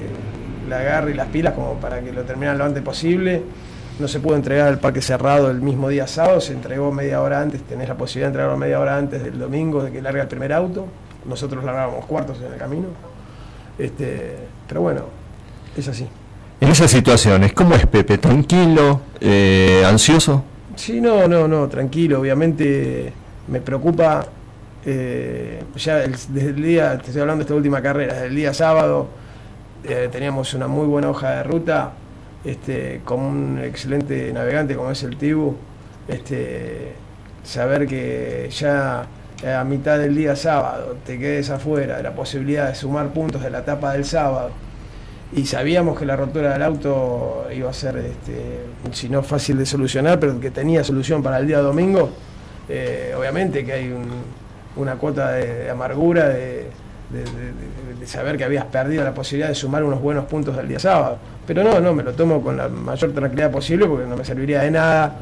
la 0.69 0.83
garra 0.83 1.09
y 1.09 1.13
las 1.13 1.27
pilas 1.29 1.53
como 1.53 1.75
para 1.79 2.01
que 2.01 2.11
lo 2.11 2.21
terminaran 2.23 2.57
lo 2.59 2.65
antes 2.65 2.83
posible. 2.83 3.41
No 4.01 4.07
se 4.07 4.19
pudo 4.19 4.35
entregar 4.35 4.67
al 4.67 4.79
parque 4.79 4.99
cerrado 4.99 5.51
el 5.51 5.61
mismo 5.61 5.87
día 5.87 6.07
sábado, 6.07 6.41
se 6.41 6.53
entregó 6.53 6.91
media 6.91 7.21
hora 7.21 7.39
antes, 7.39 7.61
tenés 7.61 7.87
la 7.87 7.93
posibilidad 7.95 8.29
de 8.29 8.31
entregarlo 8.31 8.57
media 8.57 8.79
hora 8.79 8.97
antes 8.97 9.23
del 9.23 9.37
domingo 9.37 9.83
de 9.83 9.91
que 9.91 10.01
larga 10.01 10.23
el 10.23 10.27
primer 10.27 10.51
auto. 10.53 10.87
Nosotros 11.25 11.63
largábamos 11.63 12.05
cuartos 12.05 12.39
en 12.45 12.51
el 12.51 12.57
camino. 12.57 12.87
Este, 13.77 14.37
pero 14.67 14.81
bueno, 14.81 15.01
es 15.77 15.87
así. 15.87 16.07
En 16.59 16.69
esas 16.69 16.89
situaciones, 16.89 17.53
¿cómo 17.53 17.75
es 17.75 17.85
Pepe? 17.85 18.17
¿Tranquilo? 18.17 19.01
Eh, 19.19 19.83
¿Ansioso? 19.85 20.43
Sí, 20.75 20.99
no, 20.99 21.27
no, 21.27 21.47
no, 21.47 21.67
tranquilo. 21.67 22.19
Obviamente 22.21 23.13
me 23.49 23.61
preocupa, 23.61 24.25
eh, 24.83 25.63
ya 25.75 26.03
el- 26.03 26.11
desde 26.29 26.49
el 26.49 26.55
día, 26.63 26.97
te 26.97 27.07
estoy 27.07 27.21
hablando 27.21 27.41
de 27.43 27.43
esta 27.43 27.53
última 27.55 27.81
carrera, 27.83 28.13
desde 28.15 28.27
el 28.27 28.35
día 28.35 28.51
sábado 28.53 29.09
eh, 29.83 30.09
teníamos 30.11 30.53
una 30.55 30.67
muy 30.67 30.87
buena 30.87 31.09
hoja 31.11 31.29
de 31.37 31.43
ruta, 31.43 31.91
este, 32.45 33.01
con 33.05 33.19
un 33.19 33.59
excelente 33.63 34.31
navegante 34.33 34.75
como 34.75 34.91
es 34.91 35.03
el 35.03 35.17
Tibu, 35.17 35.55
este, 36.07 36.93
saber 37.43 37.87
que 37.87 38.49
ya 38.51 39.05
eh, 39.43 39.53
a 39.53 39.63
mitad 39.63 39.97
del 39.99 40.15
día 40.15 40.35
sábado 40.35 40.97
te 41.05 41.17
quedes 41.19 41.49
afuera 41.49 41.97
de 41.97 42.03
la 42.03 42.11
posibilidad 42.13 42.67
de 42.67 42.75
sumar 42.75 43.09
puntos 43.09 43.41
de 43.43 43.49
la 43.49 43.59
etapa 43.59 43.93
del 43.93 44.05
sábado 44.05 44.51
y 45.33 45.45
sabíamos 45.45 45.97
que 45.97 46.05
la 46.05 46.15
rotura 46.15 46.51
del 46.53 46.61
auto 46.63 47.47
iba 47.55 47.69
a 47.69 47.73
ser, 47.73 47.97
este, 47.97 48.59
si 48.91 49.07
no 49.07 49.23
fácil 49.23 49.57
de 49.57 49.65
solucionar, 49.65 50.19
pero 50.19 50.39
que 50.39 50.51
tenía 50.51 50.83
solución 50.83 51.23
para 51.23 51.37
el 51.37 51.47
día 51.47 51.59
domingo, 51.59 52.09
eh, 52.67 53.13
obviamente 53.17 53.63
que 53.65 53.71
hay 53.73 53.91
un- 53.91 54.41
una 54.75 54.95
cuota 54.95 55.31
de, 55.31 55.69
amargura 55.69 56.27
de 56.29 56.65
saber 58.05 58.37
que 58.37 58.43
habías 58.43 58.65
perdido 58.65 59.03
la 59.03 59.13
posibilidad 59.13 59.49
de 59.49 59.55
sumar 59.55 59.83
unos 59.83 60.01
buenos 60.01 60.25
puntos 60.25 60.55
del 60.55 60.67
día 60.67 60.79
sábado. 60.79 61.17
Pero 61.53 61.65
no, 61.65 61.81
no, 61.81 61.93
me 61.93 62.01
lo 62.01 62.13
tomo 62.13 62.41
con 62.41 62.55
la 62.55 62.69
mayor 62.69 63.11
tranquilidad 63.11 63.51
posible 63.51 63.85
porque 63.85 64.07
no 64.07 64.15
me 64.15 64.23
serviría 64.23 64.61
de 64.61 64.71
nada 64.71 65.15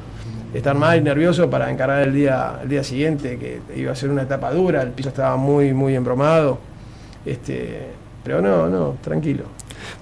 estar 0.54 0.76
mal 0.76 1.00
y 1.00 1.02
nervioso 1.02 1.50
para 1.50 1.72
encarar 1.72 2.04
el 2.04 2.14
día, 2.14 2.60
el 2.62 2.70
día 2.70 2.84
siguiente, 2.84 3.40
que 3.40 3.62
iba 3.76 3.94
a 3.94 3.96
ser 3.96 4.12
una 4.12 4.22
etapa 4.22 4.52
dura, 4.52 4.84
el 4.84 4.92
piso 4.92 5.10
estaba 5.10 5.38
muy, 5.38 5.74
muy 5.74 5.96
embromado. 5.96 6.60
Este, 7.26 7.88
pero 8.24 8.44
no, 8.44 8.70
no, 8.70 8.98
tranquilo. 9.02 9.46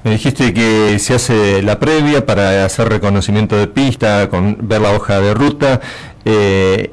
Me 0.04 0.12
dijiste 0.12 0.54
que 0.54 1.00
se 1.00 1.14
hace 1.14 1.62
la 1.64 1.80
previa 1.80 2.26
para 2.26 2.66
hacer 2.66 2.90
reconocimiento 2.90 3.56
de 3.56 3.68
pista, 3.68 4.28
con 4.28 4.68
ver 4.68 4.82
la 4.82 4.92
hoja 4.92 5.22
de 5.22 5.34
ruta. 5.34 5.80
Eh, 6.26 6.92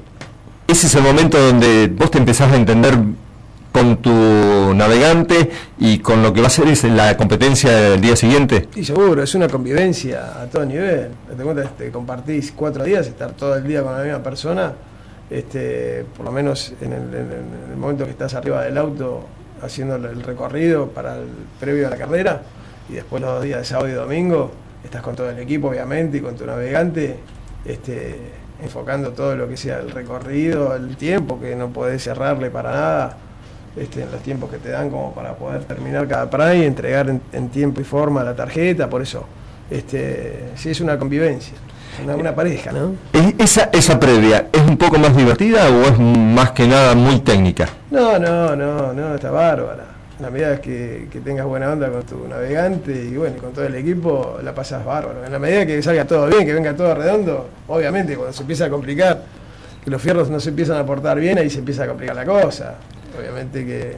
ese 0.68 0.86
es 0.86 0.94
el 0.94 1.02
momento 1.02 1.44
donde 1.44 1.88
vos 1.88 2.08
te 2.08 2.18
empezás 2.18 2.52
a 2.52 2.56
entender 2.56 2.96
con 3.74 3.96
tu 3.96 4.72
navegante 4.72 5.50
y 5.80 5.98
con 5.98 6.22
lo 6.22 6.32
que 6.32 6.40
va 6.40 6.46
a 6.46 6.50
ser 6.50 6.66
la 6.92 7.16
competencia 7.16 7.72
del 7.72 8.00
día 8.00 8.14
siguiente? 8.14 8.68
Y 8.76 8.84
seguro, 8.84 9.20
es 9.20 9.34
una 9.34 9.48
convivencia 9.48 10.40
a 10.40 10.46
todo 10.46 10.64
nivel. 10.64 11.08
Te 11.36 11.42
cuenta, 11.42 11.64
este, 11.64 11.90
compartís 11.90 12.52
cuatro 12.52 12.84
días, 12.84 13.08
estar 13.08 13.32
todo 13.32 13.56
el 13.56 13.66
día 13.66 13.82
con 13.82 13.96
la 13.96 14.04
misma 14.04 14.22
persona, 14.22 14.74
este, 15.28 16.06
por 16.16 16.24
lo 16.24 16.30
menos 16.30 16.72
en 16.80 16.92
el- 16.92 17.14
en 17.14 17.70
el 17.72 17.76
momento 17.76 18.04
que 18.04 18.12
estás 18.12 18.34
arriba 18.34 18.62
del 18.62 18.78
auto 18.78 19.26
haciendo 19.60 19.96
el 19.96 20.22
recorrido 20.22 20.90
para 20.90 21.16
el 21.16 21.26
previo 21.58 21.88
a 21.88 21.90
la 21.90 21.96
carrera, 21.96 22.42
y 22.88 22.92
después 22.92 23.20
los 23.22 23.42
días 23.42 23.58
de 23.58 23.64
sábado 23.64 23.88
y 23.88 23.92
domingo, 23.92 24.52
estás 24.84 25.02
con 25.02 25.16
todo 25.16 25.30
el 25.30 25.38
equipo 25.40 25.70
obviamente 25.70 26.18
y 26.18 26.20
con 26.20 26.36
tu 26.36 26.46
navegante, 26.46 27.16
este, 27.64 28.20
enfocando 28.62 29.10
todo 29.10 29.34
lo 29.34 29.48
que 29.48 29.56
sea 29.56 29.80
el 29.80 29.90
recorrido, 29.90 30.76
el 30.76 30.96
tiempo, 30.96 31.40
que 31.40 31.56
no 31.56 31.70
podés 31.70 32.04
cerrarle 32.04 32.50
para 32.50 32.70
nada 32.70 33.16
este, 33.76 34.02
en 34.02 34.12
los 34.12 34.22
tiempos 34.22 34.50
que 34.50 34.58
te 34.58 34.70
dan 34.70 34.90
como 34.90 35.12
para 35.14 35.34
poder 35.34 35.64
terminar 35.64 36.06
cada 36.08 36.30
prime 36.30 36.58
y 36.58 36.64
entregar 36.64 37.08
en, 37.08 37.20
en 37.32 37.48
tiempo 37.48 37.80
y 37.80 37.84
forma 37.84 38.22
la 38.22 38.34
tarjeta, 38.36 38.88
por 38.88 39.02
eso 39.02 39.24
este, 39.70 40.50
sí 40.56 40.70
es 40.70 40.80
una 40.80 40.98
convivencia, 40.98 41.54
una, 42.04 42.16
una 42.16 42.34
pareja, 42.34 42.70
¿no? 42.72 42.94
¿Es- 43.12 43.34
¿Esa, 43.38 43.70
¿Esa 43.72 43.98
previa 43.98 44.46
es 44.52 44.60
un 44.62 44.76
poco 44.76 44.98
más 44.98 45.16
divertida 45.16 45.68
o 45.70 45.82
es 45.82 45.98
más 45.98 46.50
que 46.52 46.66
nada 46.68 46.94
muy 46.94 47.20
técnica? 47.20 47.68
No, 47.90 48.18
no, 48.18 48.54
no, 48.54 48.92
no, 48.92 49.14
está 49.14 49.30
bárbara. 49.30 49.84
La 50.20 50.30
medida 50.30 50.60
que, 50.60 51.08
que 51.10 51.20
tengas 51.20 51.44
buena 51.44 51.72
onda 51.72 51.88
con 51.90 52.02
tu 52.04 52.28
navegante 52.28 52.92
y 52.92 53.16
bueno, 53.16 53.36
con 53.38 53.52
todo 53.52 53.64
el 53.66 53.74
equipo, 53.74 54.38
la 54.44 54.54
pasas 54.54 54.84
bárbaro. 54.84 55.24
En 55.24 55.32
la 55.32 55.40
medida 55.40 55.66
que 55.66 55.82
salga 55.82 56.04
todo 56.04 56.26
bien, 56.28 56.46
que 56.46 56.52
venga 56.54 56.72
todo 56.74 56.94
redondo, 56.94 57.48
obviamente 57.66 58.14
cuando 58.14 58.32
se 58.32 58.42
empieza 58.42 58.66
a 58.66 58.70
complicar, 58.70 59.22
que 59.84 59.90
los 59.90 60.00
fierros 60.00 60.30
no 60.30 60.38
se 60.38 60.50
empiezan 60.50 60.76
a 60.78 60.86
portar 60.86 61.18
bien, 61.18 61.36
ahí 61.38 61.50
se 61.50 61.58
empieza 61.58 61.82
a 61.82 61.88
complicar 61.88 62.14
la 62.14 62.24
cosa. 62.24 62.74
Obviamente 63.18 63.64
que 63.64 63.96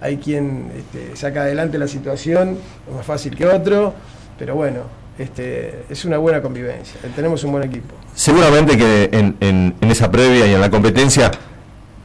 hay 0.00 0.16
quien 0.18 0.70
este, 0.76 1.16
saca 1.16 1.42
adelante 1.42 1.78
la 1.78 1.88
situación, 1.88 2.58
más 2.94 3.04
fácil 3.04 3.34
que 3.36 3.46
otro, 3.46 3.94
pero 4.38 4.54
bueno, 4.54 4.80
este, 5.18 5.84
es 5.90 6.04
una 6.04 6.18
buena 6.18 6.40
convivencia. 6.40 7.00
Tenemos 7.16 7.42
un 7.44 7.52
buen 7.52 7.64
equipo. 7.64 7.94
Seguramente 8.14 8.76
que 8.76 9.08
en, 9.12 9.36
en- 9.40 9.74
en 9.80 9.90
esa 9.90 10.10
previa 10.10 10.46
y 10.46 10.54
en 10.54 10.60
la 10.60 10.70
competencia, 10.70 11.30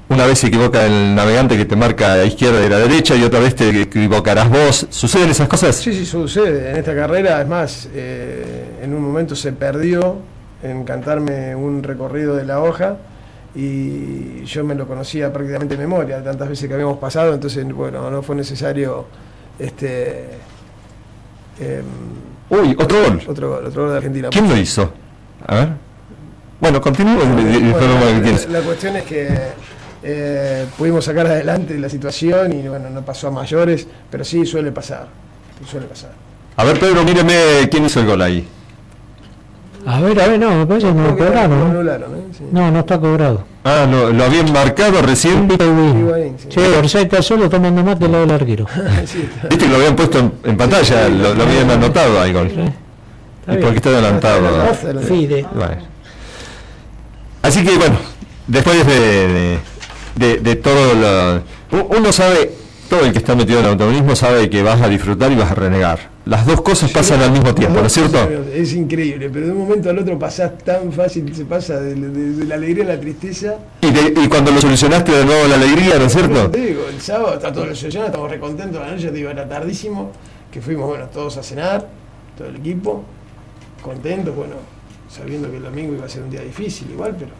una 0.09 0.25
vez 0.25 0.39
se 0.39 0.47
equivoca 0.47 0.85
el 0.85 1.15
navegante 1.15 1.55
que 1.57 1.65
te 1.65 1.75
marca 1.75 2.13
a 2.13 2.17
la 2.17 2.25
izquierda 2.25 2.61
y 2.61 2.65
a 2.65 2.69
la 2.69 2.79
derecha 2.79 3.15
y 3.15 3.23
otra 3.23 3.39
vez 3.39 3.55
te 3.55 3.69
equivocarás 3.81 4.49
vos. 4.49 4.87
¿Suceden 4.89 5.29
esas 5.29 5.47
cosas? 5.47 5.75
Sí, 5.75 5.93
sí, 5.93 6.05
sucede. 6.05 6.71
En 6.71 6.77
esta 6.77 6.95
carrera, 6.95 7.41
es 7.41 7.47
más, 7.47 7.87
eh, 7.93 8.43
en 8.83 8.93
un 8.93 9.01
momento 9.01 9.35
se 9.35 9.53
perdió 9.53 10.17
en 10.61 10.83
cantarme 10.83 11.55
un 11.55 11.83
recorrido 11.83 12.35
de 12.35 12.45
la 12.45 12.61
hoja 12.61 12.97
y 13.55 14.43
yo 14.45 14.63
me 14.63 14.75
lo 14.75 14.87
conocía 14.87 15.31
prácticamente 15.31 15.75
de 15.77 15.81
memoria, 15.81 16.17
de 16.17 16.23
tantas 16.23 16.49
veces 16.49 16.67
que 16.67 16.73
habíamos 16.73 16.97
pasado, 16.97 17.33
entonces, 17.33 17.65
bueno, 17.71 18.09
no 18.09 18.23
fue 18.23 18.35
necesario 18.35 19.05
este 19.59 20.29
em, 21.59 21.85
Uy, 22.49 22.75
otro 22.79 23.03
gol. 23.03 23.21
otro 23.27 23.49
gol, 23.49 23.65
otro 23.65 23.81
gol 23.83 23.91
de 23.91 23.97
Argentina. 23.97 24.29
¿Quién 24.29 24.49
lo 24.49 24.57
hizo? 24.57 24.91
A 25.47 25.55
ver. 25.55 25.69
Bueno, 26.59 26.81
continúo. 26.81 27.17
Bueno, 27.25 28.21
la 28.49 28.61
cuestión 28.61 28.95
es 28.95 29.03
que 29.03 29.27
eh, 30.01 30.65
pudimos 30.77 31.05
sacar 31.05 31.27
adelante 31.27 31.77
la 31.77 31.89
situación 31.89 32.53
y 32.53 32.67
bueno, 32.67 32.89
no 32.89 33.03
pasó 33.03 33.27
a 33.27 33.31
mayores, 33.31 33.87
pero 34.09 34.23
sí 34.23 34.45
suele 34.45 34.71
pasar, 34.71 35.07
suele 35.69 35.87
pasar. 35.87 36.11
A 36.55 36.63
ver, 36.63 36.79
Pedro, 36.79 37.03
míreme 37.03 37.67
quién 37.69 37.85
hizo 37.85 37.99
el 37.99 38.05
gol 38.05 38.21
ahí. 38.21 38.47
A 39.85 39.99
ver, 39.99 40.21
a 40.21 40.27
ver, 40.27 40.39
no, 40.39 40.49
me 40.55 40.65
parece 40.65 40.87
que 40.87 40.93
no 40.93 41.07
lo 41.07 41.17
cobraron. 41.17 41.49
lo 41.59 41.65
¿no? 41.65 41.71
anularon, 41.71 42.15
¿eh? 42.15 42.21
Sí. 42.37 42.43
No, 42.51 42.71
no 42.71 42.79
está 42.79 42.99
cobrado. 42.99 43.43
Ah, 43.65 43.85
lo, 43.89 44.11
lo 44.11 44.23
habían 44.23 44.51
marcado 44.53 45.01
recién. 45.01 45.49
Higuaín, 45.51 46.35
sí. 46.39 46.47
Che, 46.49 46.67
Orsay 46.77 47.03
está 47.03 47.21
solo 47.21 47.49
tomando 47.49 47.83
mate 47.83 47.99
del 48.03 48.11
lado 48.11 48.25
del 48.25 48.35
arquero. 48.35 48.65
Sí. 49.05 49.27
Viste 49.49 49.65
que 49.65 49.67
lo 49.71 49.75
habían 49.77 49.95
puesto 49.95 50.19
en, 50.19 50.33
en 50.43 50.57
pantalla, 50.57 51.09
lo, 51.09 51.33
lo 51.33 51.43
habían 51.43 51.69
anotado 51.71 52.21
ahí 52.21 52.31
gol. 52.33 52.49
Y 52.49 53.57
porque 53.57 53.75
está 53.77 53.89
adelantado. 53.89 54.71
Está 54.71 54.99
Fide. 55.01 55.45
Bueno. 55.53 55.81
Así 57.41 57.63
que 57.63 57.75
bueno, 57.77 57.97
después 58.47 58.85
de, 58.87 58.93
de, 59.27 59.59
de- 60.15 60.37
de 60.39 60.55
todo 60.55 60.93
lo... 60.93 61.87
Uno 61.97 62.11
sabe, 62.13 62.51
todo 62.89 63.01
el 63.05 63.11
que 63.11 63.17
está 63.17 63.35
metido 63.35 63.59
en 63.59 63.65
el 63.65 63.71
automovilismo 63.71 64.15
sabe 64.15 64.49
que 64.49 64.63
vas 64.63 64.81
a 64.81 64.87
disfrutar 64.87 65.31
y 65.31 65.35
vas 65.35 65.51
a 65.51 65.55
renegar. 65.55 66.12
Las 66.25 66.45
dos 66.45 66.61
cosas 66.61 66.89
pasan 66.91 67.21
al 67.21 67.31
mismo 67.31 67.53
tiempo, 67.53 67.81
¿no 67.81 67.87
es 67.87 67.93
cierto? 67.93 68.17
Es 68.53 68.73
increíble, 68.73 69.29
pero 69.29 69.47
de 69.47 69.51
un 69.51 69.57
momento 69.57 69.89
al 69.89 69.99
otro 69.99 70.17
pasás 70.17 70.57
tan 70.59 70.91
fácil, 70.93 71.35
se 71.35 71.43
pasa 71.43 71.81
de, 71.81 71.95
de- 71.95 72.09
de 72.33 72.45
la 72.45 72.55
alegría 72.55 72.85
a 72.85 72.87
la 72.95 72.99
tristeza. 72.99 73.55
Y, 73.81 73.91
de- 73.91 74.21
y 74.21 74.27
cuando 74.29 74.51
lo 74.51 74.61
solucionaste 74.61 75.11
de 75.11 75.25
nuevo 75.25 75.47
la 75.47 75.55
alegría, 75.55 75.99
¿no 75.99 76.05
es 76.05 76.13
cierto? 76.13 76.49
Te 76.49 76.65
digo, 76.65 76.83
el 76.89 77.01
sábado 77.01 77.33
está 77.33 77.51
todo 77.51 77.65
solucionado, 77.75 78.05
estamos 78.07 78.31
recontentos 78.31 78.81
la 78.81 78.91
noche, 78.91 79.07
te 79.07 79.11
digo, 79.17 79.29
era 79.31 79.49
tardísimo, 79.49 80.11
que 80.49 80.61
fuimos, 80.61 80.87
bueno, 80.87 81.07
todos 81.07 81.35
a 81.35 81.43
cenar, 81.43 81.89
todo 82.37 82.47
el 82.47 82.55
equipo, 82.55 83.03
contentos, 83.81 84.33
bueno, 84.33 84.55
sabiendo 85.09 85.51
que 85.51 85.57
el 85.57 85.63
domingo 85.63 85.93
iba 85.93 86.05
a 86.05 86.09
ser 86.09 86.23
un 86.23 86.29
día 86.29 86.41
difícil 86.41 86.89
igual, 86.89 87.17
pero 87.19 87.31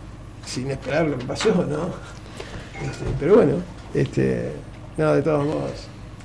sin 0.46 0.70
esperar 0.70 1.06
lo 1.08 1.18
que 1.18 1.24
pasó, 1.26 1.50
¿no? 1.56 1.88
Este, 2.86 3.06
pero 3.18 3.36
bueno, 3.36 3.54
este, 3.94 4.52
no, 4.98 5.14
de 5.14 5.22
todos 5.22 5.46
modos, 5.46 5.72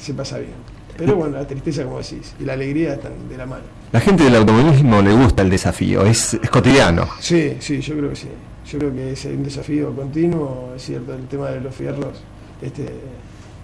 se 0.00 0.12
pasa 0.12 0.38
bien. 0.38 0.54
Pero 0.98 1.14
bueno, 1.14 1.38
la 1.38 1.46
tristeza, 1.46 1.84
como 1.84 1.98
decís, 1.98 2.34
y 2.40 2.44
la 2.44 2.54
alegría 2.54 2.94
están 2.94 3.12
de 3.28 3.36
la 3.36 3.46
mano. 3.46 3.62
La 3.92 4.00
gente 4.00 4.24
del 4.24 4.34
automovilismo 4.34 5.00
le 5.00 5.12
gusta 5.14 5.42
el 5.42 5.50
desafío, 5.50 6.04
es, 6.04 6.34
es 6.34 6.50
cotidiano. 6.50 7.06
Sí, 7.20 7.56
sí, 7.60 7.80
yo 7.80 7.96
creo 7.96 8.10
que 8.10 8.16
sí. 8.16 8.28
Yo 8.66 8.78
creo 8.80 8.92
que 8.92 9.12
es 9.12 9.24
un 9.24 9.44
desafío 9.44 9.94
continuo, 9.94 10.72
es 10.76 10.82
cierto, 10.82 11.14
el 11.14 11.26
tema 11.28 11.50
de 11.50 11.60
los 11.60 11.74
fierros 11.74 12.22
este, 12.60 12.86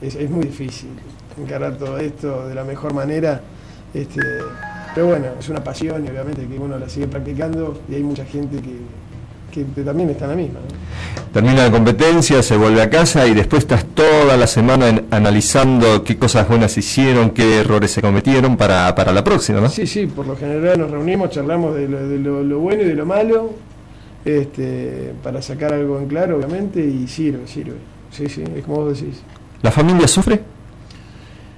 es, 0.00 0.14
es 0.14 0.30
muy 0.30 0.44
difícil 0.44 0.90
encarar 1.36 1.76
todo 1.76 1.98
esto 1.98 2.46
de 2.46 2.54
la 2.54 2.62
mejor 2.64 2.94
manera. 2.94 3.40
Este, 3.92 4.20
pero 4.94 5.08
bueno, 5.08 5.26
es 5.38 5.48
una 5.48 5.62
pasión 5.62 6.04
y 6.06 6.08
obviamente 6.08 6.46
que 6.46 6.56
uno 6.56 6.78
la 6.78 6.88
sigue 6.88 7.08
practicando 7.08 7.80
y 7.88 7.96
hay 7.96 8.02
mucha 8.04 8.24
gente 8.24 8.58
que, 8.62 8.78
que 9.62 9.82
también 9.82 10.10
está 10.10 10.24
en 10.24 10.30
la 10.30 10.36
misma. 10.36 10.60
¿no? 10.60 11.32
Termina 11.32 11.64
la 11.64 11.70
competencia, 11.70 12.42
se 12.42 12.56
vuelve 12.56 12.80
a 12.82 12.90
casa 12.90 13.26
y 13.26 13.34
después 13.34 13.62
estás 13.64 13.84
toda 13.94 14.36
la 14.36 14.46
semana 14.46 14.88
en- 14.88 15.04
analizando 15.10 16.02
qué 16.04 16.16
cosas 16.16 16.48
buenas 16.48 16.76
hicieron, 16.78 17.30
qué 17.30 17.60
errores 17.60 17.90
se 17.90 18.00
cometieron 18.02 18.56
para, 18.56 18.94
para 18.94 19.12
la 19.12 19.22
próxima, 19.24 19.60
¿no? 19.60 19.68
Sí, 19.68 19.86
sí, 19.86 20.06
por 20.06 20.26
lo 20.26 20.36
general 20.36 20.78
nos 20.78 20.90
reunimos, 20.90 21.30
charlamos 21.30 21.74
de 21.74 21.88
lo, 21.88 22.06
de 22.08 22.18
lo- 22.18 22.42
lo 22.42 22.58
bueno 22.60 22.82
y 22.82 22.86
de 22.86 22.94
lo 22.94 23.04
malo, 23.06 23.50
este, 24.24 25.12
para 25.22 25.42
sacar 25.42 25.72
algo 25.74 25.98
en 25.98 26.06
claro, 26.06 26.36
obviamente, 26.36 26.84
y 26.84 27.06
sirve, 27.08 27.46
sirve. 27.46 27.74
Sí, 28.10 28.28
sí, 28.28 28.42
es 28.56 28.64
como 28.64 28.82
vos 28.82 29.00
decís. 29.00 29.20
¿La 29.62 29.70
familia 29.70 30.06
sufre? 30.06 30.40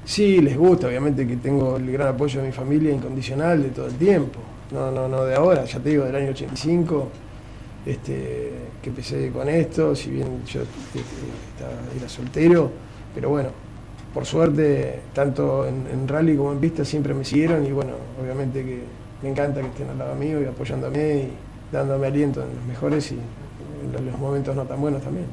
Sí, 0.04 0.40
les 0.40 0.56
gusta, 0.56 0.86
obviamente 0.86 1.26
que 1.26 1.36
tengo 1.36 1.76
el 1.76 1.90
gran 1.90 2.08
apoyo 2.08 2.40
de 2.40 2.46
mi 2.46 2.52
familia 2.52 2.92
incondicional 2.92 3.62
de 3.62 3.68
todo 3.70 3.86
el 3.86 3.94
tiempo. 3.94 4.38
No, 4.72 4.90
no, 4.90 5.08
no 5.08 5.24
de 5.24 5.34
ahora, 5.34 5.64
ya 5.64 5.78
te 5.80 5.90
digo, 5.90 6.04
del 6.04 6.14
año 6.16 6.30
85, 6.30 7.08
este, 7.86 8.50
que 8.82 8.88
empecé 8.90 9.30
con 9.30 9.48
esto, 9.48 9.94
si 9.94 10.10
bien 10.10 10.44
yo 10.46 10.60
este, 10.62 10.98
estaba- 11.54 11.96
era 11.98 12.08
soltero, 12.08 12.70
pero 13.14 13.30
bueno, 13.30 13.48
por 14.12 14.24
suerte, 14.26 15.00
tanto 15.14 15.66
en, 15.66 15.86
en 15.92 16.08
rally 16.08 16.36
como 16.36 16.52
en 16.52 16.58
pista 16.58 16.84
siempre 16.84 17.14
me 17.14 17.24
siguieron 17.24 17.64
y 17.66 17.70
bueno, 17.72 17.92
obviamente 18.20 18.64
que 18.64 18.80
me 19.22 19.30
encanta 19.30 19.60
que 19.60 19.68
estén 19.68 19.88
al 19.90 19.98
lado 19.98 20.14
mío 20.16 20.40
y 20.42 20.44
apoyándome 20.46 21.16
y 21.16 21.28
dándome 21.72 22.06
aliento 22.06 22.42
en 22.42 22.54
los 22.56 22.64
mejores 22.66 23.12
y 23.12 23.14
en 23.14 23.92
los- 23.92 24.02
los 24.02 24.18
momentos 24.18 24.54
no 24.56 24.64
tan 24.64 24.80
buenos 24.80 25.02
también. 25.02 25.26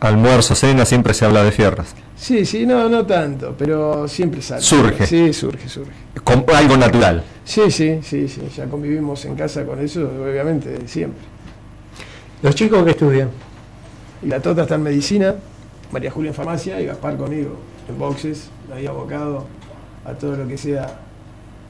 Almuerzo, 0.00 0.54
cena, 0.54 0.84
siempre 0.84 1.12
se 1.12 1.24
habla 1.24 1.42
de 1.42 1.50
fierras. 1.50 1.92
Sí, 2.16 2.44
sí, 2.46 2.64
no, 2.64 2.88
no 2.88 3.04
tanto, 3.04 3.54
pero 3.58 4.06
siempre 4.06 4.40
sale. 4.40 4.62
Surge. 4.62 5.04
Sí, 5.06 5.32
surge, 5.32 5.68
surge. 5.68 5.90
Con 6.22 6.44
algo 6.54 6.76
natural. 6.76 7.24
Sí, 7.44 7.68
sí, 7.72 7.98
sí, 8.02 8.28
sí, 8.28 8.42
ya 8.56 8.66
convivimos 8.66 9.24
en 9.24 9.34
casa 9.34 9.64
con 9.64 9.80
eso, 9.80 10.08
obviamente, 10.24 10.86
siempre. 10.86 11.20
Los 12.42 12.54
chicos 12.54 12.84
que 12.84 12.90
estudian. 12.90 13.30
Y 14.22 14.26
la 14.26 14.40
Tota 14.40 14.62
está 14.62 14.76
en 14.76 14.82
medicina, 14.82 15.34
María 15.92 16.10
Julia 16.10 16.30
en 16.30 16.34
farmacia 16.34 16.80
y 16.80 16.86
Gaspar 16.86 17.16
conmigo 17.16 17.56
en 17.88 17.98
boxes, 17.98 18.50
ahí 18.74 18.86
abocado 18.86 19.46
a 20.04 20.12
todo 20.14 20.36
lo 20.36 20.46
que 20.46 20.58
sea 20.58 21.00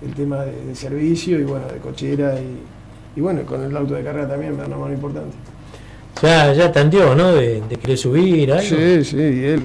el 0.02 0.14
tema 0.14 0.44
de, 0.44 0.64
de 0.64 0.74
servicio 0.74 1.38
y 1.38 1.44
bueno, 1.44 1.66
de 1.68 1.78
cochera 1.78 2.34
y, 2.40 2.58
y 3.16 3.20
bueno, 3.20 3.42
con 3.42 3.62
el 3.62 3.76
auto 3.76 3.94
de 3.94 4.02
carrera 4.02 4.28
también 4.28 4.52
me 4.52 4.58
da 4.58 4.66
una 4.66 4.76
mano 4.76 4.94
importante. 4.94 5.36
Ya, 6.22 6.52
ya 6.52 6.72
tanteó, 6.72 7.14
¿no? 7.14 7.32
De, 7.34 7.60
de 7.60 7.76
querer 7.76 7.98
subir, 7.98 8.52
algo. 8.52 8.62
Sí, 8.62 9.04
sí, 9.04 9.16
y 9.16 9.44
él, 9.44 9.62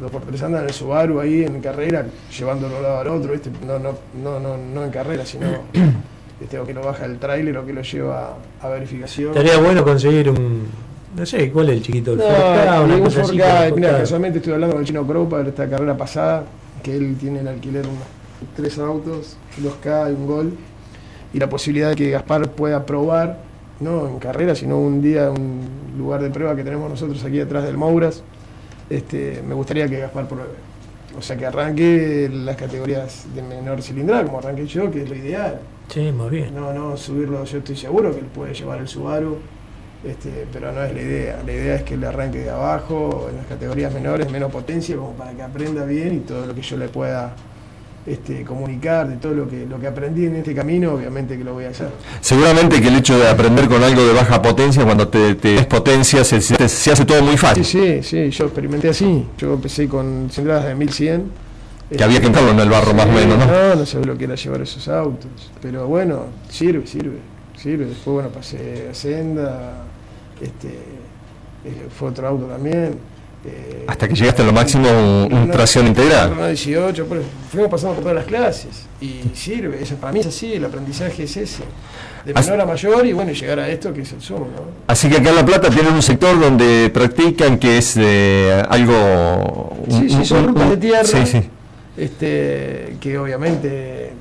dos 0.00 0.10
por 0.10 0.22
tres 0.22 0.42
andan 0.42 0.62
en 0.62 0.68
el 0.68 0.74
Subaru 0.74 1.20
ahí 1.20 1.44
en 1.44 1.60
carrera, 1.60 2.06
llevándolo 2.36 2.74
de 2.74 2.76
un 2.78 2.82
lado 2.82 2.98
al 3.00 3.08
otro, 3.08 3.32
¿viste? 3.32 3.50
No, 3.66 3.78
no, 3.78 3.94
no, 4.22 4.40
no, 4.40 4.56
no 4.56 4.84
en 4.84 4.90
carrera, 4.90 5.24
sino 5.24 5.46
este, 6.40 6.58
o 6.58 6.66
que 6.66 6.72
lo 6.72 6.82
baja 6.82 7.04
el 7.04 7.18
tráiler 7.18 7.56
o 7.58 7.66
que 7.66 7.72
lo 7.72 7.82
lleva 7.82 8.36
a 8.60 8.68
verificación. 8.68 9.30
Estaría 9.30 9.58
bueno 9.58 9.84
conseguir 9.84 10.30
un. 10.30 10.66
No 11.16 11.26
sé, 11.26 11.50
¿cuál 11.50 11.70
es 11.70 11.76
el 11.76 11.82
chiquito? 11.82 12.12
El 12.12 12.18
No, 12.18 12.24
4K, 12.24 12.84
una 12.84 12.86
ningún 12.86 13.04
cosa 13.04 13.22
así. 13.22 13.36
4K. 13.36 13.40
para 13.40 13.70
Mira, 13.74 13.98
casualmente 13.98 14.38
estuve 14.38 14.54
hablando 14.54 14.76
con 14.76 14.82
el 14.82 14.86
chino 14.86 15.06
Cropa 15.06 15.42
de 15.42 15.48
esta 15.50 15.68
carrera 15.68 15.96
pasada, 15.96 16.44
que 16.82 16.96
él 16.96 17.16
tiene 17.18 17.40
en 17.40 17.48
alquiler 17.48 17.84
unos 17.86 18.04
tres 18.56 18.78
autos, 18.78 19.36
2K 19.60 20.10
y 20.10 20.14
un 20.14 20.26
Gol, 20.26 20.52
y 21.32 21.38
la 21.38 21.48
posibilidad 21.48 21.90
de 21.90 21.96
que 21.96 22.10
Gaspar 22.10 22.50
pueda 22.52 22.86
probar, 22.86 23.38
no 23.80 24.08
en 24.08 24.18
carrera, 24.18 24.54
sino 24.54 24.78
un 24.78 25.02
día, 25.02 25.30
un 25.30 25.68
lugar 25.98 26.22
de 26.22 26.30
prueba 26.30 26.54
que 26.54 26.64
tenemos 26.64 26.88
nosotros 26.88 27.22
aquí 27.24 27.40
atrás 27.40 27.64
del 27.64 27.76
Mouras, 27.76 28.22
este, 28.88 29.42
me 29.46 29.54
gustaría 29.54 29.88
que 29.88 29.98
Gaspar 29.98 30.26
pruebe. 30.28 30.70
O 31.18 31.22
sea, 31.22 31.36
que 31.36 31.44
arranque 31.44 32.30
las 32.32 32.56
categorías 32.56 33.26
de 33.34 33.42
menor 33.42 33.82
cilindrada, 33.82 34.24
como 34.24 34.38
arranqué 34.38 34.66
yo, 34.66 34.90
que 34.90 35.02
es 35.02 35.08
lo 35.08 35.16
ideal. 35.16 35.60
Sí, 35.92 36.12
muy 36.12 36.30
bien. 36.30 36.54
No, 36.54 36.72
no, 36.72 36.96
subirlo, 36.96 37.44
yo 37.44 37.58
estoy 37.58 37.76
seguro 37.76 38.12
que 38.12 38.20
él 38.20 38.26
puede 38.26 38.54
llevar 38.54 38.78
el 38.80 38.86
Subaru, 38.88 39.38
este, 40.06 40.46
pero 40.52 40.70
no 40.72 40.82
es 40.84 40.94
la 40.94 41.00
idea. 41.02 41.42
La 41.44 41.52
idea 41.52 41.74
es 41.76 41.82
que 41.82 41.94
él 41.94 42.04
arranque 42.04 42.38
de 42.38 42.50
abajo, 42.50 43.26
en 43.30 43.36
las 43.38 43.46
categorías 43.46 43.92
menores, 43.92 44.30
menos 44.30 44.52
potencia, 44.52 44.96
como 44.96 45.12
para 45.12 45.32
que 45.32 45.42
aprenda 45.42 45.84
bien 45.84 46.14
y 46.16 46.20
todo 46.20 46.46
lo 46.46 46.54
que 46.54 46.62
yo 46.62 46.76
le 46.76 46.88
pueda 46.88 47.34
este, 48.06 48.44
comunicar, 48.44 49.08
de 49.08 49.16
todo 49.16 49.34
lo 49.34 49.48
que, 49.48 49.66
lo 49.66 49.80
que 49.80 49.88
aprendí 49.88 50.26
en 50.26 50.36
este 50.36 50.54
camino, 50.54 50.92
obviamente 50.94 51.36
que 51.36 51.42
lo 51.42 51.54
voy 51.54 51.64
a 51.64 51.70
hacer. 51.70 51.88
Seguramente 52.20 52.80
que 52.80 52.86
el 52.88 52.96
hecho 52.96 53.18
de 53.18 53.28
aprender 53.28 53.66
con 53.68 53.82
algo 53.82 54.02
de 54.06 54.14
baja 54.14 54.40
potencia, 54.40 54.84
cuando 54.84 55.08
te, 55.08 55.34
te 55.34 55.56
es 55.56 55.66
potencia, 55.66 56.22
se, 56.22 56.40
se- 56.40 56.68
se 56.68 56.92
hace 56.92 57.04
todo 57.04 57.20
muy 57.22 57.32
Sí, 57.32 57.36
fácil. 57.38 57.64
sí, 57.64 58.02
sí, 58.04 58.30
yo 58.30 58.44
experimenté 58.44 58.90
así. 58.90 59.26
Yo 59.36 59.54
empecé 59.54 59.88
con 59.88 60.28
cilindradas 60.30 60.66
de 60.66 60.74
1100. 60.76 61.49
Que 61.96 62.04
había 62.04 62.20
que 62.20 62.26
entrarlo 62.26 62.52
en 62.52 62.60
el 62.60 62.68
barro 62.70 62.94
más 62.94 63.06
o 63.06 63.12
menos, 63.12 63.36
¿no? 63.38 63.46
No, 63.46 63.74
no 63.74 63.86
sabía 63.86 64.06
lo 64.06 64.16
que 64.18 64.24
era 64.24 64.34
llevar 64.36 64.60
esos 64.62 64.86
autos. 64.88 65.30
Pero 65.60 65.86
bueno, 65.88 66.26
sirve, 66.48 66.86
sirve, 66.86 67.18
sirve. 67.56 67.86
Después, 67.86 68.14
bueno, 68.14 68.28
pasé 68.30 68.88
a 68.90 68.94
Senda, 68.94 69.72
este, 70.40 70.68
eh, 70.68 71.88
fue 71.98 72.08
otro 72.10 72.28
auto 72.28 72.44
también. 72.46 72.96
eh, 73.44 73.84
Hasta 73.88 74.06
que 74.06 74.14
llegaste 74.14 74.42
a 74.42 74.44
lo 74.44 74.52
máximo 74.52 74.88
un, 74.88 75.32
un 75.32 75.38
una- 75.44 75.52
tracción 75.52 75.86
integral. 75.88 76.32
una 76.32 76.46
18, 76.48 77.06
pero 77.08 77.22
fuimos 77.50 77.70
pasando 77.70 77.94
por 77.94 78.02
todas 78.04 78.16
las 78.18 78.26
clases. 78.26 78.86
Y 79.00 79.22
sirve, 79.34 79.82
eso, 79.82 79.96
para 79.96 80.12
mí 80.12 80.20
es 80.20 80.26
así, 80.26 80.52
el 80.54 80.64
aprendizaje 80.64 81.24
es 81.24 81.36
ese. 81.38 81.62
De 82.24 82.32
Así- 82.34 82.50
menor 82.50 82.64
a 82.64 82.66
mayor 82.66 83.06
y 83.06 83.12
bueno, 83.14 83.32
llegar 83.32 83.58
a 83.58 83.68
esto 83.68 83.92
que 83.94 84.02
es 84.02 84.12
el 84.12 84.20
sumo, 84.20 84.40
¿no? 84.54 84.62
Así 84.86 85.08
que 85.08 85.16
acá 85.16 85.30
en 85.30 85.36
La 85.36 85.44
Plata 85.44 85.70
tienen 85.70 85.92
un 85.94 86.02
sector 86.02 86.38
donde 86.38 86.90
practican 86.94 87.58
que 87.58 87.78
es 87.78 87.96
eh, 87.98 88.62
algo... 88.68 89.72
Sí, 89.90 90.08
sí, 90.10 90.24
son 90.24 90.48
rutas 90.48 90.70
de 90.70 90.76
tierra. 90.76 91.04
Sí, 91.04 91.26
sí. 91.26 91.42
Este, 91.96 92.96
que 93.00 93.18
obviamente 93.18 94.12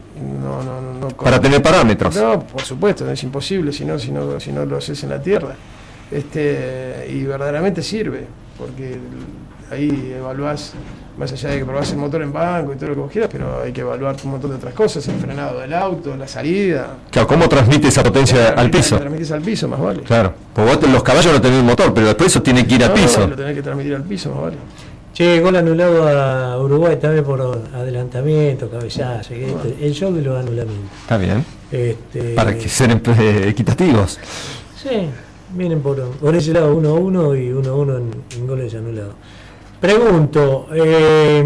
no, 0.41 0.63
no, 0.63 0.81
no, 0.81 0.99
no- 0.99 1.07
Para 1.09 1.39
tener 1.39 1.61
parámetros. 1.61 2.15
No, 2.15 2.39
por 2.39 2.61
supuesto, 2.63 3.09
es 3.09 3.23
imposible 3.23 3.71
si 3.71 3.85
no, 3.85 3.97
si 3.99 4.11
no, 4.11 4.39
si 4.39 4.51
no 4.51 4.65
lo 4.65 4.77
haces 4.77 5.01
en 5.03 5.09
la 5.09 5.21
tierra. 5.21 5.55
Este, 6.11 7.07
y 7.11 7.23
verdaderamente 7.23 7.83
sirve, 7.83 8.25
porque 8.57 8.97
ahí 9.71 10.13
evaluás, 10.17 10.73
más 11.19 11.31
allá 11.31 11.49
de 11.51 11.59
que 11.59 11.65
probás 11.65 11.91
el 11.91 11.97
motor 11.99 12.23
en 12.23 12.33
banco 12.33 12.73
y 12.73 12.77
todo 12.77 12.89
lo 12.89 12.95
que 12.95 13.01
vos 13.01 13.11
quieras, 13.11 13.29
pero 13.31 13.61
hay 13.61 13.71
que 13.71 13.81
evaluar 13.81 14.15
un 14.23 14.31
montón 14.31 14.49
de 14.49 14.55
otras 14.57 14.73
cosas, 14.73 15.07
el 15.07 15.15
frenado 15.19 15.59
del 15.59 15.71
auto, 15.73 16.15
la 16.17 16.27
salida. 16.27 16.95
Claro, 17.11 17.27
¿cómo 17.27 17.47
transmite 17.47 17.89
esa 17.89 18.01
potencia 18.01 18.49
al 18.57 18.71
piso? 18.71 18.97
Transmitís 18.97 19.31
al 19.31 19.41
piso, 19.41 19.67
más 19.67 19.79
vale. 19.79 20.01
Claro, 20.01 20.33
pues 20.53 20.67
vos 20.79 20.89
los 20.89 21.03
caballos 21.03 21.31
no 21.31 21.39
tenés 21.39 21.63
motor, 21.63 21.93
pero 21.93 22.07
después 22.07 22.31
eso 22.31 22.41
tiene 22.41 22.65
que 22.65 22.75
ir 22.75 22.83
al 22.83 22.93
piso. 22.93 23.27
Lo 23.27 23.35
tenés 23.35 23.53
que 23.53 23.61
transmitir 23.61 23.93
al 23.93 24.03
piso, 24.03 24.31
más 24.31 24.41
vale. 24.41 24.57
Che, 25.13 25.39
gol 25.41 25.55
anulado 25.55 26.07
a 26.07 26.57
Uruguay 26.61 26.95
también 26.97 27.25
por 27.25 27.41
adelantamiento, 27.73 28.69
cabezazo. 28.69 29.33
El 29.33 29.93
show 29.93 30.13
de 30.13 30.21
los 30.21 30.37
anulamientos. 30.39 30.89
Está 31.01 31.17
bien, 31.17 31.43
Este, 31.71 32.35
para 32.35 32.57
que 32.57 32.69
sean 32.69 33.01
eh, 33.19 33.45
equitativos. 33.47 34.17
Sí, 34.81 35.09
vienen 35.55 35.81
por, 35.81 35.97
por 36.11 36.35
ese 36.35 36.53
lado 36.53 36.73
1-1 36.79 37.37
y 37.37 37.49
1-1 37.51 37.97
en, 37.97 38.11
en 38.39 38.47
goles 38.47 38.73
anulados. 38.75 39.13
Pregunto, 39.81 40.67
eh, 40.73 41.43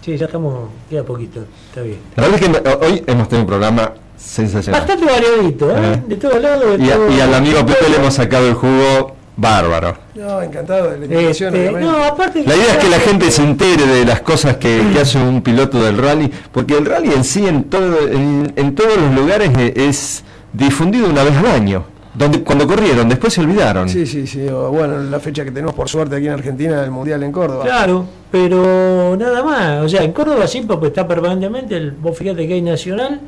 sí, 0.00 0.16
ya 0.16 0.26
estamos, 0.26 0.68
queda 0.88 1.02
poquito, 1.04 1.40
está 1.68 1.82
bien. 1.82 1.98
La 2.16 2.28
verdad 2.28 2.40
es 2.42 2.48
que 2.62 2.86
hoy 2.86 3.02
hemos 3.06 3.28
tenido 3.28 3.42
un 3.42 3.46
programa 3.48 3.92
sensacional. 4.16 4.80
Bastante 4.82 5.04
variadito, 5.06 5.70
¿eh? 5.70 5.74
Eh. 5.94 6.02
De 6.06 6.16
todos 6.16 6.40
lados. 6.40 6.78
de 6.78 6.84
Y, 6.84 6.90
a- 6.90 6.94
todo- 6.96 7.10
y 7.10 7.20
al 7.20 7.34
amigo 7.34 7.66
Pepe 7.66 7.88
le 7.90 7.96
hemos 7.96 8.14
sacado 8.14 8.46
el 8.46 8.54
jugo 8.54 9.16
bárbaro. 9.36 9.96
No, 10.14 10.42
encantado 10.42 10.90
de 10.90 10.98
la 10.98 11.04
invitación, 11.06 11.54
Este, 11.54 11.68
obviamente. 11.68 11.92
no, 11.92 12.04
aparte 12.04 12.44
La 12.44 12.54
idea 12.56 12.72
es 12.72 12.76
que 12.78 12.88
la 12.88 13.00
gente 13.00 13.30
se 13.30 13.42
entere 13.42 13.86
de 13.86 14.04
las 14.04 14.20
cosas 14.20 14.56
que, 14.56 14.82
que 14.92 15.00
hace 15.00 15.18
un 15.18 15.42
piloto 15.42 15.82
del 15.82 15.98
rally, 15.98 16.30
porque 16.52 16.76
el 16.76 16.86
rally 16.86 17.12
en 17.12 17.24
sí, 17.24 17.46
en, 17.46 17.64
todo, 17.64 18.08
en, 18.08 18.52
en 18.56 18.74
todos 18.74 18.96
los 18.96 19.14
lugares, 19.14 19.50
eh, 19.58 19.74
es 19.76 20.22
difundido 20.52 21.08
una 21.08 21.24
vez 21.24 21.36
al 21.36 21.46
año. 21.46 21.84
Donde, 22.14 22.44
cuando 22.44 22.64
corrieron, 22.68 23.08
después 23.08 23.32
se 23.32 23.40
olvidaron. 23.40 23.88
Sí, 23.88 24.06
sí, 24.06 24.24
sí. 24.28 24.46
o, 24.46 24.70
bueno, 24.70 24.98
la 24.98 25.18
fecha 25.18 25.44
que 25.44 25.50
tenemos 25.50 25.74
por 25.74 25.88
suerte 25.88 26.14
aquí 26.14 26.26
en 26.26 26.32
Argentina 26.32 26.80
del 26.80 26.92
Mundial 26.92 27.24
en 27.24 27.32
Córdoba. 27.32 27.64
Claro, 27.64 28.04
pero 28.30 29.16
nada 29.16 29.42
más. 29.42 29.84
O 29.84 29.88
sea, 29.88 30.04
en 30.04 30.12
Córdoba 30.12 30.46
sí, 30.46 30.62
porque 30.64 30.86
está 30.86 31.08
permanentemente. 31.08 31.76
El, 31.76 31.90
vos 31.90 32.16
fíjate 32.16 32.46
que 32.46 32.54
hay 32.54 32.62
nacional 32.62 33.20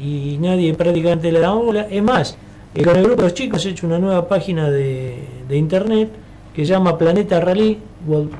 y 0.00 0.38
nadie 0.40 0.72
prácticamente 0.72 1.30
le 1.30 1.40
da 1.40 1.50
bola. 1.52 1.86
Es 1.90 2.02
más, 2.02 2.38
eh, 2.74 2.82
con 2.82 2.96
el 2.96 3.02
grupo 3.02 3.20
de 3.20 3.28
los 3.28 3.34
chicos 3.34 3.66
he 3.66 3.68
hecho 3.68 3.86
una 3.86 3.98
nueva 3.98 4.26
página 4.26 4.70
de, 4.70 5.28
de 5.48 5.56
internet 5.56 6.08
que 6.54 6.64
se 6.66 6.72
llama 6.72 6.96
Planeta 6.98 7.40
Rally, 7.40 7.78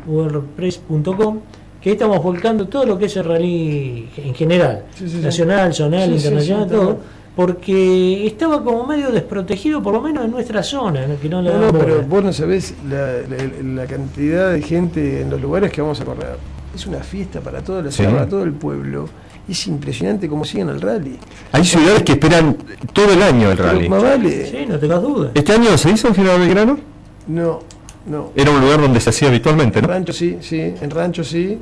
wordpress.com, 0.07 1.41
que 1.81 1.89
ahí 1.91 1.93
estamos 1.95 2.23
volcando 2.23 2.69
todo 2.69 2.85
lo 2.87 2.99
que 2.99 3.07
es 3.07 3.17
el 3.17 3.25
rally 3.25 4.09
en 4.19 4.35
general, 4.35 4.85
Sí, 4.95 5.09
sí, 5.09 5.17
sí. 5.17 5.23
nacional, 5.23 5.75
zonal, 5.75 6.09
Sí, 6.11 6.15
internacional, 6.17 6.65
sí, 6.69 6.75
todo. 6.75 6.99
Porque 7.35 8.27
estaba 8.27 8.63
como 8.63 8.87
medio 8.87 9.11
desprotegido, 9.11 9.83
por 9.83 9.95
lo 9.95 10.03
menos 10.03 10.27
en 10.27 10.31
nuestra 10.33 10.63
zona, 10.63 11.07
¿no? 11.07 11.19
que 11.19 11.31
no 11.31 11.41
le 11.41 11.51
No, 11.51 11.73
pero 11.73 12.03
vos 12.03 12.23
no 12.23 12.31
sabés 12.33 12.75
la, 12.89 13.13
la- 13.23 13.83
la 13.83 13.87
cantidad 13.87 14.53
de 14.53 14.61
gente 14.61 15.23
en 15.23 15.31
los 15.31 15.41
lugares 15.41 15.73
que 15.73 15.81
vamos 15.81 15.99
a 16.03 16.05
correr. 16.05 16.37
Es 16.75 16.87
una 16.87 16.99
fiesta 16.99 17.41
para 17.41 17.63
toda 17.63 17.81
la 17.83 17.91
Sí. 17.91 17.97
ciudad, 18.03 18.13
para 18.13 18.29
todo 18.29 18.43
el 18.43 18.53
pueblo. 18.53 19.09
Es 19.49 19.67
impresionante 19.67 20.29
cómo 20.29 20.45
siguen 20.45 20.69
el 20.69 20.81
rally. 20.81 21.19
Hay 21.53 21.65
ciudades 21.65 22.03
que 22.03 22.13
esperan 22.13 22.57
todo 22.93 23.13
el 23.13 23.23
año 23.23 23.51
el 23.51 23.57
Pero 23.57 23.69
rally. 23.73 23.89
más 23.89 24.03
vale. 24.03 24.47
Sí, 24.47 24.67
no 24.69 24.79
tengas 24.79 25.03
dudas. 25.03 25.31
¿Este 25.35 25.53
año 25.55 25.77
se 25.79 25.91
hizo 25.91 26.09
en 26.09 26.15
General 26.15 26.39
Belgrano? 26.39 26.79
No, 27.27 27.61
no. 28.07 28.33
Era 28.35 28.51
un 28.51 28.61
lugar 28.61 28.81
donde 28.81 29.01
se 29.01 29.11
hacía 29.11 29.29
habitualmente, 29.29 29.79
En 29.79 29.87
¿no? 29.87 29.93
rancho 29.93 30.13
sí, 30.13 30.39
sí, 30.41 30.61
en 30.61 30.91
rancho 30.91 31.23
sí. 31.25 31.59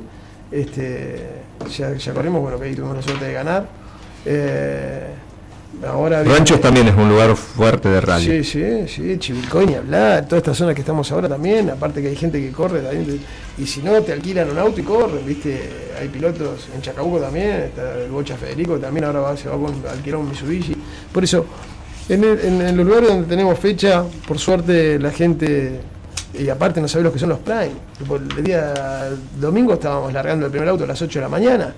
Este, 0.51 1.29
ya, 1.77 1.93
ya 1.93 2.13
corrimos, 2.13 2.41
bueno, 2.41 2.59
que 2.59 2.65
ahí 2.65 2.75
tuvimos 2.75 2.97
la 2.97 3.01
suerte 3.01 3.25
de 3.25 3.33
ganar. 3.33 3.65
Eh, 4.25 5.07
ahora 5.87 6.23
Ranchos 6.23 6.59
también 6.59 6.87
es 6.87 6.95
un 6.95 7.09
lugar 7.09 7.35
fuerte 7.35 7.89
de 7.89 8.01
rally. 8.01 8.25
Sí, 8.25 8.43
sí, 8.43 8.87
sí, 8.87 9.17
Chivilcoy 9.17 9.65
ni 9.65 9.75
hablar, 9.75 10.25
toda 10.25 10.37
esta 10.37 10.53
zona 10.53 10.73
que 10.73 10.81
estamos 10.81 11.09
ahora 11.11 11.29
también, 11.29 11.69
aparte 11.69 12.01
que 12.01 12.09
hay 12.09 12.15
gente 12.15 12.41
que 12.41 12.51
corre 12.51 12.81
también, 12.81 13.21
y 13.57 13.65
si 13.65 13.81
no 13.81 13.99
te 14.01 14.11
alquilan 14.11 14.49
un 14.51 14.59
auto 14.59 14.81
y 14.81 14.83
corren, 14.83 15.25
viste, 15.25 15.69
hay 15.99 16.09
pilotos 16.09 16.67
en 16.75 16.81
Chacabuco 16.81 17.19
también, 17.19 17.61
está 17.61 17.95
el 17.95 18.11
Bocha 18.11 18.35
Federico 18.35 18.77
también 18.77 19.05
ahora 19.05 19.21
va, 19.21 19.37
se 19.37 19.47
va 19.47 19.55
con 19.55 19.73
alquilar 19.89 20.19
un 20.19 20.29
Mitsubishi. 20.29 20.75
Por 21.11 21.23
eso, 21.23 21.45
en, 22.13 22.23
el- 22.23 22.39
en- 22.39 22.61
en 22.61 22.77
los 22.77 22.85
lugares 22.85 23.09
donde 23.09 23.27
tenemos 23.27 23.57
fecha, 23.59 24.03
por 24.27 24.37
suerte 24.39 24.99
la 24.99 25.11
gente, 25.11 25.79
y 26.37 26.49
aparte 26.49 26.79
no 26.81 26.87
sabe 26.87 27.03
lo 27.03 27.11
que 27.13 27.19
son 27.19 27.29
los 27.29 27.39
Prime, 27.39 27.71
el 28.37 28.43
día 28.43 29.09
domingo 29.39 29.73
estábamos 29.73 30.13
largando 30.13 30.45
el 30.45 30.51
primer 30.51 30.69
auto 30.69 30.83
a 30.83 30.87
las 30.87 31.01
8 31.01 31.19
de 31.19 31.23
la 31.23 31.29
mañana 31.29 31.73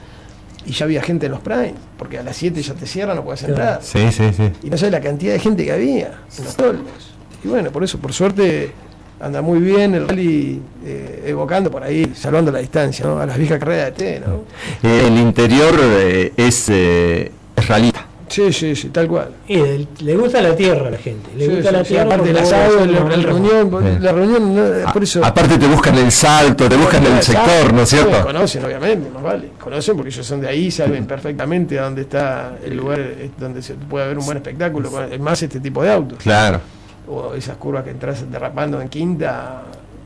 y 0.65 0.71
ya 0.71 0.85
había 0.85 1.01
gente 1.01 1.25
en 1.25 1.31
los 1.33 1.41
Prime, 1.41 1.73
porque 1.97 2.17
a 2.19 2.23
las 2.23 2.35
7 2.37 2.61
ya 2.61 2.73
te 2.73 2.85
cierran, 2.85 3.15
no 3.17 3.23
puedes 3.23 3.43
entrar. 3.43 3.79
Sí, 3.81 4.11
sí, 4.11 4.31
sí. 4.35 4.51
Y 4.63 4.69
no 4.69 4.77
sabes 4.77 4.91
la 4.93 5.01
cantidad 5.01 5.33
de 5.33 5.39
gente 5.39 5.65
que 5.65 5.71
había 5.71 6.07
en 6.37 6.43
los 6.45 6.55
toldos. 6.55 7.13
Y 7.43 7.47
bueno, 7.49 7.71
por 7.71 7.83
eso, 7.83 7.97
por 7.97 8.13
suerte, 8.13 8.71
anda 9.19 9.41
muy 9.41 9.59
bien 9.59 9.93
el 9.95 10.07
rally 10.07 10.61
eh, 10.85 11.23
evocando 11.27 11.69
por 11.69 11.83
ahí, 11.83 12.13
salvando 12.15 12.51
la 12.51 12.59
distancia, 12.59 13.05
¿no? 13.05 13.19
A 13.19 13.25
las 13.25 13.37
viejas 13.37 13.59
carreras 13.59 13.85
de 13.87 13.91
T, 13.91 14.19
¿no? 14.25 14.43
Eh, 14.87 15.07
el 15.07 15.17
interior 15.17 15.73
eh, 15.81 16.31
es, 16.37 16.67
eh, 16.69 17.31
es 17.55 17.67
ralita. 17.67 18.05
Sí, 18.33 18.51
sí, 18.51 18.75
sí, 18.75 18.89
tal 18.89 19.07
cual. 19.07 19.29
Y 19.47 19.55
el- 19.59 19.87
le 19.99 20.15
gusta 20.17 20.41
la 20.41 20.55
tierra 20.55 20.87
a 20.87 20.91
la 20.91 20.97
gente. 20.97 21.29
Le 21.37 21.45
Sí, 21.45 21.51
gusta 21.55 21.69
sí, 21.69 21.75
la 21.75 21.83
sí, 21.83 21.89
tierra. 21.93 22.05
aparte 22.15 22.39
asado, 22.39 22.79
el, 22.83 22.91
vas 22.95 23.01
a- 23.11 23.13
el 23.13 23.23
reunión, 23.23 23.69
Sí. 23.69 23.97
la 24.01 24.11
reunión, 24.11 24.55
no, 24.55 24.93
por 24.93 25.03
eso. 25.03 25.23
A- 25.23 25.27
aparte 25.27 25.57
te 25.57 25.67
buscan 25.67 25.97
el 25.97 26.11
salto, 26.11 26.67
te 26.67 26.75
buscan 26.75 27.05
el 27.05 27.21
sector, 27.21 27.71
¿no 27.73 27.81
es 27.83 27.89
Sí, 27.89 27.97
cierto? 27.97 28.23
Conocen, 28.25 28.65
obviamente, 28.65 29.09
más 29.11 29.21
vale. 29.23 29.49
Conocen 29.59 29.95
porque 29.95 30.09
ellos 30.09 30.25
son 30.25 30.41
de 30.41 30.47
ahí, 30.47 30.71
saben 30.71 31.05
perfectamente 31.05 31.77
a 31.77 31.83
dónde 31.83 32.01
está 32.01 32.53
el 32.65 32.75
lugar 32.75 32.99
donde 33.37 33.61
se 33.61 33.75
puede 33.75 34.05
haber 34.05 34.17
un 34.17 34.25
buen 34.25 34.37
espectáculo, 34.37 34.89
más 35.19 35.43
este 35.43 35.59
tipo 35.59 35.83
de 35.83 35.91
autos. 35.91 36.17
Claro. 36.19 36.59
o 37.05 37.33
esas 37.33 37.57
curvas 37.57 37.83
que 37.83 37.89
entras 37.89 38.31
derrapando 38.31 38.79
en 38.81 38.87
quinta 38.87 39.63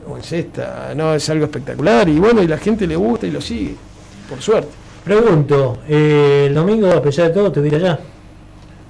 o 0.09 0.17
en 0.17 0.23
sexta, 0.23 0.93
no, 0.95 1.13
es 1.13 1.29
algo 1.29 1.45
espectacular 1.45 2.09
y 2.09 2.17
bueno, 2.17 2.41
y 2.41 2.47
la 2.47 2.57
gente 2.57 2.87
le 2.87 2.95
gusta 2.95 3.27
y 3.27 3.31
lo 3.31 3.39
sigue, 3.39 3.75
por 4.27 4.41
suerte. 4.41 4.69
Pregunto, 5.03 5.77
eh, 5.87 6.45
el 6.47 6.55
domingo, 6.55 6.91
a 6.91 7.01
pesar 7.01 7.27
de 7.27 7.33
todo, 7.35 7.51
te 7.51 7.61
viste 7.61 7.77
allá. 7.77 7.99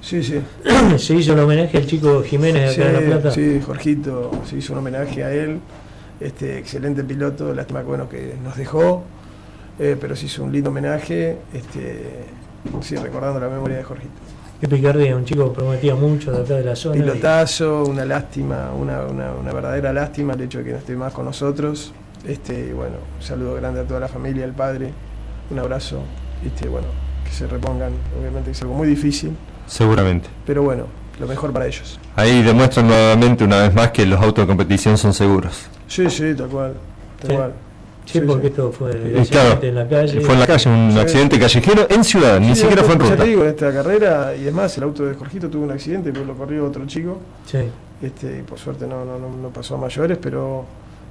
Sí, 0.02 0.24
sí. 0.24 0.39
Se 0.98 1.16
hizo 1.16 1.34
el 1.34 1.39
homenaje 1.39 1.78
al 1.78 1.86
chico 1.86 2.22
Jiménez 2.24 2.74
Sí, 2.76 2.82
acá 2.82 2.98
en 3.00 3.10
La 3.10 3.16
Plata. 3.20 3.32
sí, 3.32 3.62
Jorgito, 3.66 4.32
se 4.45 4.58
hizo 4.58 4.74
un 4.74 4.80
homenaje 4.80 5.24
a 5.24 5.32
él, 5.34 5.60
este 6.20 6.58
excelente 6.60 7.04
piloto, 7.04 7.54
lástima 7.54 7.82
que 7.82 7.86
bueno 7.88 8.08
que 8.10 8.36
nos 8.43 8.56
dejó, 8.58 9.04
eh, 9.80 9.98
pero 10.00 10.16
se 10.16 10.26
hizo 10.28 10.43
un 10.43 10.52
lindo 10.52 10.70
homenaje, 10.70 11.38
este 11.54 12.26
sí, 12.82 12.95
recordando 12.95 13.39
la 13.39 13.50
memoria 13.50 13.78
de 13.78 13.84
Jorgito. 13.84 14.12
Qué 14.62 14.68
picardía, 14.68 15.16
un 15.16 15.24
chico 15.26 15.50
que 15.52 15.60
prometía 15.60 15.93
mucho 15.93 16.32
de 16.32 16.41
acá 16.43 16.56
de 16.56 16.64
la 16.64 16.76
zona. 16.76 16.98
y- 16.98 17.02
Pilotazo, 17.02 17.84
una 17.84 18.06
lástima, 18.06 18.72
una, 18.72 19.04
una, 19.04 19.32
una 19.34 19.54
verdadera 19.54 19.93
lástima 19.93 20.34
el 20.34 20.41
hecho 20.41 20.60
de 20.60 20.64
que 20.64 20.72
no 20.72 20.78
esté 20.78 20.95
más 20.95 21.14
con 21.14 21.26
nosotros. 21.26 21.93
Este, 22.28 22.74
bueno, 22.74 22.95
un 23.20 23.24
saludo 23.24 23.54
grande 23.56 23.82
a 23.82 23.84
toda 23.84 24.00
la 24.00 24.08
familia, 24.08 24.45
al 24.45 24.54
padre, 24.54 24.91
un 25.52 25.60
abrazo, 25.60 26.02
este, 26.43 26.68
bueno, 26.68 26.88
que 27.24 27.32
se 27.32 27.45
repongan, 27.45 27.91
obviamente 28.20 28.45
que 28.45 28.52
es 28.52 28.62
algo 28.64 28.74
muy 28.74 28.88
difícil, 28.88 29.32
Seguramente. 29.68 30.30
pero 30.45 30.63
bueno, 30.63 30.86
lo 31.20 31.28
mejor 31.28 31.51
para 31.53 31.68
ellos. 31.68 31.99
Ahí 32.15 32.41
demuestran 32.41 32.88
nuevamente 32.88 33.43
una 33.43 33.59
vez 33.63 33.74
más 33.76 33.91
que 33.91 34.05
los 34.05 34.20
autos 34.22 34.43
de 34.43 34.47
competición 34.47 34.97
son 34.97 35.13
seguros. 35.13 35.68
Sí, 35.88 36.09
sí, 36.09 36.34
tal 36.36 36.47
cual, 36.47 36.74
tal 37.22 37.30
Sí. 37.30 37.36
cual. 37.36 37.53
Sí, 38.05 38.20
Sí, 38.20 38.26
porque 38.26 38.43
sí. 38.43 38.47
esto 38.47 38.72
fue 38.72 38.91
Eh, 38.93 39.26
claro, 39.30 39.59
en 39.61 39.76
la 39.76 39.88
calle. 39.88 40.22
fue 40.22 40.34
en 40.34 40.39
la 40.39 40.47
calle, 40.47 40.70
un 40.70 40.91
Sí. 40.93 40.99
accidente 40.99 41.38
callejero 41.39 41.88
en 41.89 42.03
ciudad, 42.05 42.39
ni 42.39 42.55
Sí, 42.55 42.61
siquiera 42.61 42.84
fue 42.84 42.93
en 42.95 42.99
Ya 43.01 43.05
ruta. 43.09 43.24
te 43.24 43.30
digo, 43.30 43.43
en 43.43 43.49
esta 43.49 43.74
carrera, 43.74 44.34
y 44.36 44.47
es 44.47 44.53
más, 44.53 44.78
el 44.78 44.84
auto 44.86 45.05
de 45.05 45.13
Jorgito 45.15 45.49
tuvo 45.49 45.65
un 45.65 45.72
accidente, 45.72 46.11
porque 46.11 46.26
lo 46.26 46.34
corrió 46.36 46.65
otro 46.65 46.86
chico. 46.88 47.20
Sí. 47.45 47.59
Este, 48.01 48.39
y 48.39 48.43
por 48.43 48.57
suerte 48.59 48.88
no, 48.88 49.03
no, 49.03 49.20
no, 49.20 49.28
no 49.30 49.49
pasó 49.49 49.76
a 49.76 49.78
mayores, 49.80 50.18
pero 50.22 50.63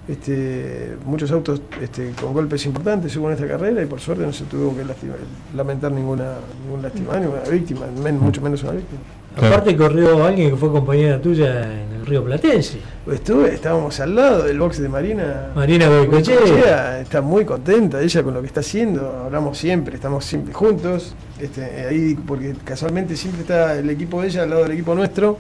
este, 0.09 0.97
muchos 1.05 1.31
autos 1.33 1.61
este, 1.83 2.13
con 2.21 2.33
golpes 2.33 2.65
importantes 2.67 3.17
hubo 3.17 3.29
en 3.29 3.35
esta 3.35 3.47
carrera 3.49 3.83
y 3.83 3.87
por 3.87 4.01
suerte 4.01 4.25
no 4.25 4.33
se 4.33 4.45
tuvo 4.45 4.77
que 4.77 4.85
lastimar- 4.85 5.17
lamentar 5.55 5.91
ninguna, 5.93 6.35
ningún 6.65 6.83
lastimado, 6.83 7.19
ninguna 7.21 7.43
víctima, 7.51 7.87
men- 8.03 8.21
mucho 8.21 8.41
menos 8.41 8.63
una 8.63 8.73
víctima. 8.73 9.01
Claro. 9.37 9.55
Aparte 9.55 9.77
corrió 9.77 10.25
alguien 10.25 10.51
que 10.51 10.57
fue 10.57 10.71
compañera 10.71 11.21
tuya 11.21 11.61
en 11.83 11.93
el 11.93 12.07
Río 12.07 12.25
Platense. 12.25 12.79
Estuve, 13.13 13.53
estábamos 13.53 14.01
al 14.01 14.15
lado 14.15 14.45
del 14.45 14.59
box 14.59 14.79
de 14.81 14.89
Marina. 14.89 15.51
Marina. 15.55 15.89
Goicoechea, 15.89 17.01
Está 17.01 17.21
muy 17.21 17.45
contenta 17.45 18.01
ella 18.01 18.23
con 18.23 18.33
lo 18.33 18.41
que 18.41 18.47
está 18.47 18.61
haciendo, 18.61 19.25
hablamos 19.27 19.59
siempre, 19.59 19.97
estamos 19.97 20.25
siempre 20.25 20.55
juntos, 20.55 21.15
este, 21.39 21.63
ahí 21.87 22.17
porque 22.27 22.55
casualmente 22.65 23.15
siempre 23.17 23.43
está 23.43 23.75
el 23.79 23.91
equipo 23.91 24.23
de 24.23 24.29
ella 24.29 24.45
al 24.45 24.51
lado 24.51 24.63
del 24.63 24.73
equipo 24.73 24.95
nuestro. 24.95 25.37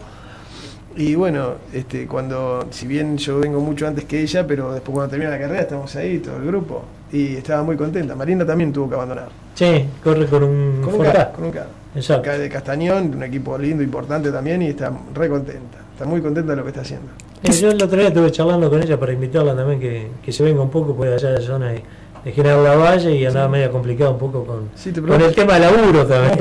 Y 0.96 1.14
bueno, 1.14 1.54
este, 1.74 2.06
cuando, 2.06 2.66
si 2.70 2.86
bien 2.86 3.18
yo 3.18 3.38
vengo 3.38 3.60
mucho 3.60 3.86
antes 3.86 4.04
que 4.04 4.22
ella, 4.22 4.46
pero 4.46 4.72
después 4.72 4.94
cuando 4.94 5.10
termina 5.10 5.30
la 5.30 5.38
carrera 5.38 5.60
estamos 5.60 5.94
ahí, 5.96 6.18
todo 6.18 6.36
el 6.36 6.46
grupo. 6.46 6.84
Y 7.12 7.36
estaba 7.36 7.62
muy 7.62 7.76
contenta. 7.76 8.14
Marina 8.14 8.46
también 8.46 8.72
tuvo 8.72 8.88
que 8.88 8.94
abandonar. 8.94 9.28
Sí, 9.54 9.86
corre 10.02 10.26
con 10.26 10.42
un 10.42 10.80
Con 10.82 10.94
un 10.94 11.00
Ford 11.00 11.06
K, 11.06 11.12
Ka. 11.12 11.32
con 11.32 11.44
un 11.44 11.50
K. 11.50 11.66
Exacto. 11.94 12.22
K 12.24 12.38
de 12.38 12.48
Castañón, 12.48 13.14
un 13.14 13.22
equipo 13.22 13.56
lindo, 13.58 13.82
importante 13.82 14.32
también, 14.32 14.62
y 14.62 14.68
está 14.68 14.90
re 15.14 15.28
contenta. 15.28 15.78
Está 15.92 16.06
muy 16.06 16.20
contenta 16.20 16.52
de 16.52 16.56
lo 16.56 16.62
que 16.62 16.70
está 16.70 16.80
haciendo. 16.80 17.08
Eh, 17.42 17.52
yo 17.52 17.70
el 17.70 17.82
otro 17.82 17.98
día 17.98 18.08
estuve 18.08 18.30
charlando 18.32 18.70
con 18.70 18.82
ella 18.82 18.98
para 18.98 19.12
invitarla 19.12 19.54
también 19.54 19.78
que, 19.78 20.08
que 20.22 20.32
se 20.32 20.42
venga 20.42 20.62
un 20.62 20.70
poco 20.70 20.94
pues 20.94 21.12
allá 21.12 21.32
de 21.32 21.40
la 21.40 21.46
zona 21.46 21.68
de, 21.68 21.82
de 22.26 22.32
General 22.32 22.64
Lavalle 22.64 23.14
y 23.14 23.24
andaba 23.24 23.46
medio 23.48 23.70
complicado 23.70 24.10
un 24.10 24.18
poco 24.18 24.44
con, 24.44 24.68
Sí, 24.74 24.90
te 24.90 25.00
con 25.00 25.20
el 25.22 25.32
tema 25.32 25.54
de 25.54 25.60
laburo 25.60 26.04
también. 26.06 26.32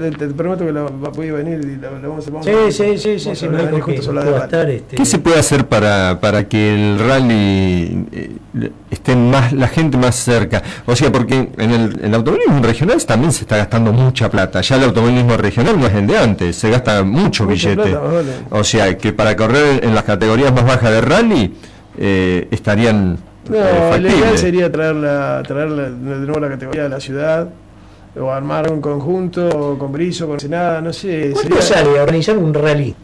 te, 0.00 0.10
te 0.12 0.28
prometo 0.28 0.64
que 0.64 0.72
la, 0.72 0.84
va- 0.84 1.10
voy 1.14 1.28
a 1.28 1.32
venir 1.34 1.60
y 1.62 1.76
la, 1.76 1.90
la 1.90 2.08
vamos 2.08 2.26
a 2.26 2.30
vamos 2.30 2.46
Sí, 2.46 2.52
sí, 2.72 2.96
sí, 2.96 3.18
sí, 3.18 3.36
sí, 3.36 3.46
que 3.48 4.08
hablar 4.08 4.24
pueda 4.24 4.38
de 4.38 4.44
estar. 4.46 4.70
Este, 4.70 4.96
¿Qué 4.96 5.04
se 5.04 5.18
puede 5.18 5.38
hacer 5.38 5.66
para, 5.66 6.18
para 6.18 6.48
que 6.48 6.74
el 6.74 6.98
rally 6.98 8.06
eh, 8.10 8.70
esté 8.90 9.14
más 9.16 9.52
la 9.52 9.68
gente 9.68 9.98
más 9.98 10.14
cerca? 10.14 10.62
O 10.86 10.96
sea, 10.96 11.12
porque 11.12 11.50
en 11.58 11.70
el, 11.70 11.98
en 12.00 12.04
el 12.06 12.14
automovilismo 12.14 12.62
regional 12.62 13.04
también 13.04 13.30
se 13.30 13.42
está 13.42 13.58
gastando 13.58 13.92
mucha 13.92 14.30
plata. 14.30 14.62
Ya 14.62 14.76
el 14.76 14.84
automovilismo 14.84 15.36
regional 15.36 15.78
no 15.78 15.86
es 15.86 15.92
el 15.94 16.06
de 16.06 16.16
antes, 16.16 16.56
se 16.56 16.70
gasta 16.70 17.02
mucho 17.04 17.44
Mucha 17.44 17.68
billete. 17.68 17.90
plata, 17.90 17.98
vale. 18.00 18.32
O 18.48 18.64
sea, 18.64 18.96
que 18.96 19.12
para 19.12 19.36
correr 19.36 19.84
en 19.84 19.94
las 19.94 20.04
categorías 20.04 20.54
más 20.54 20.64
bajas 20.64 20.90
de 20.90 21.00
rally 21.02 21.54
eh, 21.98 22.48
estarían 22.50 23.18
No, 23.48 23.98
lo 23.98 24.08
ideal 24.08 24.38
sería 24.38 24.70
traerla, 24.72 25.42
traerla 25.46 25.82
de 25.84 25.90
nuevo 25.90 26.38
a 26.38 26.40
la 26.40 26.48
categoría 26.48 26.84
de 26.84 26.88
la 26.88 27.00
ciudad, 27.00 27.48
o 28.18 28.30
armar 28.30 28.70
un 28.72 28.80
conjunto 28.80 29.76
con 29.78 29.92
Brizo, 29.92 30.26
con 30.26 30.38
Senada, 30.40 30.80
no 30.80 30.92
sé. 30.92 31.30
¿Cuánto 31.32 31.60
sería- 31.60 31.62
sale 31.84 32.00
organizar 32.00 32.36
un 32.38 32.54
rally? 32.54 32.94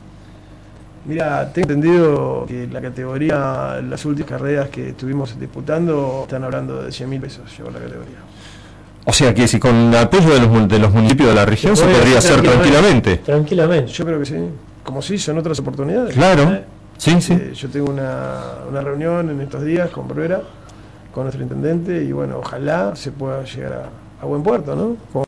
Mira, 1.07 1.51
tengo 1.53 1.73
entendido 1.73 2.45
que 2.47 2.69
la 2.71 2.81
categoría, 2.81 3.81
las 3.89 4.05
últimas 4.05 4.31
carreras 4.31 4.69
que 4.69 4.91
estuvimos 4.91 5.39
disputando, 5.41 6.21
están 6.25 6.45
hablando 6.45 6.83
de 6.83 6.93
100 6.93 7.09
mil 7.09 7.21
pesos, 7.21 7.43
llegó 7.57 7.71
la 7.71 7.79
categoría. 7.79 8.19
O 9.07 9.13
sea, 9.13 9.33
que 9.35 9.49
si 9.49 9.59
con 9.59 9.75
el 9.75 9.97
apoyo 9.97 10.29
de 10.35 10.41
los, 10.41 10.69
de 10.69 10.79
los 10.79 10.93
municipios 10.93 11.31
de 11.31 11.35
la 11.35 11.47
región 11.47 11.75
se 11.77 11.85
podría 11.85 12.19
hacer 12.19 12.33
hacer 12.39 12.43
tranquilamente. 12.43 13.17
Tranquilamente. 13.19 13.91
Yo 13.93 14.05
creo 14.05 14.19
que 14.21 14.27
sí, 14.27 14.35
como 14.85 15.01
se 15.01 15.15
hizo 15.15 15.31
en 15.33 15.39
otras 15.39 15.59
oportunidades. 15.59 16.15
Claro, 16.15 16.43
Eh. 16.53 16.65
Sí, 17.01 17.21
sí. 17.21 17.33
Eh, 17.33 17.53
yo 17.55 17.69
tengo 17.69 17.91
una, 17.91 18.41
una 18.69 18.81
reunión 18.81 19.31
en 19.31 19.41
estos 19.41 19.65
días 19.65 19.91
con 19.91 20.07
Bruera, 20.07 20.43
con 21.13 21.25
nuestro 21.25 21.43
intendente, 21.43 22.05
y 22.05 22.13
bueno, 22.13 22.39
ojalá 22.39 22.95
se 22.95 23.11
pueda 23.11 23.43
llegar 23.45 23.91
a, 24.21 24.27
buen 24.27 24.43
puerto, 24.43 24.77
¿no? 24.77 24.97